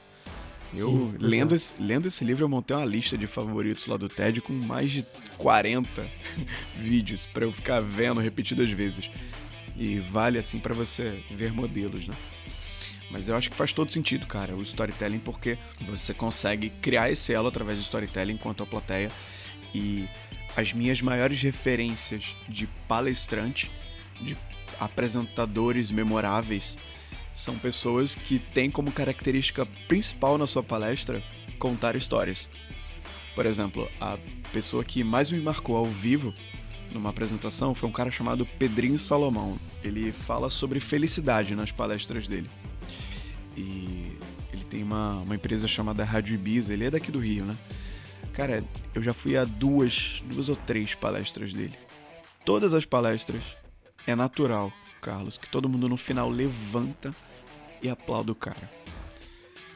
Eu, 0.73 0.89
Sim, 0.89 1.13
lendo, 1.19 1.55
exato. 1.55 1.55
esse, 1.55 1.73
lendo 1.81 2.07
esse 2.07 2.25
livro, 2.25 2.43
eu 2.43 2.49
montei 2.49 2.75
uma 2.75 2.85
lista 2.85 3.17
de 3.17 3.25
favoritos 3.27 3.87
lá 3.87 3.97
do 3.97 4.09
TED 4.09 4.41
com 4.41 4.53
mais 4.53 4.91
de 4.91 5.05
40 5.37 6.05
vídeos 6.77 7.25
pra 7.25 7.45
eu 7.45 7.51
ficar 7.51 7.79
vendo 7.81 8.19
repetidas 8.19 8.69
vezes. 8.69 9.09
E 9.75 9.99
vale 9.99 10.37
assim 10.37 10.59
pra 10.59 10.73
você 10.73 11.23
ver 11.31 11.53
modelos, 11.53 12.07
né? 12.07 12.15
Mas 13.09 13.29
eu 13.29 13.35
acho 13.35 13.49
que 13.49 13.55
faz 13.55 13.71
todo 13.71 13.91
sentido, 13.91 14.25
cara, 14.25 14.55
o 14.55 14.61
storytelling, 14.61 15.19
porque 15.19 15.57
você 15.81 16.13
consegue 16.13 16.69
criar 16.81 17.09
esse 17.09 17.31
elo 17.33 17.47
através 17.47 17.77
do 17.77 17.83
storytelling 17.83 18.33
enquanto 18.33 18.63
a 18.63 18.65
plateia. 18.65 19.09
E 19.73 20.07
as 20.55 20.73
minhas 20.73 21.01
maiores 21.01 21.41
referências 21.41 22.35
de 22.49 22.67
palestrante, 22.87 23.71
de 24.19 24.35
apresentadores 24.79 25.91
memoráveis, 25.91 26.77
são 27.37 27.55
pessoas 27.55 28.15
que 28.15 28.39
têm 28.39 28.69
como 28.71 28.91
característica 28.91 29.63
principal 29.87 30.39
na 30.39 30.47
sua 30.47 30.63
palestra 30.63 31.21
contar 31.59 31.95
histórias. 31.95 32.49
Por 33.35 33.45
exemplo, 33.45 33.87
a 34.01 34.17
pessoa 34.51 34.83
que 34.83 35.03
mais 35.03 35.29
me 35.29 35.39
marcou 35.39 35.77
ao 35.77 35.85
vivo 35.85 36.33
numa 36.91 37.11
apresentação 37.11 37.75
foi 37.75 37.87
um 37.87 37.91
cara 37.91 38.09
chamado 38.09 38.43
Pedrinho 38.43 38.97
Salomão. 38.97 39.55
Ele 39.83 40.11
fala 40.11 40.49
sobre 40.49 40.79
felicidade 40.79 41.55
nas 41.55 41.71
palestras 41.71 42.27
dele. 42.27 42.49
E 43.55 44.17
ele 44.51 44.63
tem 44.67 44.81
uma, 44.81 45.19
uma 45.19 45.35
empresa 45.35 45.67
chamada 45.67 46.03
Rádio 46.03 46.33
Ibiza, 46.33 46.73
ele 46.73 46.85
é 46.85 46.89
daqui 46.89 47.11
do 47.11 47.19
Rio, 47.19 47.45
né? 47.45 47.55
Cara, 48.33 48.63
eu 48.95 49.01
já 49.01 49.13
fui 49.13 49.37
a 49.37 49.45
duas, 49.45 50.23
duas 50.25 50.49
ou 50.49 50.55
três 50.55 50.95
palestras 50.95 51.53
dele. 51.53 51.77
Todas 52.43 52.73
as 52.73 52.83
palestras 52.83 53.43
é 54.07 54.15
natural, 54.15 54.73
Carlos, 55.01 55.37
que 55.37 55.47
todo 55.47 55.69
mundo 55.69 55.87
no 55.87 55.97
final 55.97 56.31
levanta 56.31 57.13
e 57.81 57.89
aplaude 57.89 58.31
o 58.31 58.35
cara. 58.35 58.69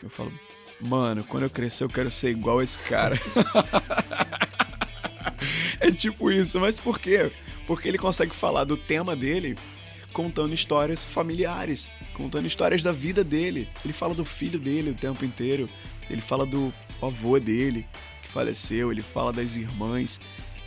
Eu 0.01 0.09
falo, 0.09 0.31
mano, 0.79 1.23
quando 1.23 1.43
eu 1.43 1.49
crescer 1.49 1.83
eu 1.83 1.89
quero 1.89 2.09
ser 2.09 2.31
igual 2.31 2.59
a 2.59 2.63
esse 2.63 2.79
cara. 2.79 3.19
é 5.79 5.91
tipo 5.91 6.31
isso, 6.31 6.59
mas 6.59 6.79
por 6.79 6.99
quê? 6.99 7.31
Porque 7.67 7.87
ele 7.87 7.97
consegue 7.97 8.33
falar 8.33 8.63
do 8.63 8.75
tema 8.77 9.15
dele 9.15 9.57
contando 10.11 10.53
histórias 10.53 11.05
familiares, 11.05 11.89
contando 12.13 12.45
histórias 12.45 12.81
da 12.81 12.91
vida 12.91 13.23
dele. 13.23 13.69
Ele 13.83 13.93
fala 13.93 14.13
do 14.13 14.25
filho 14.25 14.59
dele 14.59 14.91
o 14.91 14.95
tempo 14.95 15.23
inteiro, 15.23 15.69
ele 16.09 16.21
fala 16.21 16.45
do 16.45 16.73
avô 17.01 17.39
dele 17.39 17.87
que 18.21 18.27
faleceu, 18.27 18.91
ele 18.91 19.01
fala 19.01 19.31
das 19.31 19.55
irmãs 19.55 20.19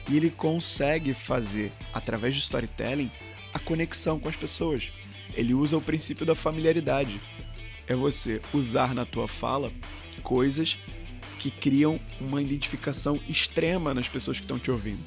e 0.09 0.17
ele 0.17 0.31
consegue 0.31 1.15
fazer 1.15 1.73
através 1.93 2.35
de 2.35 2.41
storytelling 2.41 3.11
a 3.53 3.59
conexão 3.59 4.19
com 4.19 4.29
as 4.29 4.37
pessoas. 4.37 4.91
Ele 5.37 5.55
usa 5.55 5.77
o 5.77 5.83
princípio 5.83 6.25
da 6.25 6.35
familiaridade. 6.35 7.21
É 7.87 7.95
você 7.95 8.41
usar 8.53 8.95
na 8.95 9.05
tua 9.05 9.29
fala 9.29 9.73
coisas 10.23 10.79
que 11.39 11.51
criam 11.51 12.01
uma 12.21 12.41
identificação 12.41 13.21
extrema 13.29 13.93
nas 13.93 14.09
pessoas 14.09 14.39
que 14.39 14.45
estão 14.45 14.59
te 14.59 14.71
ouvindo. 14.71 15.03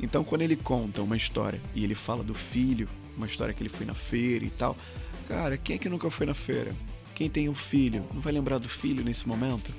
Então, 0.00 0.22
quando 0.22 0.42
ele 0.42 0.54
conta 0.54 1.02
uma 1.02 1.16
história 1.16 1.60
e 1.74 1.82
ele 1.82 1.94
fala 1.94 2.22
do 2.22 2.34
filho, 2.34 2.88
uma 3.16 3.26
história 3.26 3.52
que 3.52 3.60
ele 3.60 3.68
foi 3.68 3.84
na 3.84 3.94
feira 3.94 4.44
e 4.44 4.50
tal, 4.50 4.76
cara, 5.26 5.56
quem 5.56 5.74
é 5.74 5.78
que 5.78 5.88
nunca 5.88 6.08
foi 6.10 6.26
na 6.26 6.34
feira? 6.34 6.72
Quem 7.14 7.28
tem 7.28 7.48
um 7.48 7.54
filho, 7.54 8.06
não 8.14 8.20
vai 8.20 8.32
lembrar 8.32 8.58
do 8.58 8.68
filho 8.68 9.02
nesse 9.02 9.26
momento? 9.26 9.74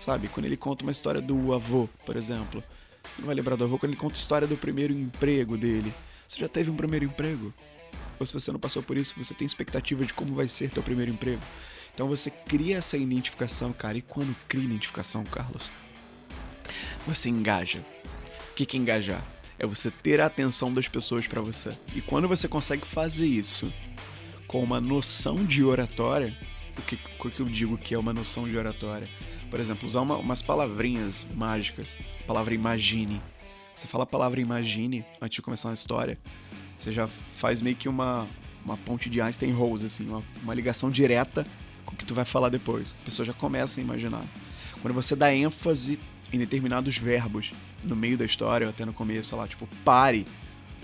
Sabe? 0.00 0.28
Quando 0.28 0.46
ele 0.46 0.56
conta 0.56 0.82
uma 0.82 0.92
história 0.92 1.20
do 1.20 1.52
avô, 1.52 1.86
por 2.06 2.16
exemplo, 2.16 2.64
você 3.02 3.20
não 3.20 3.26
vai 3.26 3.34
lembrar 3.34 3.56
do 3.56 3.64
avô 3.64 3.78
quando 3.78 3.92
ele 3.92 4.00
conta 4.00 4.18
a 4.18 4.20
história 4.20 4.48
do 4.48 4.56
primeiro 4.56 4.94
emprego 4.94 5.58
dele. 5.58 5.92
Você 6.26 6.40
já 6.40 6.48
teve 6.48 6.70
um 6.70 6.76
primeiro 6.76 7.04
emprego? 7.04 7.52
Ou 8.22 8.26
se 8.26 8.32
você 8.34 8.52
não 8.52 8.60
passou 8.60 8.84
por 8.84 8.96
isso, 8.96 9.14
você 9.16 9.34
tem 9.34 9.44
expectativa 9.44 10.04
de 10.04 10.14
como 10.14 10.32
vai 10.32 10.46
ser 10.46 10.70
teu 10.70 10.82
primeiro 10.82 11.10
emprego? 11.10 11.42
Então 11.92 12.06
você 12.06 12.30
cria 12.30 12.76
essa 12.76 12.96
identificação, 12.96 13.72
cara. 13.72 13.98
E 13.98 14.02
quando 14.02 14.32
cria 14.46 14.64
identificação, 14.64 15.24
Carlos, 15.24 15.68
você 17.04 17.28
engaja. 17.28 17.84
O 18.50 18.54
que 18.54 18.76
é 18.76 18.78
engajar? 18.78 19.26
É 19.58 19.66
você 19.66 19.90
ter 19.90 20.20
a 20.20 20.26
atenção 20.26 20.72
das 20.72 20.86
pessoas 20.86 21.26
para 21.26 21.40
você. 21.40 21.70
E 21.96 22.00
quando 22.00 22.28
você 22.28 22.46
consegue 22.46 22.86
fazer 22.86 23.26
isso 23.26 23.72
com 24.46 24.62
uma 24.62 24.80
noção 24.80 25.34
de 25.44 25.64
oratória, 25.64 26.32
o 26.78 26.82
que, 26.82 26.96
o 27.18 27.28
que 27.28 27.40
eu 27.40 27.46
digo 27.46 27.76
que 27.76 27.92
é 27.92 27.98
uma 27.98 28.12
noção 28.12 28.48
de 28.48 28.56
oratória? 28.56 29.08
Por 29.50 29.58
exemplo, 29.58 29.88
usar 29.88 30.00
uma, 30.00 30.16
umas 30.16 30.40
palavrinhas 30.40 31.24
mágicas. 31.34 31.98
A 32.20 32.26
palavra 32.28 32.54
imagine. 32.54 33.20
Você 33.74 33.88
fala 33.88 34.04
a 34.04 34.06
palavra 34.06 34.40
imagine 34.40 35.04
antes 35.20 35.34
de 35.34 35.42
começar 35.42 35.70
uma 35.70 35.74
história. 35.74 36.20
Você 36.76 36.92
já 36.92 37.08
faz 37.36 37.62
meio 37.62 37.76
que 37.76 37.88
uma, 37.88 38.26
uma 38.64 38.76
ponte 38.76 39.08
de 39.08 39.20
Einstein-Rose, 39.20 39.86
assim, 39.86 40.08
uma, 40.08 40.22
uma 40.42 40.54
ligação 40.54 40.90
direta 40.90 41.46
com 41.84 41.94
o 41.94 41.96
que 41.96 42.04
tu 42.04 42.14
vai 42.14 42.24
falar 42.24 42.48
depois. 42.48 42.94
A 43.02 43.04
pessoa 43.04 43.24
já 43.26 43.32
começa 43.32 43.80
a 43.80 43.82
imaginar. 43.82 44.24
Quando 44.80 44.94
você 44.94 45.14
dá 45.14 45.34
ênfase 45.34 45.98
em 46.32 46.38
determinados 46.38 46.96
verbos 46.98 47.52
no 47.84 47.94
meio 47.94 48.16
da 48.16 48.24
história, 48.24 48.66
ou 48.66 48.70
até 48.70 48.84
no 48.84 48.92
começo, 48.92 49.36
lá, 49.36 49.46
tipo, 49.46 49.68
pare. 49.84 50.26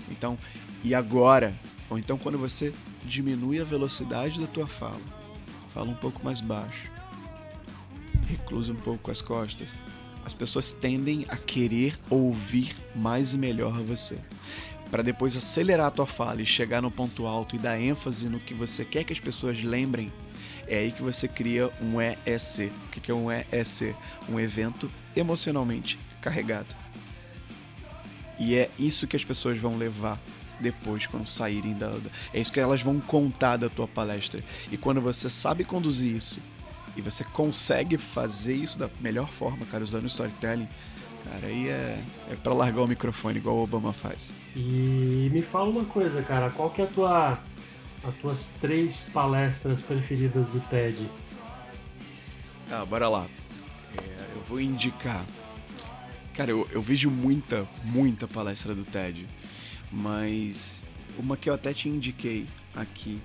Então, 0.09 0.37
e 0.83 0.93
agora? 0.95 1.53
Ou 1.89 1.97
então 1.97 2.17
quando 2.17 2.37
você 2.37 2.73
diminui 3.03 3.59
a 3.59 3.63
velocidade 3.63 4.39
da 4.39 4.47
tua 4.47 4.67
fala, 4.67 5.01
fala 5.73 5.89
um 5.89 5.95
pouco 5.95 6.23
mais 6.23 6.39
baixo, 6.39 6.89
reclusa 8.27 8.71
um 8.71 8.75
pouco 8.75 9.09
as 9.09 9.21
costas, 9.21 9.69
as 10.23 10.33
pessoas 10.33 10.71
tendem 10.71 11.25
a 11.27 11.35
querer 11.35 11.97
ouvir 12.09 12.75
mais 12.95 13.33
e 13.33 13.37
melhor 13.37 13.81
você. 13.81 14.19
Para 14.89 15.03
depois 15.03 15.35
acelerar 15.35 15.87
a 15.87 15.91
tua 15.91 16.07
fala 16.07 16.41
e 16.41 16.45
chegar 16.45 16.81
no 16.81 16.89
ponto 16.89 17.27
alto 17.27 17.55
e 17.55 17.59
dar 17.59 17.79
ênfase 17.79 18.27
no 18.27 18.39
que 18.39 18.53
você 18.53 18.83
quer 18.83 19.03
que 19.03 19.13
as 19.13 19.19
pessoas 19.19 19.63
lembrem, 19.63 20.11
é 20.67 20.79
aí 20.79 20.91
que 20.91 21.01
você 21.01 21.27
cria 21.27 21.71
um 21.81 22.01
EEC. 22.01 22.71
O 22.85 22.89
que 22.89 23.11
é 23.11 23.13
um 23.13 23.31
EEC? 23.31 23.95
Um 24.27 24.39
evento 24.39 24.89
emocionalmente 25.15 25.99
carregado. 26.21 26.75
E 28.39 28.55
é 28.55 28.69
isso 28.79 29.05
que 29.05 29.15
as 29.15 29.25
pessoas 29.25 29.59
vão 29.59 29.77
levar 29.77 30.19
depois 30.59 31.07
quando 31.07 31.27
saírem 31.27 31.73
da. 31.73 31.91
É 32.33 32.39
isso 32.39 32.51
que 32.51 32.59
elas 32.59 32.81
vão 32.81 32.99
contar 32.99 33.57
da 33.57 33.69
tua 33.69 33.87
palestra. 33.87 34.43
E 34.71 34.77
quando 34.77 35.01
você 35.01 35.29
sabe 35.29 35.63
conduzir 35.63 36.15
isso 36.15 36.39
e 36.95 37.01
você 37.01 37.23
consegue 37.23 37.97
fazer 37.97 38.53
isso 38.53 38.77
da 38.77 38.89
melhor 38.99 39.29
forma, 39.29 39.65
cara, 39.65 39.83
usando 39.83 40.03
o 40.03 40.07
storytelling, 40.07 40.67
cara, 41.23 41.47
aí 41.47 41.67
é, 41.67 42.03
é 42.31 42.35
para 42.35 42.53
largar 42.53 42.81
o 42.81 42.87
microfone 42.87 43.37
igual 43.37 43.57
o 43.57 43.63
Obama 43.63 43.93
faz. 43.93 44.33
E 44.55 45.29
me 45.31 45.41
fala 45.41 45.69
uma 45.69 45.85
coisa, 45.85 46.21
cara, 46.21 46.49
qual 46.49 46.69
que 46.69 46.81
é 46.81 46.85
a 46.85 46.87
tua 46.87 47.39
as 48.03 48.15
tuas 48.15 48.53
três 48.61 49.09
palestras 49.13 49.81
preferidas 49.81 50.47
do 50.47 50.59
TED? 50.61 51.09
Tá, 52.67 52.85
bora 52.85 53.09
lá. 53.09 53.27
É, 53.97 54.35
eu 54.35 54.41
vou 54.47 54.59
indicar. 54.61 55.25
Cara, 56.33 56.51
eu, 56.51 56.67
eu 56.71 56.81
vejo 56.81 57.09
muita, 57.09 57.67
muita 57.83 58.27
palestra 58.27 58.73
do 58.73 58.85
TED, 58.85 59.27
mas 59.91 60.85
uma 61.17 61.35
que 61.35 61.49
eu 61.49 61.53
até 61.53 61.73
te 61.73 61.89
indiquei 61.89 62.47
aqui, 62.73 63.19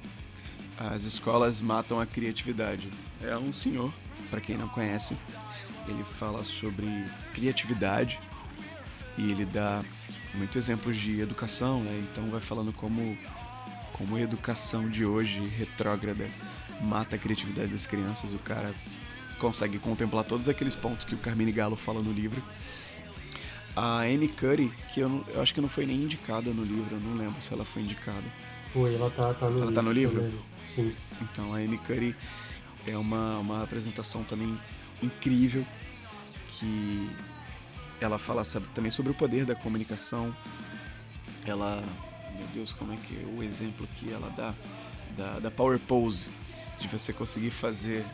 as 0.76 1.04
escolas 1.04 1.60
matam 1.60 2.00
a 2.00 2.06
criatividade. 2.06 2.88
É 3.22 3.36
um 3.36 3.52
senhor, 3.52 3.92
para 4.30 4.40
quem 4.40 4.56
não 4.56 4.68
conhece, 4.68 5.16
ele 5.88 6.04
fala 6.04 6.42
sobre 6.44 6.86
criatividade 7.34 8.20
e 9.16 9.30
ele 9.30 9.44
dá 9.44 9.82
muitos 10.34 10.56
exemplos 10.56 10.96
de 10.96 11.20
educação, 11.20 11.82
né? 11.82 12.04
Então 12.10 12.28
vai 12.28 12.40
falando 12.40 12.72
como 12.72 13.16
como 13.92 14.16
a 14.16 14.20
educação 14.20 14.88
de 14.88 15.04
hoje 15.06 15.46
retrógrada 15.56 16.28
mata 16.80 17.14
a 17.14 17.18
criatividade 17.18 17.68
das 17.68 17.86
crianças, 17.86 18.34
o 18.34 18.38
cara 18.38 18.74
consegue 19.38 19.78
contemplar 19.78 20.24
todos 20.24 20.48
aqueles 20.48 20.74
pontos 20.74 21.04
que 21.04 21.14
o 21.14 21.18
Carmine 21.18 21.52
Gallo 21.52 21.76
fala 21.76 22.00
no 22.00 22.12
livro. 22.12 22.42
A 23.76 24.00
Anne 24.00 24.28
Curry, 24.28 24.72
que 24.92 25.00
eu, 25.00 25.08
não, 25.08 25.24
eu 25.28 25.40
acho 25.40 25.54
que 25.54 25.60
não 25.60 25.68
foi 25.68 25.86
nem 25.86 25.96
indicada 25.96 26.50
no 26.52 26.64
livro, 26.64 26.96
eu 26.96 27.00
não 27.00 27.16
lembro 27.16 27.40
se 27.40 27.52
ela 27.52 27.64
foi 27.64 27.82
indicada. 27.82 28.24
Foi, 28.72 28.94
ela 28.94 29.10
tá, 29.10 29.34
tá 29.34 29.48
no 29.48 29.58
ela 29.58 29.64
livro. 29.66 29.74
tá 29.74 29.82
no 29.82 29.92
livro? 29.92 30.32
Sim. 30.64 30.92
Então 31.22 31.54
a 31.54 31.58
Anne 31.58 31.78
Curry 31.78 32.16
é 32.86 32.96
uma, 32.96 33.38
uma 33.38 33.62
apresentação 33.62 34.24
também 34.24 34.58
incrível 35.04 35.64
que 36.58 37.10
ela 38.00 38.18
fala 38.18 38.44
sabe, 38.44 38.66
também 38.74 38.90
sobre 38.90 39.12
o 39.12 39.14
poder 39.14 39.44
da 39.44 39.54
comunicação. 39.54 40.34
Ela 41.46 41.82
meu 42.36 42.46
Deus, 42.48 42.72
como 42.72 42.92
é 42.92 42.96
que 42.96 43.14
é 43.14 43.26
o 43.26 43.42
exemplo 43.42 43.86
que 43.96 44.12
ela 44.12 44.28
dá 44.36 44.52
da, 45.16 45.38
da 45.38 45.50
Power 45.50 45.78
Pose, 45.78 46.28
de 46.80 46.88
você 46.88 47.12
conseguir 47.12 47.50
fazer 47.50 48.04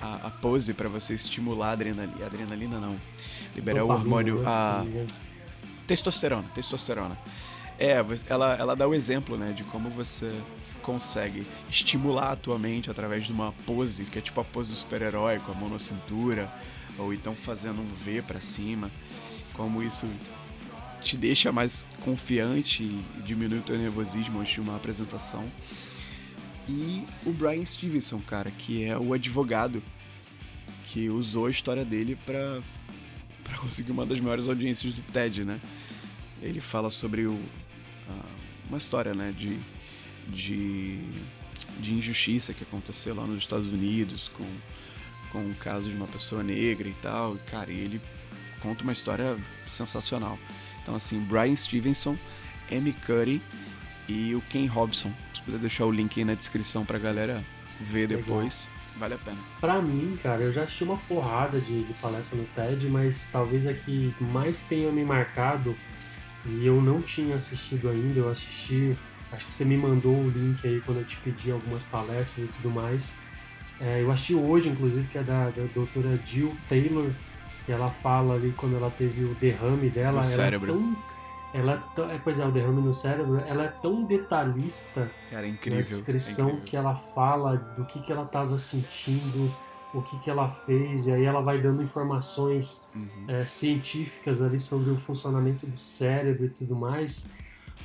a, 0.00 0.28
a 0.28 0.30
pose 0.30 0.72
para 0.72 0.88
você 0.88 1.14
estimular 1.14 1.68
a 1.68 1.72
adrenalina, 1.72 2.26
adrenalina 2.26 2.80
não, 2.80 2.98
liberar 3.54 3.84
o 3.84 3.88
hormônio, 3.88 4.40
né, 4.40 4.44
a 4.46 4.84
testosterona, 5.86 6.48
testosterona. 6.54 7.16
É, 7.78 8.04
ela, 8.28 8.54
ela 8.54 8.76
dá 8.76 8.86
o 8.86 8.94
exemplo, 8.94 9.36
né, 9.36 9.52
de 9.52 9.64
como 9.64 9.90
você 9.90 10.30
consegue 10.82 11.46
estimular 11.68 12.32
a 12.32 12.36
tua 12.36 12.58
mente 12.58 12.90
através 12.90 13.24
de 13.24 13.32
uma 13.32 13.52
pose, 13.66 14.04
que 14.04 14.18
é 14.18 14.22
tipo 14.22 14.40
a 14.40 14.44
pose 14.44 14.70
do 14.70 14.76
super-herói, 14.76 15.38
com 15.40 15.52
a 15.52 15.54
mão 15.54 15.68
na 15.68 15.78
cintura, 15.78 16.52
ou 16.98 17.12
então 17.12 17.34
fazendo 17.34 17.80
um 17.80 17.86
V 17.86 18.22
para 18.22 18.40
cima, 18.40 18.90
como 19.54 19.82
isso 19.82 20.06
te 21.02 21.16
deixa 21.16 21.50
mais 21.50 21.86
confiante 22.02 22.82
e 22.82 23.04
diminui 23.24 23.58
o 23.58 23.62
teu 23.62 23.76
nervosismo 23.76 24.40
antes 24.40 24.54
de 24.54 24.60
uma 24.60 24.76
apresentação. 24.76 25.44
E 26.68 27.04
o 27.26 27.32
Brian 27.32 27.64
Stevenson, 27.64 28.20
cara, 28.20 28.50
que 28.50 28.84
é 28.84 28.96
o 28.96 29.12
advogado 29.12 29.82
que 30.86 31.10
usou 31.10 31.46
a 31.46 31.50
história 31.50 31.84
dele 31.84 32.16
para 32.24 32.62
conseguir 33.58 33.92
uma 33.92 34.06
das 34.06 34.20
maiores 34.20 34.48
audiências 34.48 34.94
do 34.94 35.02
TED, 35.02 35.44
né? 35.44 35.60
Ele 36.40 36.60
fala 36.60 36.90
sobre 36.90 37.26
o, 37.26 37.38
uma 38.68 38.78
história, 38.78 39.14
né, 39.14 39.32
de, 39.36 39.58
de, 40.28 40.98
de 41.78 41.94
injustiça 41.94 42.52
que 42.52 42.62
aconteceu 42.62 43.14
lá 43.14 43.26
nos 43.26 43.38
Estados 43.38 43.68
Unidos 43.68 44.28
com, 44.28 44.46
com 45.32 45.50
o 45.50 45.54
caso 45.54 45.88
de 45.88 45.94
uma 45.96 46.06
pessoa 46.06 46.42
negra 46.42 46.88
e 46.88 46.94
tal. 46.94 47.36
Cara, 47.50 47.70
e 47.70 47.78
ele 47.78 48.00
conta 48.60 48.82
uma 48.82 48.92
história 48.92 49.36
sensacional. 49.68 50.38
Então, 50.82 50.94
assim, 50.94 51.18
Brian 51.20 51.54
Stevenson, 51.56 52.16
Amy 52.70 52.92
Curry 52.92 53.40
e 54.08 54.34
o 54.34 54.40
Ken 54.42 54.66
Robson. 54.66 55.12
Se 55.34 55.42
puder 55.42 55.58
deixar 55.58 55.86
o 55.86 55.90
link 55.90 56.18
aí 56.18 56.24
na 56.24 56.34
descrição 56.34 56.84
pra 56.84 56.98
galera 56.98 57.42
ver 57.80 58.06
depois, 58.06 58.68
Legal. 58.68 58.98
vale 58.98 59.14
a 59.14 59.18
pena. 59.18 59.38
Pra 59.60 59.82
mim, 59.82 60.18
cara, 60.22 60.42
eu 60.42 60.52
já 60.52 60.62
assisti 60.62 60.84
uma 60.84 60.96
porrada 60.96 61.60
de, 61.60 61.84
de 61.84 61.92
palestra 61.94 62.38
no 62.38 62.44
TED, 62.54 62.86
mas 62.88 63.28
talvez 63.32 63.66
a 63.66 63.72
que 63.74 64.14
mais 64.20 64.60
tenha 64.60 64.90
me 64.92 65.04
marcado 65.04 65.76
e 66.46 66.66
eu 66.66 66.80
não 66.80 67.00
tinha 67.00 67.36
assistido 67.36 67.88
ainda, 67.88 68.20
eu 68.20 68.30
assisti, 68.30 68.96
acho 69.32 69.46
que 69.46 69.54
você 69.54 69.64
me 69.64 69.76
mandou 69.76 70.14
o 70.14 70.28
link 70.28 70.66
aí 70.66 70.80
quando 70.84 70.98
eu 70.98 71.04
te 71.04 71.16
pedi 71.18 71.50
algumas 71.50 71.82
palestras 71.84 72.46
e 72.46 72.48
tudo 72.48 72.70
mais. 72.70 73.14
É, 73.80 74.02
eu 74.02 74.10
assisti 74.10 74.34
hoje, 74.34 74.68
inclusive, 74.68 75.06
que 75.08 75.18
é 75.18 75.22
da, 75.22 75.50
da 75.50 75.64
doutora 75.74 76.18
Jill 76.26 76.54
Taylor, 76.68 77.10
que 77.64 77.72
ela 77.72 77.90
fala 77.90 78.34
ali 78.34 78.52
quando 78.56 78.76
ela 78.76 78.90
teve 78.90 79.24
o 79.24 79.34
derrame 79.34 79.88
dela. 79.90 80.12
No 80.12 80.16
ela 80.18 80.22
cérebro. 80.22 80.70
É 80.70 80.74
tão, 80.74 80.96
ela 81.54 81.72
é 81.72 81.94
tão, 81.94 82.10
é, 82.10 82.18
pois 82.18 82.38
é, 82.38 82.46
o 82.46 82.50
derrame 82.50 82.82
no 82.82 82.92
cérebro, 82.92 83.42
ela 83.46 83.64
é 83.64 83.68
tão 83.68 84.04
detalhista 84.04 85.10
Cara, 85.30 85.46
é 85.46 85.50
incrível, 85.50 85.80
na 85.80 85.86
descrição 85.86 86.46
é 86.46 86.52
incrível. 86.52 86.70
que 86.70 86.76
ela 86.76 86.94
fala 87.14 87.56
do 87.76 87.84
que, 87.84 88.00
que 88.00 88.12
ela 88.12 88.24
estava 88.24 88.58
sentindo, 88.58 89.54
o 89.94 90.02
que, 90.02 90.18
que 90.18 90.28
ela 90.28 90.48
fez, 90.66 91.06
e 91.06 91.12
aí 91.12 91.24
ela 91.24 91.40
vai 91.40 91.60
dando 91.60 91.82
informações 91.82 92.90
uhum. 92.94 93.24
é, 93.28 93.46
científicas 93.46 94.42
ali 94.42 94.58
sobre 94.58 94.90
o 94.90 94.98
funcionamento 94.98 95.66
do 95.66 95.78
cérebro 95.78 96.46
e 96.46 96.48
tudo 96.50 96.74
mais. 96.74 97.32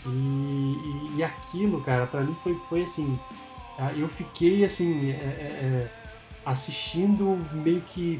E, 0.05 0.09
e, 0.09 1.17
e 1.17 1.23
aquilo, 1.23 1.81
cara, 1.81 2.07
para 2.07 2.21
mim 2.21 2.35
foi, 2.43 2.55
foi 2.67 2.83
assim. 2.83 3.19
Eu 3.95 4.09
fiquei 4.09 4.65
assim, 4.65 5.11
é, 5.11 5.13
é, 5.13 5.91
assistindo 6.45 7.37
meio 7.53 7.81
que 7.81 8.19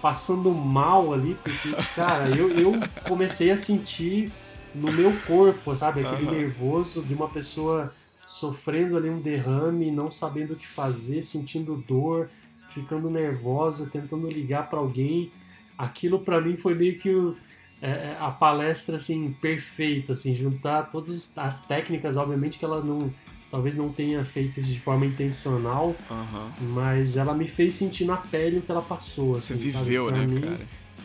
passando 0.00 0.50
mal 0.50 1.12
ali, 1.12 1.36
porque, 1.42 1.70
cara, 1.94 2.28
eu, 2.30 2.50
eu 2.50 2.72
comecei 3.06 3.50
a 3.50 3.56
sentir 3.56 4.32
no 4.74 4.90
meu 4.90 5.14
corpo, 5.26 5.76
sabe, 5.76 6.00
aquele 6.00 6.24
uhum. 6.24 6.32
nervoso 6.32 7.02
de 7.02 7.12
uma 7.12 7.28
pessoa 7.28 7.92
sofrendo 8.26 8.96
ali 8.96 9.10
um 9.10 9.20
derrame, 9.20 9.90
não 9.90 10.10
sabendo 10.10 10.54
o 10.54 10.56
que 10.56 10.66
fazer, 10.66 11.22
sentindo 11.22 11.76
dor, 11.76 12.30
ficando 12.72 13.10
nervosa, 13.10 13.88
tentando 13.90 14.28
ligar 14.28 14.68
para 14.68 14.78
alguém. 14.78 15.30
Aquilo 15.76 16.20
para 16.20 16.40
mim 16.40 16.56
foi 16.56 16.74
meio 16.74 16.98
que 16.98 17.10
o, 17.10 17.36
é, 17.80 17.90
é, 17.90 18.16
a 18.20 18.30
palestra 18.30 18.96
assim 18.96 19.32
perfeita, 19.40 20.12
assim, 20.12 20.34
juntar 20.34 20.90
todas 20.90 21.32
as 21.36 21.64
técnicas, 21.66 22.16
obviamente 22.16 22.58
que 22.58 22.64
ela 22.64 22.82
não 22.82 23.12
talvez 23.50 23.74
não 23.74 23.88
tenha 23.88 24.24
feito 24.24 24.60
isso 24.60 24.68
de 24.68 24.78
forma 24.78 25.04
intencional, 25.04 25.96
uhum. 26.08 26.50
mas 26.72 27.16
ela 27.16 27.34
me 27.34 27.48
fez 27.48 27.74
sentir 27.74 28.04
na 28.04 28.16
pele 28.16 28.58
o 28.58 28.62
que 28.62 28.70
ela 28.70 28.80
passou. 28.80 29.32
Você 29.32 29.54
assim, 29.54 29.62
viveu, 29.62 30.08
né, 30.10 30.24
mim, 30.24 30.40
cara? 30.40 30.60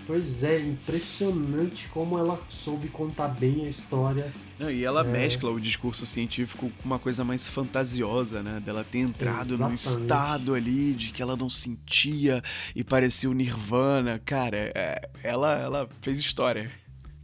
Pois 0.08 0.43
é, 0.43 0.60
impressionante 0.60 1.89
como 1.89 2.20
ela 2.20 2.39
soube 2.47 2.88
contar 2.89 3.30
bem 3.30 3.66
a 3.66 3.70
história. 3.70 4.32
Não, 4.60 4.70
e 4.70 4.86
ela 4.86 5.01
é... 5.01 5.03
mescla 5.03 5.49
o 5.49 5.60
discurso 5.60 6.06
científico 6.06 6.70
com 6.70 6.86
uma 6.86 6.99
coisa 6.99 7.24
mais 7.24 7.47
fantasiosa, 7.47 8.43
né? 8.43 8.62
Dela 8.64 8.86
ter 8.89 8.99
entrado 8.99 9.53
Exatamente. 9.53 9.60
num 9.60 9.74
estado 9.74 10.53
ali 10.53 10.93
de 10.93 11.12
que 11.12 11.22
ela 11.22 11.36
não 11.36 11.49
sentia 11.49 12.43
e 12.76 12.84
parecia 12.84 13.30
o 13.30 13.34
Nirvana. 13.34 14.20
Cara, 14.20 14.72
é, 14.76 15.10
ela, 15.24 15.53
ela 15.58 15.89
fez 16.01 16.20
história. 16.20 16.70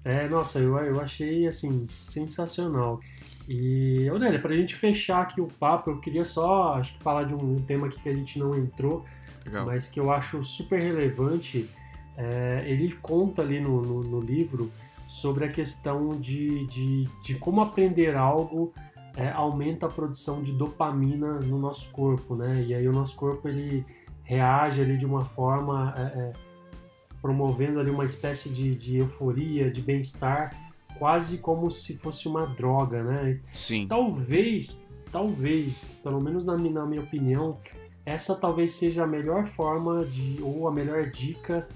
É, 0.03 0.27
nossa, 0.27 0.57
eu, 0.57 0.75
eu 0.77 0.99
achei, 0.99 1.45
assim, 1.45 1.85
sensacional. 1.87 2.99
E, 3.47 4.07
Aurélia, 4.09 4.39
pra 4.39 4.55
gente 4.55 4.75
fechar 4.75 5.21
aqui 5.21 5.39
o 5.39 5.47
papo, 5.47 5.91
eu 5.91 5.99
queria 5.99 6.25
só 6.25 6.75
acho 6.75 6.95
falar 6.99 7.25
de 7.25 7.35
um 7.35 7.61
tema 7.61 7.87
aqui 7.87 8.01
que 8.01 8.09
a 8.09 8.13
gente 8.13 8.39
não 8.39 8.57
entrou, 8.57 9.05
Legal. 9.45 9.67
mas 9.67 9.87
que 9.87 9.99
eu 9.99 10.11
acho 10.11 10.43
super 10.43 10.81
relevante 10.81 11.69
é, 12.21 12.63
ele 12.67 12.93
conta 13.01 13.41
ali 13.41 13.59
no, 13.59 13.81
no, 13.81 14.03
no, 14.03 14.19
livro 14.19 14.71
sobre 15.07 15.43
a 15.43 15.51
questão 15.51 16.09
de, 16.19 16.67
de, 16.67 17.09
de 17.23 17.33
como 17.33 17.61
aprender 17.61 18.15
algo 18.15 18.71
é, 19.15 19.29
aumenta 19.29 19.87
a 19.87 19.89
produção 19.89 20.43
de 20.43 20.51
dopamina 20.51 21.39
no 21.39 21.57
nosso 21.57 21.91
corpo, 21.91 22.35
né? 22.35 22.63
E 22.63 22.75
aí 22.75 22.87
o 22.87 22.91
nosso 22.91 23.15
corpo 23.15 23.49
ele 23.49 23.83
reage 24.23 24.81
ali 24.81 24.97
de 24.97 25.05
uma 25.05 25.25
forma 25.25 25.93
é, 25.97 26.01
é 26.01 26.33
promovendo 27.19 27.79
ali 27.79 27.89
uma 27.89 28.05
espécie 28.05 28.49
de, 28.49 28.75
de 28.75 28.97
euforia, 28.97 29.69
de 29.69 29.81
bem-estar, 29.81 30.55
quase 30.97 31.39
como 31.39 31.69
se 31.69 31.97
fosse 31.97 32.27
uma 32.27 32.45
droga, 32.45 33.03
né? 33.03 33.39
Sim. 33.51 33.87
Talvez, 33.87 34.87
talvez, 35.11 35.99
pelo 36.03 36.21
menos 36.21 36.45
na 36.45 36.55
minha, 36.55 36.73
na 36.73 36.85
minha 36.85 37.01
opinião, 37.01 37.57
essa 38.05 38.35
talvez 38.35 38.73
seja 38.73 39.03
a 39.03 39.07
melhor 39.07 39.45
forma 39.45 40.03
de 40.05 40.41
ou 40.41 40.67
a 40.67 40.71
melhor 40.71 41.09
dica 41.09 41.67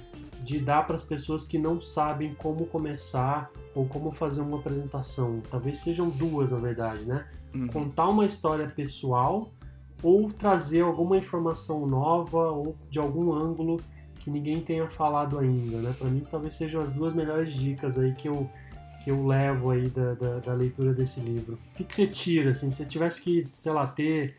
de 0.44 0.60
dar 0.60 0.86
para 0.86 0.96
as 0.96 1.04
pessoas 1.04 1.46
que 1.46 1.58
não 1.58 1.80
sabem 1.82 2.34
como 2.36 2.66
começar 2.66 3.52
ou 3.74 3.86
como 3.86 4.12
fazer 4.12 4.42
uma 4.42 4.58
apresentação. 4.58 5.42
Talvez 5.50 5.78
sejam 5.78 6.10
duas, 6.10 6.52
na 6.52 6.60
verdade, 6.60 7.06
né? 7.06 7.26
Uhum. 7.54 7.68
Contar 7.68 8.10
uma 8.10 8.26
história 8.26 8.68
pessoal 8.68 9.52
ou 10.04 10.32
trazer 10.32 10.82
alguma 10.82 11.18
informação 11.18 11.86
nova 11.88 12.52
ou 12.52 12.76
de 12.90 13.00
algum 13.00 13.34
ângulo 13.34 13.80
que 14.20 14.30
ninguém 14.30 14.62
tenha 14.62 14.90
falado 14.90 15.38
ainda, 15.38 15.78
né? 15.78 15.96
Para 15.98 16.10
mim, 16.10 16.26
talvez 16.30 16.56
sejam 16.56 16.82
as 16.82 16.92
duas 16.92 17.14
melhores 17.14 17.54
dicas 17.54 17.98
aí 17.98 18.14
que 18.14 18.28
eu 18.28 18.50
que 19.04 19.12
eu 19.12 19.24
levo 19.24 19.70
aí 19.70 19.88
da, 19.88 20.16
da, 20.16 20.40
da 20.40 20.54
leitura 20.56 20.92
desse 20.92 21.20
livro. 21.20 21.60
O 21.74 21.76
que, 21.76 21.84
que 21.84 21.96
você 21.96 22.08
tira, 22.08 22.50
assim, 22.50 22.72
se 22.72 22.78
você 22.78 22.86
tivesse 22.88 23.22
que, 23.22 23.44
sei 23.52 23.72
lá, 23.72 23.86
ter 23.86 24.36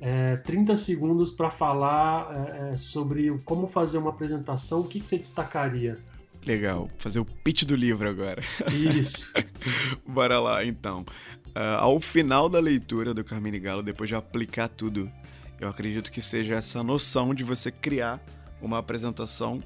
é, 0.00 0.36
30 0.36 0.76
segundos 0.76 1.30
para 1.30 1.50
falar 1.50 2.28
é, 2.30 2.72
é, 2.72 2.76
sobre 2.76 3.38
como 3.44 3.66
fazer 3.66 3.98
uma 3.98 4.10
apresentação, 4.10 4.80
o 4.80 4.88
que, 4.88 5.00
que 5.00 5.06
você 5.06 5.18
destacaria? 5.18 5.98
Legal, 6.44 6.88
fazer 6.98 7.18
o 7.18 7.24
pitch 7.24 7.64
do 7.64 7.74
livro 7.74 8.08
agora. 8.08 8.42
Isso. 8.72 9.32
Bora 10.06 10.38
lá, 10.38 10.64
então. 10.64 11.04
Uh, 11.48 11.78
ao 11.78 12.00
final 12.00 12.48
da 12.48 12.60
leitura 12.60 13.12
do 13.12 13.24
Carmine 13.24 13.58
Galo, 13.58 13.82
depois 13.82 14.08
de 14.08 14.14
aplicar 14.14 14.68
tudo, 14.68 15.10
eu 15.58 15.68
acredito 15.68 16.12
que 16.12 16.20
seja 16.20 16.54
essa 16.54 16.82
noção 16.82 17.34
de 17.34 17.42
você 17.42 17.72
criar 17.72 18.22
uma 18.60 18.78
apresentação 18.78 19.60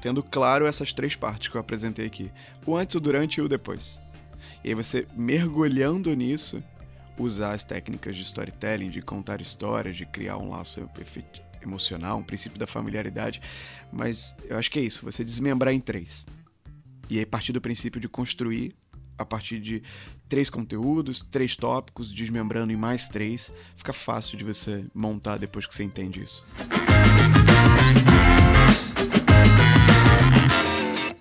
tendo 0.00 0.22
claro 0.22 0.66
essas 0.66 0.92
três 0.92 1.14
partes 1.14 1.48
que 1.48 1.56
eu 1.56 1.60
apresentei 1.60 2.06
aqui: 2.06 2.30
o 2.64 2.76
antes, 2.76 2.96
o 2.96 3.00
durante 3.00 3.38
e 3.38 3.42
o 3.42 3.48
depois. 3.48 4.00
E 4.64 4.70
aí 4.70 4.74
você 4.74 5.06
mergulhando 5.14 6.12
nisso, 6.14 6.62
usar 7.18 7.52
as 7.52 7.64
técnicas 7.64 8.16
de 8.16 8.22
storytelling, 8.22 8.90
de 8.90 9.02
contar 9.02 9.40
histórias, 9.40 9.96
de 9.96 10.06
criar 10.06 10.38
um 10.38 10.50
laço 10.50 10.88
emocional, 11.62 12.18
um 12.18 12.22
princípio 12.22 12.58
da 12.58 12.66
familiaridade. 12.66 13.40
Mas 13.92 14.34
eu 14.44 14.56
acho 14.56 14.70
que 14.70 14.78
é 14.78 14.82
isso, 14.82 15.04
você 15.04 15.24
desmembrar 15.24 15.72
em 15.72 15.80
três. 15.80 16.26
E 17.08 17.18
aí 17.18 17.26
partir 17.26 17.52
do 17.52 17.60
princípio 17.60 18.00
de 18.00 18.08
construir 18.08 18.74
a 19.18 19.24
partir 19.24 19.58
de 19.60 19.82
três 20.28 20.50
conteúdos, 20.50 21.22
três 21.22 21.56
tópicos, 21.56 22.12
desmembrando 22.12 22.72
em 22.72 22.76
mais 22.76 23.08
três, 23.08 23.50
fica 23.76 23.92
fácil 23.92 24.36
de 24.36 24.44
você 24.44 24.84
montar 24.94 25.38
depois 25.38 25.66
que 25.66 25.74
você 25.74 25.84
entende 25.84 26.22
isso. 26.22 26.44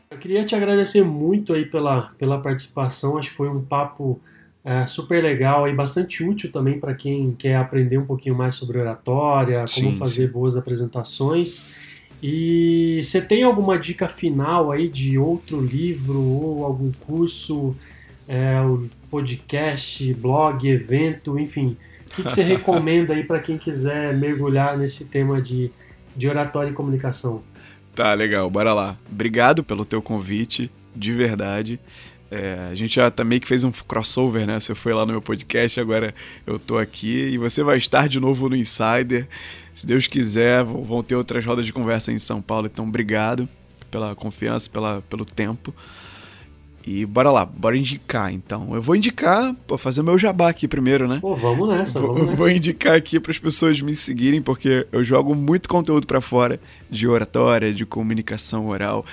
Eu 0.10 0.18
queria 0.18 0.44
te 0.44 0.56
agradecer 0.56 1.04
muito 1.04 1.54
aí 1.54 1.66
pela, 1.66 2.12
pela 2.18 2.42
participação, 2.42 3.18
acho 3.18 3.30
que 3.30 3.36
foi 3.36 3.48
um 3.48 3.64
papo 3.64 4.20
é 4.66 4.84
super 4.88 5.24
legal 5.24 5.70
e 5.70 5.74
bastante 5.74 6.24
útil 6.24 6.52
também 6.52 6.80
para 6.80 6.96
quem 6.96 7.34
quer 7.34 7.56
aprender 7.56 8.00
um 8.00 8.06
pouquinho 8.06 8.34
mais 8.34 8.56
sobre 8.56 8.80
oratória, 8.80 9.60
como 9.60 9.92
sim, 9.92 9.96
fazer 9.96 10.26
sim. 10.26 10.34
boas 10.34 10.58
apresentações. 10.58 11.72
E 12.22 13.00
você 13.04 13.22
tem 13.22 13.44
alguma 13.44 13.78
dica 13.78 14.08
final 14.08 14.72
aí 14.72 14.90
de 14.90 15.20
outro 15.20 15.62
livro 15.62 16.20
ou 16.20 16.66
algum 16.66 16.92
curso, 16.92 17.76
é, 18.28 18.56
podcast, 19.12 20.12
blog, 20.16 20.68
evento, 20.68 21.38
enfim? 21.38 21.78
O 22.08 22.16
que, 22.16 22.24
que 22.24 22.32
você 22.32 22.42
recomenda 22.44 23.14
aí 23.14 23.24
para 23.24 23.40
quem 23.40 23.60
quiser 23.60 24.16
mergulhar 24.18 24.76
nesse 24.76 25.06
tema 25.06 25.40
de, 25.40 25.70
de 26.16 26.28
oratória 26.28 26.72
e 26.72 26.74
comunicação? 26.74 27.44
Tá, 27.94 28.12
legal, 28.16 28.50
bora 28.50 28.74
lá. 28.74 28.98
Obrigado 29.12 29.64
pelo 29.64 29.86
teu 29.86 30.02
convite, 30.02 30.72
de 30.96 31.12
verdade. 31.12 31.80
É, 32.36 32.68
a 32.70 32.76
gente 32.76 32.94
já 32.96 33.10
também 33.10 33.40
que 33.40 33.48
fez 33.48 33.64
um 33.64 33.72
crossover, 33.72 34.46
né? 34.46 34.60
Você 34.60 34.76
foi 34.76 34.94
lá 34.94 35.06
no 35.06 35.14
meu 35.14 35.22
podcast, 35.22 35.80
agora 35.80 36.14
eu 36.46 36.60
tô 36.60 36.78
aqui 36.78 37.30
e 37.30 37.38
você 37.38 37.64
vai 37.64 37.78
estar 37.78 38.10
de 38.10 38.20
novo 38.20 38.50
no 38.50 38.58
Insider. 38.58 39.26
Se 39.74 39.88
Deus 39.88 40.06
quiser, 40.06 40.62
vão 40.62 41.02
ter 41.02 41.16
outras 41.16 41.46
rodas 41.46 41.66
de 41.66 41.72
conversa 41.72 42.12
em 42.12 42.20
São 42.20 42.42
Paulo. 42.42 42.68
Então, 42.68 42.86
obrigado 42.86 43.48
pela 43.90 44.14
confiança, 44.16 44.70
pela, 44.70 45.02
pelo 45.10 45.24
tempo. 45.24 45.74
E 46.88 47.04
bora 47.04 47.32
lá, 47.32 47.44
bora 47.46 47.76
indicar 47.76 48.32
então. 48.32 48.76
Eu 48.76 48.82
vou 48.82 48.96
indicar, 48.96 49.56
vou 49.68 49.76
fazer 49.76 50.02
o 50.02 50.04
meu 50.04 50.20
jabá 50.20 50.50
aqui 50.50 50.68
primeiro, 50.68 51.08
né? 51.08 51.18
Pô, 51.20 51.36
vamos 51.36 51.68
nessa, 51.68 52.00
vamos 52.00 52.16
vou, 52.16 52.26
nessa. 52.26 52.38
Vou 52.38 52.50
indicar 52.52 52.94
aqui 52.94 53.20
para 53.20 53.32
as 53.32 53.40
pessoas 53.40 53.82
me 53.82 53.96
seguirem, 53.96 54.40
porque 54.40 54.86
eu 54.92 55.04
jogo 55.04 55.34
muito 55.34 55.68
conteúdo 55.68 56.06
para 56.06 56.22
fora 56.22 56.60
de 56.88 57.08
oratória, 57.08 57.74
de 57.74 57.88
comunicação 57.88 58.68
oral, 58.68 59.04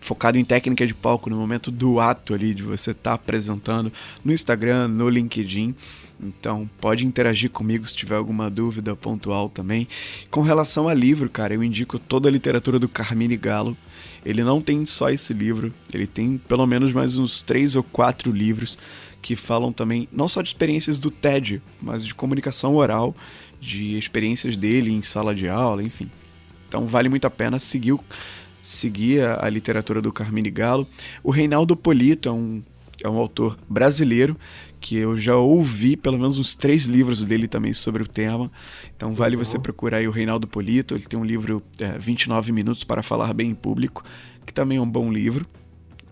focado 0.00 0.38
em 0.38 0.44
técnica 0.44 0.84
de 0.84 0.92
palco 0.92 1.30
no 1.30 1.36
momento 1.36 1.70
do 1.70 2.00
ato 2.00 2.34
ali, 2.34 2.52
de 2.52 2.64
você 2.64 2.90
estar 2.90 3.10
tá 3.10 3.14
apresentando 3.14 3.92
no 4.24 4.32
Instagram, 4.32 4.88
no 4.88 5.08
LinkedIn. 5.08 5.72
Então, 6.20 6.68
pode 6.80 7.06
interagir 7.06 7.48
comigo 7.48 7.86
se 7.86 7.94
tiver 7.94 8.16
alguma 8.16 8.50
dúvida 8.50 8.96
pontual 8.96 9.48
também. 9.48 9.86
Com 10.30 10.42
relação 10.42 10.88
a 10.88 10.92
livro, 10.92 11.30
cara, 11.30 11.54
eu 11.54 11.62
indico 11.62 11.96
toda 11.96 12.28
a 12.28 12.32
literatura 12.32 12.78
do 12.78 12.88
Carmine 12.88 13.36
Galo 13.36 13.76
ele 14.24 14.44
não 14.44 14.60
tem 14.60 14.84
só 14.84 15.10
esse 15.10 15.32
livro, 15.32 15.72
ele 15.92 16.06
tem 16.06 16.38
pelo 16.38 16.66
menos 16.66 16.92
mais 16.92 17.18
uns 17.18 17.40
três 17.40 17.76
ou 17.76 17.82
quatro 17.82 18.30
livros 18.30 18.78
que 19.22 19.36
falam 19.36 19.72
também 19.72 20.08
não 20.12 20.28
só 20.28 20.40
de 20.42 20.48
experiências 20.48 20.98
do 20.98 21.10
TED, 21.10 21.62
mas 21.80 22.04
de 22.04 22.14
comunicação 22.14 22.74
oral, 22.74 23.14
de 23.60 23.98
experiências 23.98 24.56
dele 24.56 24.90
em 24.90 25.02
sala 25.02 25.34
de 25.34 25.48
aula, 25.48 25.82
enfim. 25.82 26.10
Então 26.68 26.86
vale 26.86 27.08
muito 27.08 27.26
a 27.26 27.30
pena 27.30 27.58
seguir, 27.58 27.96
seguir 28.62 29.22
a, 29.22 29.46
a 29.46 29.50
literatura 29.50 30.00
do 30.00 30.12
Carmine 30.12 30.50
Galo. 30.50 30.86
O 31.22 31.30
Reinaldo 31.30 31.76
Polito 31.76 32.28
é 32.28 32.32
um, 32.32 32.62
é 33.02 33.08
um 33.08 33.18
autor 33.18 33.58
brasileiro 33.68 34.36
que 34.80 34.96
eu 34.96 35.16
já 35.16 35.36
ouvi 35.36 35.96
pelo 35.96 36.16
menos 36.16 36.38
uns 36.38 36.54
três 36.54 36.84
livros 36.84 37.24
dele 37.24 37.46
também 37.46 37.72
sobre 37.72 38.02
o 38.02 38.06
tema. 38.06 38.50
Então 38.96 39.14
vale 39.14 39.36
uhum. 39.36 39.44
você 39.44 39.58
procurar 39.58 39.98
aí 39.98 40.08
o 40.08 40.10
Reinaldo 40.10 40.46
Polito. 40.46 40.94
Ele 40.94 41.04
tem 41.04 41.18
um 41.18 41.24
livro 41.24 41.62
é, 41.78 41.98
29 41.98 42.50
Minutos 42.50 42.82
para 42.82 43.02
Falar 43.02 43.32
Bem 43.34 43.50
em 43.50 43.54
Público, 43.54 44.02
que 44.46 44.52
também 44.52 44.78
é 44.78 44.80
um 44.80 44.90
bom 44.90 45.12
livro 45.12 45.46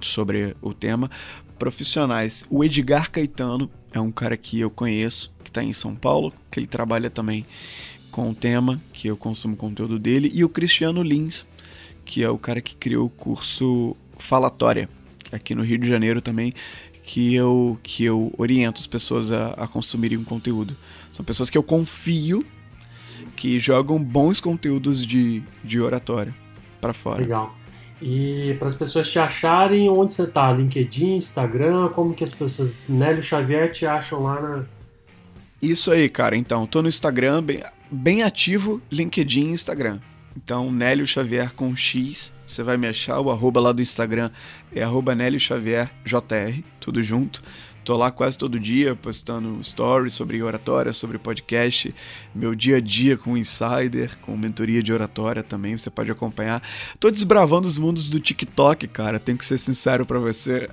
sobre 0.00 0.54
o 0.60 0.74
tema. 0.74 1.10
Profissionais, 1.58 2.44
o 2.48 2.62
Edgar 2.62 3.10
Caetano 3.10 3.70
é 3.92 4.00
um 4.00 4.12
cara 4.12 4.36
que 4.36 4.60
eu 4.60 4.70
conheço, 4.70 5.32
que 5.42 5.50
está 5.50 5.62
em 5.62 5.72
São 5.72 5.96
Paulo, 5.96 6.32
que 6.50 6.60
ele 6.60 6.66
trabalha 6.66 7.10
também 7.10 7.44
com 8.10 8.30
o 8.30 8.34
tema, 8.34 8.80
que 8.92 9.08
eu 9.08 9.16
consumo 9.16 9.56
conteúdo 9.56 9.98
dele, 9.98 10.30
e 10.32 10.44
o 10.44 10.48
Cristiano 10.48 11.02
Lins, 11.02 11.44
que 12.04 12.22
é 12.22 12.30
o 12.30 12.38
cara 12.38 12.60
que 12.60 12.76
criou 12.76 13.06
o 13.06 13.10
curso 13.10 13.96
Falatória, 14.18 14.88
aqui 15.32 15.54
no 15.54 15.62
Rio 15.62 15.78
de 15.78 15.88
Janeiro 15.88 16.20
também, 16.20 16.52
que 17.08 17.34
eu, 17.34 17.78
que 17.82 18.04
eu 18.04 18.30
oriento 18.36 18.82
as 18.82 18.86
pessoas 18.86 19.32
a, 19.32 19.52
a 19.52 19.66
consumirem 19.66 20.18
um 20.18 20.24
conteúdo. 20.24 20.76
São 21.10 21.24
pessoas 21.24 21.48
que 21.48 21.56
eu 21.56 21.62
confio 21.62 22.44
que 23.34 23.58
jogam 23.58 23.98
bons 23.98 24.42
conteúdos 24.42 25.06
de, 25.06 25.42
de 25.64 25.80
oratória 25.80 26.34
para 26.78 26.92
fora. 26.92 27.22
Legal. 27.22 27.56
E 28.02 28.54
para 28.58 28.68
as 28.68 28.74
pessoas 28.74 29.10
te 29.10 29.18
acharem, 29.18 29.88
onde 29.88 30.12
você 30.12 30.26
tá? 30.26 30.52
LinkedIn, 30.52 31.16
Instagram, 31.16 31.88
como 31.94 32.12
que 32.12 32.22
as 32.22 32.34
pessoas, 32.34 32.72
Nélio 32.86 33.22
Xavier, 33.22 33.72
te 33.72 33.86
acham 33.86 34.24
lá 34.24 34.42
na... 34.42 34.64
Isso 35.62 35.90
aí, 35.90 36.10
cara. 36.10 36.36
Então, 36.36 36.66
tô 36.66 36.82
no 36.82 36.90
Instagram, 36.90 37.42
bem, 37.42 37.62
bem 37.90 38.22
ativo, 38.22 38.82
LinkedIn 38.92 39.48
e 39.48 39.52
Instagram. 39.52 39.98
Então, 40.36 40.70
Nélio 40.70 41.06
Xavier 41.06 41.52
com 41.54 41.74
X, 41.74 42.32
você 42.46 42.62
vai 42.62 42.76
me 42.76 42.86
achar. 42.86 43.20
O 43.20 43.30
arroba 43.30 43.60
lá 43.60 43.72
do 43.72 43.82
Instagram 43.82 44.30
é 44.72 44.82
arroba 44.82 45.14
Nélio 45.14 45.40
Xavier 45.40 45.90
JR, 46.04 46.62
tudo 46.80 47.02
junto. 47.02 47.42
Tô 47.88 47.96
lá 47.96 48.10
quase 48.10 48.36
todo 48.36 48.60
dia 48.60 48.94
postando 48.94 49.64
stories 49.64 50.12
sobre 50.12 50.42
oratória, 50.42 50.92
sobre 50.92 51.16
podcast, 51.16 51.90
meu 52.34 52.54
dia 52.54 52.76
a 52.76 52.80
dia 52.80 53.16
com 53.16 53.34
Insider, 53.34 54.18
com 54.20 54.36
mentoria 54.36 54.82
de 54.82 54.92
oratória 54.92 55.42
também, 55.42 55.74
você 55.74 55.88
pode 55.88 56.10
acompanhar. 56.10 56.62
Tô 57.00 57.10
desbravando 57.10 57.66
os 57.66 57.78
mundos 57.78 58.10
do 58.10 58.20
TikTok, 58.20 58.86
cara, 58.88 59.18
tenho 59.18 59.38
que 59.38 59.44
ser 59.46 59.56
sincero 59.56 60.04
para 60.04 60.18
você. 60.18 60.68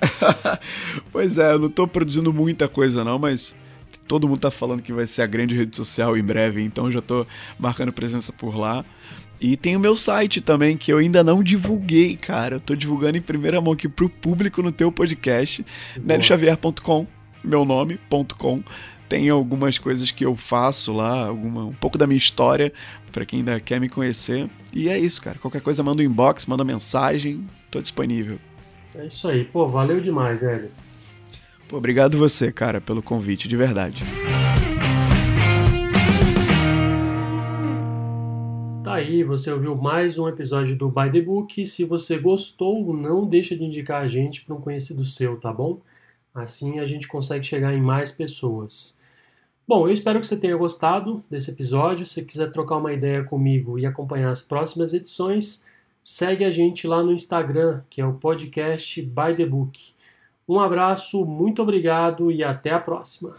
pois 1.10 1.38
é, 1.38 1.54
eu 1.54 1.58
não 1.58 1.70
tô 1.70 1.88
produzindo 1.88 2.34
muita 2.34 2.68
coisa 2.68 3.02
não, 3.02 3.18
mas 3.18 3.56
todo 4.06 4.28
mundo 4.28 4.40
tá 4.40 4.50
falando 4.50 4.82
que 4.82 4.92
vai 4.92 5.06
ser 5.06 5.22
a 5.22 5.26
grande 5.26 5.56
rede 5.56 5.74
social 5.74 6.18
em 6.18 6.22
breve, 6.22 6.62
então 6.62 6.90
já 6.90 7.00
tô 7.00 7.26
marcando 7.58 7.94
presença 7.94 8.30
por 8.30 8.54
lá. 8.54 8.84
E 9.40 9.56
tem 9.56 9.76
o 9.76 9.80
meu 9.80 9.94
site 9.94 10.40
também, 10.40 10.76
que 10.76 10.92
eu 10.92 10.98
ainda 10.98 11.22
não 11.22 11.42
divulguei, 11.42 12.16
cara. 12.16 12.56
Eu 12.56 12.60
tô 12.60 12.74
divulgando 12.74 13.18
em 13.18 13.22
primeira 13.22 13.60
mão 13.60 13.72
aqui 13.74 13.88
pro 13.88 14.08
público 14.08 14.62
no 14.62 14.72
teu 14.72 14.90
podcast, 14.90 15.64
nelioxavier.com, 15.96 17.06
meu 17.44 17.64
nome.com. 17.64 18.62
Tem 19.08 19.28
algumas 19.28 19.78
coisas 19.78 20.10
que 20.10 20.24
eu 20.24 20.34
faço 20.34 20.92
lá, 20.92 21.26
alguma, 21.26 21.64
um 21.64 21.72
pouco 21.72 21.96
da 21.96 22.06
minha 22.06 22.18
história, 22.18 22.72
para 23.12 23.24
quem 23.24 23.40
ainda 23.40 23.60
quer 23.60 23.80
me 23.80 23.88
conhecer. 23.88 24.48
E 24.74 24.88
é 24.88 24.98
isso, 24.98 25.22
cara. 25.22 25.38
Qualquer 25.38 25.60
coisa, 25.60 25.82
manda 25.82 26.02
um 26.02 26.06
inbox, 26.06 26.46
manda 26.46 26.64
mensagem, 26.64 27.46
tô 27.70 27.80
disponível. 27.80 28.38
É 28.94 29.06
isso 29.06 29.28
aí. 29.28 29.44
Pô, 29.44 29.68
valeu 29.68 30.00
demais, 30.00 30.42
Hélio. 30.42 30.70
Pô, 31.68 31.76
obrigado 31.76 32.16
você, 32.16 32.50
cara, 32.50 32.80
pelo 32.80 33.02
convite, 33.02 33.46
de 33.46 33.56
verdade. 33.56 34.04
Aí, 38.92 39.24
você 39.24 39.50
ouviu 39.50 39.74
mais 39.74 40.18
um 40.18 40.28
episódio 40.28 40.76
do 40.76 40.88
By 40.88 41.10
the 41.10 41.20
Book. 41.20 41.66
Se 41.66 41.84
você 41.84 42.18
gostou, 42.18 42.94
não 42.94 43.26
deixa 43.26 43.56
de 43.56 43.64
indicar 43.64 44.02
a 44.02 44.06
gente 44.06 44.44
para 44.44 44.54
um 44.54 44.60
conhecido 44.60 45.04
seu, 45.04 45.38
tá 45.38 45.52
bom? 45.52 45.80
Assim 46.34 46.78
a 46.78 46.84
gente 46.84 47.08
consegue 47.08 47.44
chegar 47.44 47.74
em 47.74 47.80
mais 47.80 48.12
pessoas. 48.12 49.00
Bom, 49.66 49.88
eu 49.88 49.92
espero 49.92 50.20
que 50.20 50.26
você 50.26 50.38
tenha 50.38 50.56
gostado 50.56 51.24
desse 51.28 51.50
episódio. 51.50 52.06
Se 52.06 52.24
quiser 52.24 52.52
trocar 52.52 52.76
uma 52.76 52.92
ideia 52.92 53.24
comigo 53.24 53.78
e 53.78 53.86
acompanhar 53.86 54.30
as 54.30 54.42
próximas 54.42 54.94
edições, 54.94 55.66
segue 56.02 56.44
a 56.44 56.50
gente 56.50 56.86
lá 56.86 57.02
no 57.02 57.12
Instagram, 57.12 57.82
que 57.90 58.00
é 58.00 58.06
o 58.06 58.14
podcast 58.14 59.02
By 59.02 59.34
the 59.36 59.46
Book. 59.46 59.80
Um 60.48 60.60
abraço, 60.60 61.24
muito 61.24 61.60
obrigado 61.60 62.30
e 62.30 62.44
até 62.44 62.70
a 62.70 62.78
próxima. 62.78 63.34